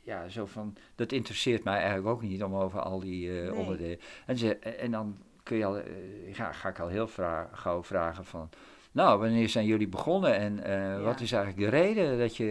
ja, 0.00 0.28
zo 0.28 0.46
van, 0.46 0.76
dat 0.94 1.12
interesseert 1.12 1.64
mij 1.64 1.76
eigenlijk 1.78 2.06
ook 2.08 2.22
niet 2.22 2.42
om 2.42 2.54
over 2.54 2.80
al 2.80 3.00
die 3.00 3.28
eh, 3.40 3.50
Nee. 3.50 3.54
onderdelen. 3.54 3.98
En, 4.26 4.36
ze, 4.36 4.58
en 4.58 4.90
dan 4.90 5.18
kun 5.42 5.56
je 5.56 5.64
al, 5.64 5.78
eh, 5.78 6.34
ja, 6.34 6.52
ga 6.52 6.68
ik 6.68 6.78
al 6.78 6.88
heel 6.88 7.08
vra 7.08 7.50
gauw 7.52 7.82
vragen 7.84 8.24
van, 8.24 8.48
nou, 8.92 9.18
wanneer 9.18 9.48
zijn 9.48 9.66
jullie 9.66 9.88
begonnen 9.88 10.34
en 10.34 10.64
eh, 10.64 11.02
wat 11.04 11.20
is 11.20 11.32
eigenlijk 11.32 11.70
de 11.70 11.76
reden 11.78 12.18
dat 12.18 12.36
je 12.36 12.44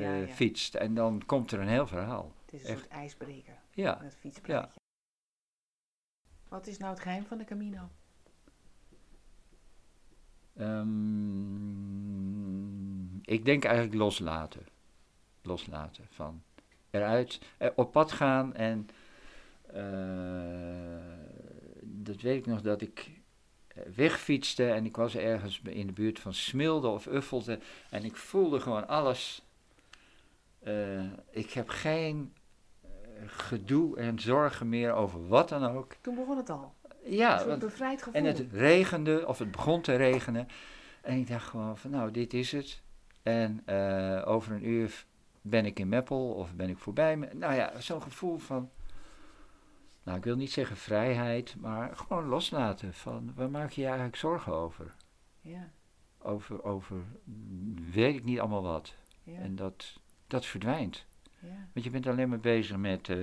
Ja, 0.00 0.26
fietst? 0.34 0.74
En 0.74 0.94
dan 0.94 1.22
komt 1.26 1.50
er 1.52 1.60
een 1.60 1.68
heel 1.68 1.86
verhaal. 1.86 2.32
Het 2.44 2.52
is 2.54 2.62
een 2.62 2.68
Echt. 2.68 2.78
soort 2.78 2.90
ijsbreker, 2.92 3.54
Ja. 3.70 4.00
Wat 6.48 6.66
is 6.66 6.78
nou 6.78 6.90
het 6.92 7.00
geheim 7.02 7.24
van 7.24 7.38
de 7.38 7.44
Camino? 7.44 7.88
Ehm, 10.56 12.00
ik 13.24 13.44
denk 13.44 13.64
eigenlijk 13.64 13.94
loslaten. 13.94 14.66
Loslaten 15.42 16.06
van 16.10 16.42
eruit, 16.90 17.40
eh, 17.58 17.68
op 17.74 17.92
pad 17.92 18.12
gaan 18.12 18.54
en 18.54 18.88
eh, 19.66 21.00
dat 21.82 22.20
weet 22.20 22.38
ik 22.38 22.46
nog 22.46 22.60
dat 22.60 22.80
ik 22.82 23.10
eh, 23.66 23.82
wegfietste 23.94 24.70
en 24.70 24.84
ik 24.84 24.96
was 24.96 25.16
ergens 25.16 25.60
in 25.64 25.86
de 25.86 25.92
buurt 25.92 26.18
van 26.18 26.34
Smilde 26.34 26.88
of 26.88 27.06
Uffelde 27.06 27.58
en 27.90 28.04
ik 28.04 28.16
voelde 28.16 28.60
gewoon 28.60 28.88
alles. 28.88 29.42
Ik 31.30 31.50
heb 31.50 31.68
geen 31.68 32.34
gedoe 33.26 33.96
en 33.96 34.18
zorgen 34.18 34.68
meer 34.68 34.92
over 34.92 35.28
wat 35.28 35.48
dan 35.48 35.64
ook. 35.64 35.94
Toen 36.00 36.14
begon 36.14 36.36
het 36.36 36.50
al. 36.50 36.74
Ja, 37.04 37.46
want 37.46 37.58
bevrijd 37.60 38.02
gevoel. 38.02 38.20
en 38.20 38.26
het 38.26 38.46
regende, 38.52 39.26
of 39.26 39.38
het 39.38 39.50
begon 39.50 39.80
te 39.80 39.94
regenen. 39.96 40.48
En 41.02 41.18
ik 41.18 41.28
dacht 41.28 41.46
gewoon 41.48 41.76
van, 41.78 41.90
nou, 41.90 42.10
dit 42.10 42.34
is 42.34 42.52
het. 42.52 42.82
En 43.22 43.62
eh, 43.64 44.22
over 44.28 44.52
een 44.52 44.68
uur 44.68 45.04
ben 45.42 45.66
ik 45.66 45.78
in 45.78 45.88
Meppel 45.88 46.32
of 46.32 46.54
ben 46.54 46.68
ik 46.68 46.78
voorbij. 46.78 47.16
me- 47.16 47.34
Nou 47.34 47.54
ja, 47.54 47.80
zo'n 47.80 48.02
gevoel 48.02 48.38
van, 48.38 48.70
nou, 50.02 50.18
ik 50.18 50.24
wil 50.24 50.36
niet 50.36 50.52
zeggen 50.52 50.76
vrijheid, 50.76 51.54
maar 51.58 51.96
gewoon 51.96 52.24
loslaten. 52.26 52.94
Van, 52.94 53.32
waar 53.34 53.50
maak 53.50 53.70
je 53.70 53.80
je 53.80 53.86
eigenlijk 53.86 54.16
zorgen 54.16 54.52
over? 54.52 54.94
Ja, 55.40 55.70
Over, 56.18 56.62
over, 56.64 56.96
weet 57.90 58.14
ik 58.16 58.24
niet 58.24 58.40
allemaal 58.40 58.62
wat. 58.62 58.94
ja, 59.22 59.38
En 59.38 59.56
dat, 59.56 60.00
dat 60.26 60.46
verdwijnt. 60.46 61.06
ja. 61.38 61.68
Want 61.72 61.84
je 61.84 61.90
bent 61.90 62.06
alleen 62.06 62.28
maar 62.28 62.40
bezig 62.40 62.76
met, 62.76 63.08
eh, 63.08 63.16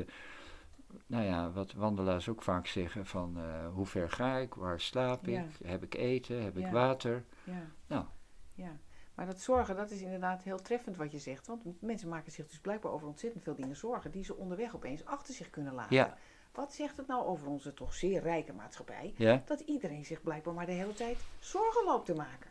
nou 1.05 1.23
ja, 1.23 1.51
wat 1.51 1.73
wandelaars 1.73 2.29
ook 2.29 2.41
vaak 2.41 2.67
zeggen 2.67 3.05
van 3.05 3.37
eh, 3.37 3.67
hoe 3.73 3.85
ver 3.85 4.09
ga 4.09 4.35
ik, 4.35 4.53
waar 4.53 4.79
slaap 4.79 5.27
ik, 5.27 5.45
heb 5.63 5.83
ik 5.83 5.95
eten, 5.95 6.43
heb 6.43 6.57
ik 6.57 6.67
water. 6.67 7.25
Ja. 7.43 7.61
Nou. 7.87 8.05
ja. 8.53 8.77
Maar 9.15 9.25
dat 9.25 9.41
zorgen, 9.41 9.75
dat 9.75 9.91
is 9.91 10.01
inderdaad 10.01 10.43
heel 10.43 10.61
treffend 10.61 10.97
wat 10.97 11.11
je 11.11 11.19
zegt. 11.19 11.47
Want 11.47 11.81
mensen 11.81 12.09
maken 12.09 12.31
zich 12.31 12.47
dus 12.47 12.59
blijkbaar 12.59 12.91
over 12.91 13.07
ontzettend 13.07 13.43
veel 13.43 13.55
dingen 13.55 13.75
zorgen... 13.75 14.11
die 14.11 14.23
ze 14.23 14.35
onderweg 14.35 14.75
opeens 14.75 15.05
achter 15.05 15.33
zich 15.33 15.49
kunnen 15.49 15.73
laten. 15.73 15.95
Ja. 15.95 16.17
Wat 16.51 16.73
zegt 16.73 16.97
het 16.97 17.07
nou 17.07 17.25
over 17.25 17.47
onze 17.47 17.73
toch 17.73 17.93
zeer 17.93 18.21
rijke 18.21 18.53
maatschappij... 18.53 19.13
Ja? 19.15 19.43
dat 19.45 19.59
iedereen 19.59 20.05
zich 20.05 20.21
blijkbaar 20.21 20.53
maar 20.53 20.65
de 20.65 20.71
hele 20.71 20.93
tijd 20.93 21.17
zorgen 21.39 21.85
loopt 21.85 22.05
te 22.05 22.13
maken? 22.13 22.49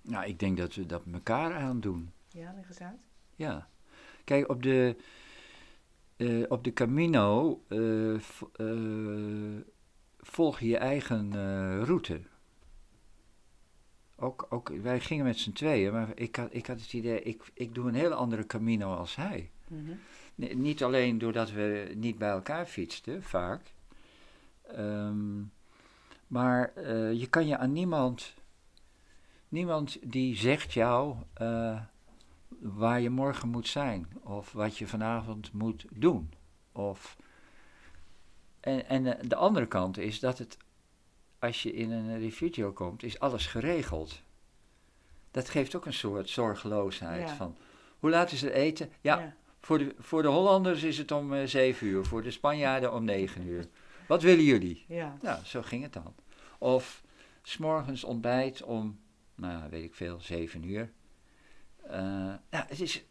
Nou, 0.00 0.26
ik 0.26 0.38
denk 0.38 0.56
dat 0.56 0.74
we 0.74 0.86
dat 0.86 1.02
elkaar 1.12 1.54
aandoen. 1.54 2.12
Ja, 2.28 2.52
leg 2.56 2.68
eens 2.68 2.80
uit. 2.80 3.00
Ja. 3.34 3.68
Kijk, 4.24 4.48
op 4.48 4.62
de, 4.62 4.96
eh, 6.22 6.42
op 6.48 6.64
de 6.64 6.72
Camino 6.72 7.60
eh, 7.68 8.14
eh, 8.14 9.60
volg 10.18 10.60
je 10.60 10.66
je 10.66 10.76
eigen 10.76 11.34
route. 11.84 12.20
Ook, 14.16 14.46
ook, 14.50 14.68
wij 14.68 15.00
gingen 15.00 15.24
met 15.24 15.38
z'n 15.38 15.52
tweeën, 15.52 15.92
maar 15.92 16.08
ik 16.14 16.36
had, 16.36 16.48
ik 16.50 16.66
had 16.66 16.80
het 16.80 16.92
idee, 16.92 17.22
ik, 17.22 17.42
ik 17.54 17.74
doe 17.74 17.88
een 17.88 17.94
hele 17.94 18.14
andere 18.14 18.46
Camino 18.46 18.94
als 18.94 19.16
hij. 19.16 19.50
Mhm. 19.68 19.92
Nee, 20.34 20.56
niet 20.56 20.82
alleen 20.82 21.18
doordat 21.18 21.50
we 21.50 21.92
niet 21.96 22.18
bij 22.18 22.30
elkaar 22.30 22.66
fietsten, 22.66 23.22
vaak. 23.22 23.74
Ehm, 24.62 25.40
maar 26.26 26.72
je 27.12 27.26
kan 27.30 27.46
je 27.46 27.58
aan 27.58 27.72
niemand. 27.72 28.34
Niemand 29.48 29.98
die 30.12 30.36
zegt 30.36 30.72
jou 30.72 31.16
waar 32.60 33.00
je 33.00 33.10
morgen 33.10 33.48
moet 33.48 33.68
zijn. 33.68 34.08
Of 34.22 34.52
wat 34.52 34.78
je 34.78 34.86
vanavond 34.86 35.52
moet 35.52 35.84
doen. 35.90 36.32
Of, 36.72 37.16
en 38.60 38.88
en 38.88 39.18
eh, 39.18 39.28
de 39.28 39.36
andere 39.36 39.66
kant 39.66 39.98
is 39.98 40.20
dat 40.20 40.38
het. 40.38 40.56
Als 41.38 41.62
je 41.62 41.72
in 41.72 41.90
een 41.90 42.18
refugio 42.18 42.72
komt, 42.72 43.02
is 43.02 43.18
alles 43.18 43.46
geregeld. 43.46 44.22
Dat 45.30 45.48
geeft 45.48 45.74
ook 45.74 45.86
een 45.86 45.92
soort 45.92 46.28
zorgeloosheid. 46.28 47.28
Ja. 47.28 47.34
Van, 47.34 47.56
hoe 47.98 48.10
laat 48.10 48.32
is 48.32 48.42
het 48.42 48.52
eten? 48.52 48.90
Ja, 49.00 49.34
voor 49.60 49.78
de, 49.78 49.94
voor 49.98 50.22
de 50.22 50.28
Hollanders 50.28 50.82
is 50.82 50.98
het 50.98 51.10
om 51.10 51.34
eh, 51.34 51.46
7 51.46 51.86
uur, 51.86 52.04
voor 52.04 52.22
de 52.22 52.30
Spanjaarden 52.30 52.92
om 52.92 53.04
9 53.04 53.46
uur. 53.46 53.68
Wat 54.06 54.22
willen 54.22 54.44
jullie? 54.44 54.84
ja. 54.88 55.16
Nou, 55.20 55.44
zo 55.44 55.62
ging 55.62 55.82
het 55.82 55.92
dan. 55.92 56.14
Of 56.58 57.02
s'morgens 57.42 58.04
ontbijt 58.04 58.62
om, 58.62 58.98
nou 59.34 59.70
weet 59.70 59.84
ik 59.84 59.94
veel, 59.94 60.20
7 60.20 60.64
uur. 60.64 60.92
Nou, 62.50 62.64
het 62.66 62.80
is, 62.80 63.04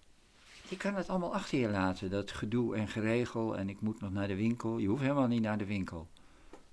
je 0.69 0.77
kan 0.77 0.95
het 0.95 1.09
allemaal 1.09 1.33
achter 1.33 1.59
je 1.59 1.69
laten, 1.69 2.09
dat 2.09 2.31
gedoe 2.31 2.75
en 2.75 2.87
geregel 2.87 3.57
en 3.57 3.69
ik 3.69 3.81
moet 3.81 4.01
nog 4.01 4.11
naar 4.11 4.27
de 4.27 4.35
winkel. 4.35 4.77
Je 4.77 4.87
hoeft 4.87 5.01
helemaal 5.01 5.27
niet 5.27 5.41
naar 5.41 5.57
de 5.57 5.65
winkel. 5.65 6.07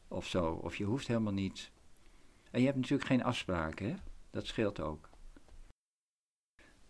Of 0.09 0.27
zo, 0.27 0.53
of 0.53 0.77
je 0.77 0.85
hoeft 0.85 1.07
helemaal 1.07 1.33
niet. 1.33 1.71
En 2.51 2.61
je 2.61 2.67
hebt 2.67 2.79
natuurlijk 2.79 3.09
geen 3.09 3.25
afspraken, 3.25 3.89
hè? 3.89 3.95
Dat 4.31 4.47
scheelt 4.47 4.81
ook. 4.81 5.09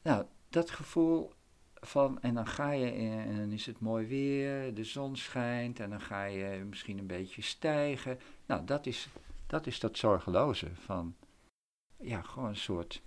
Nou, 0.03 0.27
dat 0.49 0.71
gevoel 0.71 1.33
van, 1.75 2.21
en 2.21 2.35
dan 2.35 2.47
ga 2.47 2.71
je 2.71 2.91
en 2.91 3.37
dan 3.37 3.53
is 3.53 3.67
het 3.67 3.81
mooi 3.81 4.07
weer, 4.07 4.75
de 4.75 4.85
zon 4.85 5.17
schijnt 5.17 5.81
en 5.81 5.91
dan 5.91 6.01
ga 6.01 6.25
je 6.25 6.65
misschien 6.65 6.99
een 6.99 7.07
beetje 7.07 7.43
stijgen. 7.43 8.19
Nou, 8.47 8.65
dat 8.65 8.87
is 8.87 9.09
dat, 9.49 9.67
is 9.67 9.81
dat 9.81 9.99
zorgeloze 9.99 10.75
van, 10.75 11.17
ja, 11.97 12.23
gewoon 12.23 12.49
een 12.49 12.57
soort, 12.57 13.03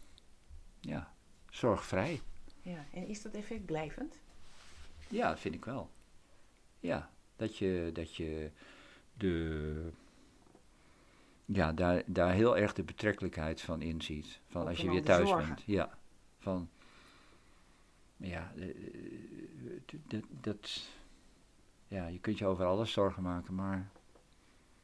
ja, 0.80 1.14
zorgvrij. 1.52 2.22
ja. 2.62 2.86
En 2.94 3.08
is 3.08 3.22
dat 3.22 3.34
effect 3.34 3.66
blijvend? 3.66 4.20
Ja, 5.08 5.30
dat 5.30 5.40
vind 5.40 5.56
ik 5.56 5.66
wel. 5.66 5.90
Ja, 6.80 7.10
dat 7.36 7.58
je, 7.58 7.90
dat 7.94 8.16
je 8.16 8.52
de, 9.14 9.90
ja, 11.46 11.74
daar, 11.74 12.04
daar 12.06 12.34
heel 12.34 12.58
erg 12.58 12.74
de 12.74 12.84
betrekkelijkheid 12.84 13.62
van 13.62 13.82
inziet. 13.82 14.40
Van 14.50 14.62
Ook 14.62 14.68
als 14.68 14.78
je 14.78 14.90
weer 14.90 15.04
thuis 15.04 15.30
zorgen. 15.30 15.48
bent. 15.48 15.64
Ja, 15.66 15.98
van, 16.40 16.70
ja, 18.18 18.52
eh, 18.58 20.22
dat, 20.42 20.82
ja, 21.88 22.08
je 22.08 22.20
kunt 22.20 22.38
je 22.38 22.46
over 22.46 22.66
alles 22.66 22.92
zorgen 22.92 23.24
maken, 23.24 23.56
maar 23.56 23.90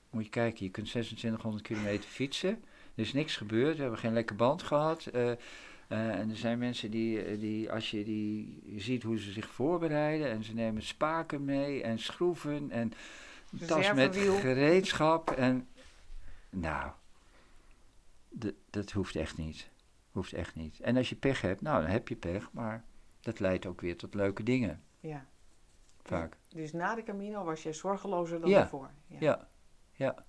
moet 0.10 0.24
je 0.24 0.30
kijken, 0.30 0.66
je 0.66 0.72
kunt 0.72 0.88
2600 0.88 1.64
kilometer 1.64 2.10
fietsen. 2.10 2.50
Er 2.96 3.04
is 3.04 3.14
niks 3.14 3.36
gebeurd, 3.36 3.76
we 3.76 3.82
hebben 3.82 4.00
geen 4.00 4.14
lekke 4.14 4.34
band 4.34 4.64
gehad. 4.64 5.06
eh, 5.06 5.32
eh, 5.32 5.38
en 5.88 6.30
er 6.30 6.36
zijn 6.36 6.60
mensen 6.60 6.92
die, 6.92 7.22
eh, 7.24 7.40
die, 7.40 7.72
als 7.72 7.92
je 7.92 8.04
die 8.04 8.64
ziet 8.78 9.04
hoe 9.04 9.20
ze 9.20 9.32
zich 9.32 9.48
voorbereiden 9.50 10.30
en 10.30 10.44
ze 10.44 10.54
nemen 10.54 10.82
spaken 10.82 11.46
mee 11.46 11.84
en 11.84 12.00
schroeven 12.00 12.72
en 12.72 12.94
een 13.52 13.68
tas 13.68 13.94
met 13.94 14.18
gereedschap 14.18 15.32
en 15.32 15.68
nou, 16.50 16.92
dat 18.70 18.92
hoeft 18.92 19.16
echt 19.16 19.38
niet. 19.38 19.70
Hoeft 20.12 20.34
echt 20.34 20.56
niet. 20.56 20.80
En 20.80 20.98
als 20.98 21.10
je 21.10 21.16
pech 21.16 21.42
hebt, 21.42 21.62
nou 21.62 21.82
dan 21.82 21.92
heb 21.92 22.08
je 22.08 22.16
pech, 22.16 22.52
maar 22.52 22.86
dat 23.20 23.40
leidt 23.40 23.66
ook 23.66 23.82
weer 23.82 23.98
tot 23.98 24.14
leuke 24.14 24.44
dingen, 24.44 24.84
Ja. 25.00 25.26
vaak. 26.02 26.38
Dus 26.48 26.72
na 26.74 26.96
de 26.96 27.04
Camino 27.04 27.44
was 27.44 27.64
je 27.64 27.74
zorgelozer 27.74 28.40
dan 28.40 28.50
Ja. 28.50 28.58
daarvoor. 28.60 28.92
Ja. 29.08 29.18
Ja, 29.20 29.50
ja, 29.92 30.26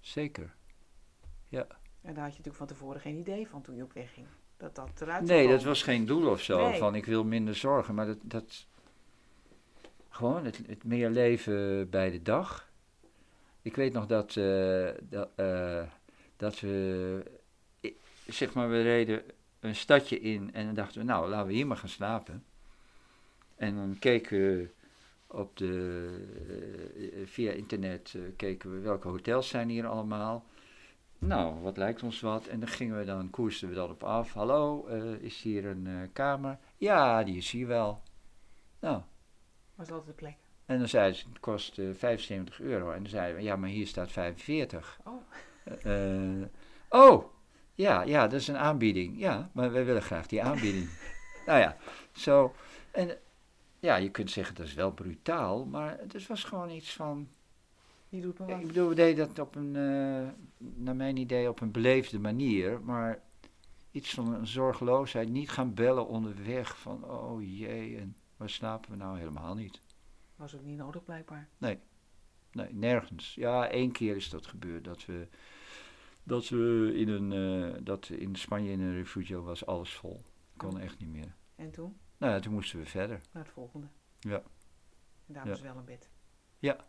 zeker. 0.00 0.54
En 2.02 2.14
daar 2.14 2.24
had 2.24 2.32
je 2.32 2.38
natuurlijk 2.38 2.56
van 2.56 2.66
tevoren 2.66 3.00
geen 3.00 3.16
idee 3.16 3.48
van 3.48 3.62
toen 3.62 3.76
je 3.76 3.82
op 3.82 3.92
weg 3.92 4.12
ging. 4.12 4.26
Dat 4.60 4.74
dat 4.74 5.00
eruit 5.00 5.24
Nee, 5.24 5.48
dat 5.48 5.62
was 5.62 5.82
geen 5.82 6.06
doel 6.06 6.30
of 6.30 6.42
zo, 6.42 6.68
Nee. 6.68 6.78
van 6.78 6.94
ik 6.94 7.04
wil 7.04 7.24
minder 7.24 7.54
zorgen, 7.54 7.94
maar 7.94 8.06
dat, 8.06 8.18
dat 8.22 8.66
gewoon 10.08 10.44
het, 10.44 10.60
het 10.66 10.84
meer 10.84 11.10
leven 11.10 11.90
bij 11.90 12.10
de 12.10 12.22
dag. 12.22 12.68
Ik 13.62 13.76
weet 13.76 13.92
nog 13.92 14.06
dat, 14.06 14.36
eh, 14.36 14.88
dat, 15.00 15.28
eh, 15.34 15.82
dat 16.36 16.60
we, 16.60 17.22
zeg 18.26 18.52
maar, 18.52 18.70
we 18.70 18.82
reden 18.82 19.22
een 19.60 19.76
stadje 19.76 20.20
in 20.20 20.54
en 20.54 20.64
dan 20.66 20.74
dachten 20.74 21.00
we, 21.00 21.06
nou, 21.06 21.28
laten 21.28 21.46
we 21.46 21.52
hier 21.52 21.66
maar 21.66 21.76
gaan 21.76 21.88
slapen. 21.88 22.44
En 23.56 23.76
dan 23.76 23.96
keken 23.98 24.38
we 24.38 24.68
op 25.26 25.56
de, 25.56 26.06
eh, 26.96 27.26
via 27.26 27.52
internet, 27.52 28.14
keken 28.36 28.72
we 28.72 28.78
welke 28.78 29.08
hotels 29.08 29.48
zijn 29.48 29.68
hier 29.68 29.86
allemaal. 29.86 30.44
Nou, 31.20 31.60
wat 31.60 31.76
lijkt 31.76 32.02
ons 32.02 32.20
wat? 32.20 32.46
En 32.46 32.60
dan 32.60 32.68
gingen 32.68 32.98
we 32.98 33.04
dan, 33.04 33.30
koersten 33.30 33.68
we 33.68 33.74
dan 33.74 33.90
op 33.90 34.02
af. 34.02 34.32
Hallo, 34.32 34.86
eh, 34.86 35.12
is 35.12 35.42
hier 35.42 35.66
een 35.66 35.86
eh, 35.86 36.08
kamer? 36.12 36.58
Ja, 36.76 37.24
die 37.24 37.36
is 37.36 37.50
hier 37.50 37.66
wel. 37.66 38.02
Nou, 38.78 39.02
Was 39.74 39.90
altijd 39.90 40.06
de 40.06 40.12
plek. 40.12 40.36
en 40.66 40.78
dan 40.78 40.88
zeiden 40.88 41.18
ze, 41.18 41.26
het 41.28 41.40
kost 41.40 41.78
eh, 41.78 41.86
75 41.94 42.60
euro. 42.60 42.90
En 42.90 43.02
dan 43.02 43.10
zeiden 43.10 43.36
we, 43.36 43.42
ja, 43.42 43.56
maar 43.56 43.68
hier 43.68 43.86
staat 43.86 44.12
45. 44.12 45.00
Oh. 45.04 45.22
Oh, 46.88 47.24
ja, 47.74 48.02
ja, 48.02 48.22
dat 48.22 48.40
is 48.40 48.48
een 48.48 48.58
aanbieding. 48.58 49.18
Ja, 49.18 49.50
maar 49.52 49.72
wij 49.72 49.84
willen 49.84 50.02
graag 50.02 50.26
die 50.26 50.42
aanbieding. 50.42 50.90
nou 51.46 51.58
ja, 51.58 51.76
zo. 52.12 52.54
En 52.90 53.18
ja, 53.78 53.96
je 53.96 54.10
kunt 54.10 54.30
zeggen 54.30 54.54
dat 54.54 54.66
is 54.66 54.74
wel 54.74 54.92
brutaal, 54.92 55.64
maar 55.64 55.98
het 55.98 56.26
was 56.26 56.44
gewoon 56.44 56.70
iets 56.70 56.92
van. 56.92 57.28
Je 58.10 58.20
doet 58.20 58.38
me 58.38 58.46
wat. 58.46 58.60
Ik 58.60 58.66
bedoel, 58.66 58.88
we 58.88 58.94
deden 58.94 59.26
dat 59.28 59.38
op 59.46 59.54
een, 59.54 59.76
eh, 59.76 60.28
naar 60.58 60.96
mijn 60.96 61.16
idee, 61.16 61.48
op 61.48 61.60
een 61.60 61.70
beleefde 61.70 62.18
manier, 62.18 62.80
maar 62.82 63.22
iets 63.90 64.14
van 64.14 64.32
een 64.34 64.46
zorgeloosheid. 64.46 65.28
Niet 65.28 65.50
gaan 65.50 65.74
bellen 65.74 66.06
onderweg 66.06 66.78
van, 66.78 67.04
oh 67.04 67.42
jee, 67.58 67.98
en 67.98 68.16
waar 68.36 68.50
slapen 68.50 68.90
we 68.90 68.96
nou 68.96 69.18
helemaal 69.18 69.54
niet? 69.54 69.80
Was 70.36 70.54
ook 70.56 70.62
niet 70.62 70.76
nodig 70.76 71.04
blijkbaar. 71.04 71.48
Nee, 71.58 71.78
nergens. 72.70 73.34
Ja, 73.34 73.68
één 73.68 73.92
keer 73.92 74.16
is 74.16 74.30
dat 74.30 74.46
gebeurd, 74.46 74.84
dat 74.84 75.04
we, 75.06 75.28
dat 76.22 76.48
we 76.48 76.92
in 76.94 77.08
een, 77.08 77.32
eh, 77.32 77.80
dat 77.84 78.08
in 78.08 78.34
Spanje 78.36 78.70
in 78.70 78.80
een 78.80 78.94
refugio 78.94 79.42
was 79.42 79.66
alles 79.66 79.94
vol. 79.94 80.20
Kon 80.56 80.78
echt 80.78 80.98
niet 80.98 81.08
meer. 81.08 81.34
En 81.56 81.70
toen? 81.70 81.96
Nou 82.18 82.32
ja, 82.32 82.38
toen 82.40 82.52
moesten 82.52 82.78
we 82.78 82.86
verder. 82.86 83.20
Naar 83.32 83.42
het 83.44 83.52
volgende. 83.52 83.86
Ja. 84.18 84.42
En 85.26 85.34
daar 85.34 85.44
Ja. 85.44 85.50
was 85.50 85.60
wel 85.60 85.76
een 85.76 85.84
bed. 85.84 86.10
Ja. 86.58 86.86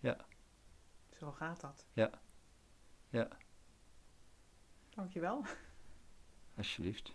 Ja. 0.00 0.16
Zo 1.18 1.32
gaat 1.32 1.60
dat. 1.60 1.84
Ja. 1.92 2.10
Ja. 3.10 3.28
Dankjewel. 4.94 5.44
Alsjeblieft. 6.56 7.12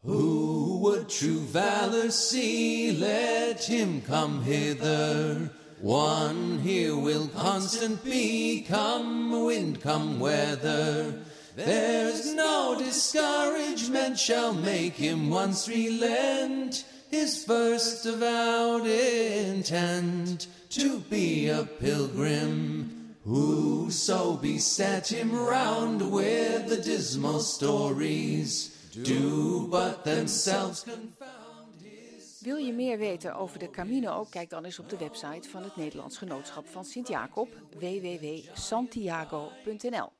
Who 0.00 0.78
would 0.80 1.08
true 1.08 1.40
valor 1.52 2.10
see? 2.10 2.98
Let 2.98 3.64
him 3.64 4.02
come 4.02 4.42
hither. 4.42 5.50
One 5.80 6.58
here 6.58 6.96
will 6.96 7.28
constant 7.28 8.02
be, 8.02 8.64
come 8.68 9.44
wind, 9.44 9.80
come 9.80 10.18
weather. 10.18 11.14
There's 11.54 12.34
no 12.34 12.76
discouragement 12.78 14.18
shall 14.18 14.54
make 14.54 14.94
him 14.94 15.28
once 15.30 15.68
relent 15.68 16.84
his 17.10 17.44
first 17.44 18.06
avowed 18.06 18.86
intent 18.86 20.46
to 20.78 21.00
be 21.08 21.48
a 21.48 21.64
pilgrim. 21.64 23.16
Whoso 23.24 24.36
beset 24.36 25.08
him 25.08 25.34
round 25.34 26.10
with 26.10 26.68
the 26.68 26.76
dismal 26.76 27.40
stories 27.40 28.76
do 29.02 29.66
but 29.68 30.04
themselves 30.04 30.82
confound 30.82 31.82
his. 31.82 32.40
Wil 32.40 32.56
je 32.56 32.72
meer 32.72 32.98
weten 32.98 33.34
over 33.34 33.58
de 33.58 33.70
Camino? 33.70 34.26
Kijk 34.30 34.50
dan 34.50 34.64
eens 34.64 34.78
op 34.78 34.88
de 34.88 34.96
website 34.96 35.48
van 35.48 35.62
het 35.62 35.76
Nederlands 35.76 36.18
Genootschap 36.18 36.68
van 36.68 36.84
Sint-Jacob, 36.84 37.48
www.santiago.nl. 37.78 40.12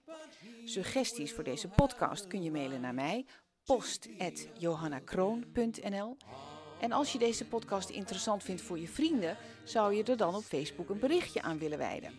Suggesties 0.65 1.33
voor 1.33 1.45
deze 1.45 1.69
podcast 1.69 2.27
kun 2.27 2.43
je 2.43 2.51
mailen 2.51 2.81
naar 2.81 2.95
mij, 2.95 3.27
post.johannakroon.nl. 3.65 6.17
En 6.81 6.93
als 6.93 7.13
je 7.13 7.19
deze 7.19 7.45
podcast 7.45 7.89
interessant 7.89 8.43
vindt 8.43 8.63
voor 8.63 8.79
je 8.79 8.89
vrienden, 8.89 9.37
zou 9.65 9.95
je 9.95 10.03
er 10.03 10.17
dan 10.17 10.35
op 10.35 10.43
Facebook 10.43 10.89
een 10.89 10.99
berichtje 10.99 11.43
aan 11.43 11.59
willen 11.59 11.79
wijden. 11.79 12.13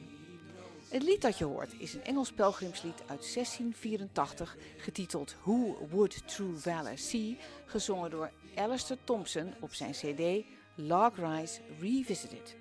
Het 0.89 1.03
lied 1.03 1.21
dat 1.21 1.37
je 1.37 1.45
hoort 1.45 1.73
is 1.77 1.93
een 1.93 2.03
Engels 2.03 2.31
pelgrimslied 2.31 2.99
uit 2.99 3.33
1684, 3.33 4.57
getiteld 4.77 5.35
Who 5.43 5.87
Would 5.89 6.27
True 6.27 6.55
Valor 6.55 6.97
See, 6.97 7.37
gezongen 7.65 8.09
door 8.09 8.31
Alistair 8.55 8.99
Thompson 9.03 9.53
op 9.59 9.73
zijn 9.73 9.91
CD 9.91 10.45
Log 10.75 11.15
Rise 11.15 11.59
Revisited. 11.79 12.55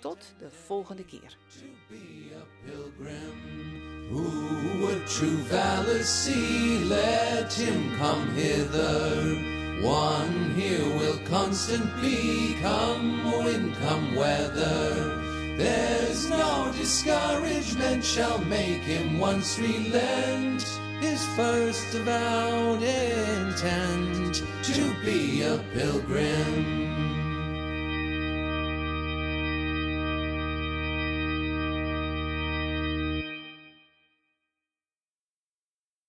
Tot 0.00 0.34
de 0.38 0.50
volgende 0.50 1.04
keer. 1.04 1.36
Who 4.10 4.78
would 4.78 5.06
true 5.06 6.02
see? 6.02 6.72
Him 7.56 7.96
come 7.98 8.30
hither. 8.34 9.61
One 9.82 10.52
here 10.54 10.84
will 10.84 11.18
constant 11.24 12.00
be, 12.00 12.54
come 12.62 13.24
wind, 13.44 13.74
come 13.80 14.14
weather. 14.14 15.20
There's 15.56 16.30
no 16.30 16.72
discouragement 16.76 18.04
shall 18.04 18.38
make 18.44 18.82
him 18.82 19.18
once 19.18 19.58
relent 19.58 20.62
his 21.00 21.26
first 21.34 21.94
avowed 21.96 22.80
intent 22.80 24.44
to 24.62 24.94
be 25.04 25.42
a 25.42 25.58
pilgrim. 25.74 26.91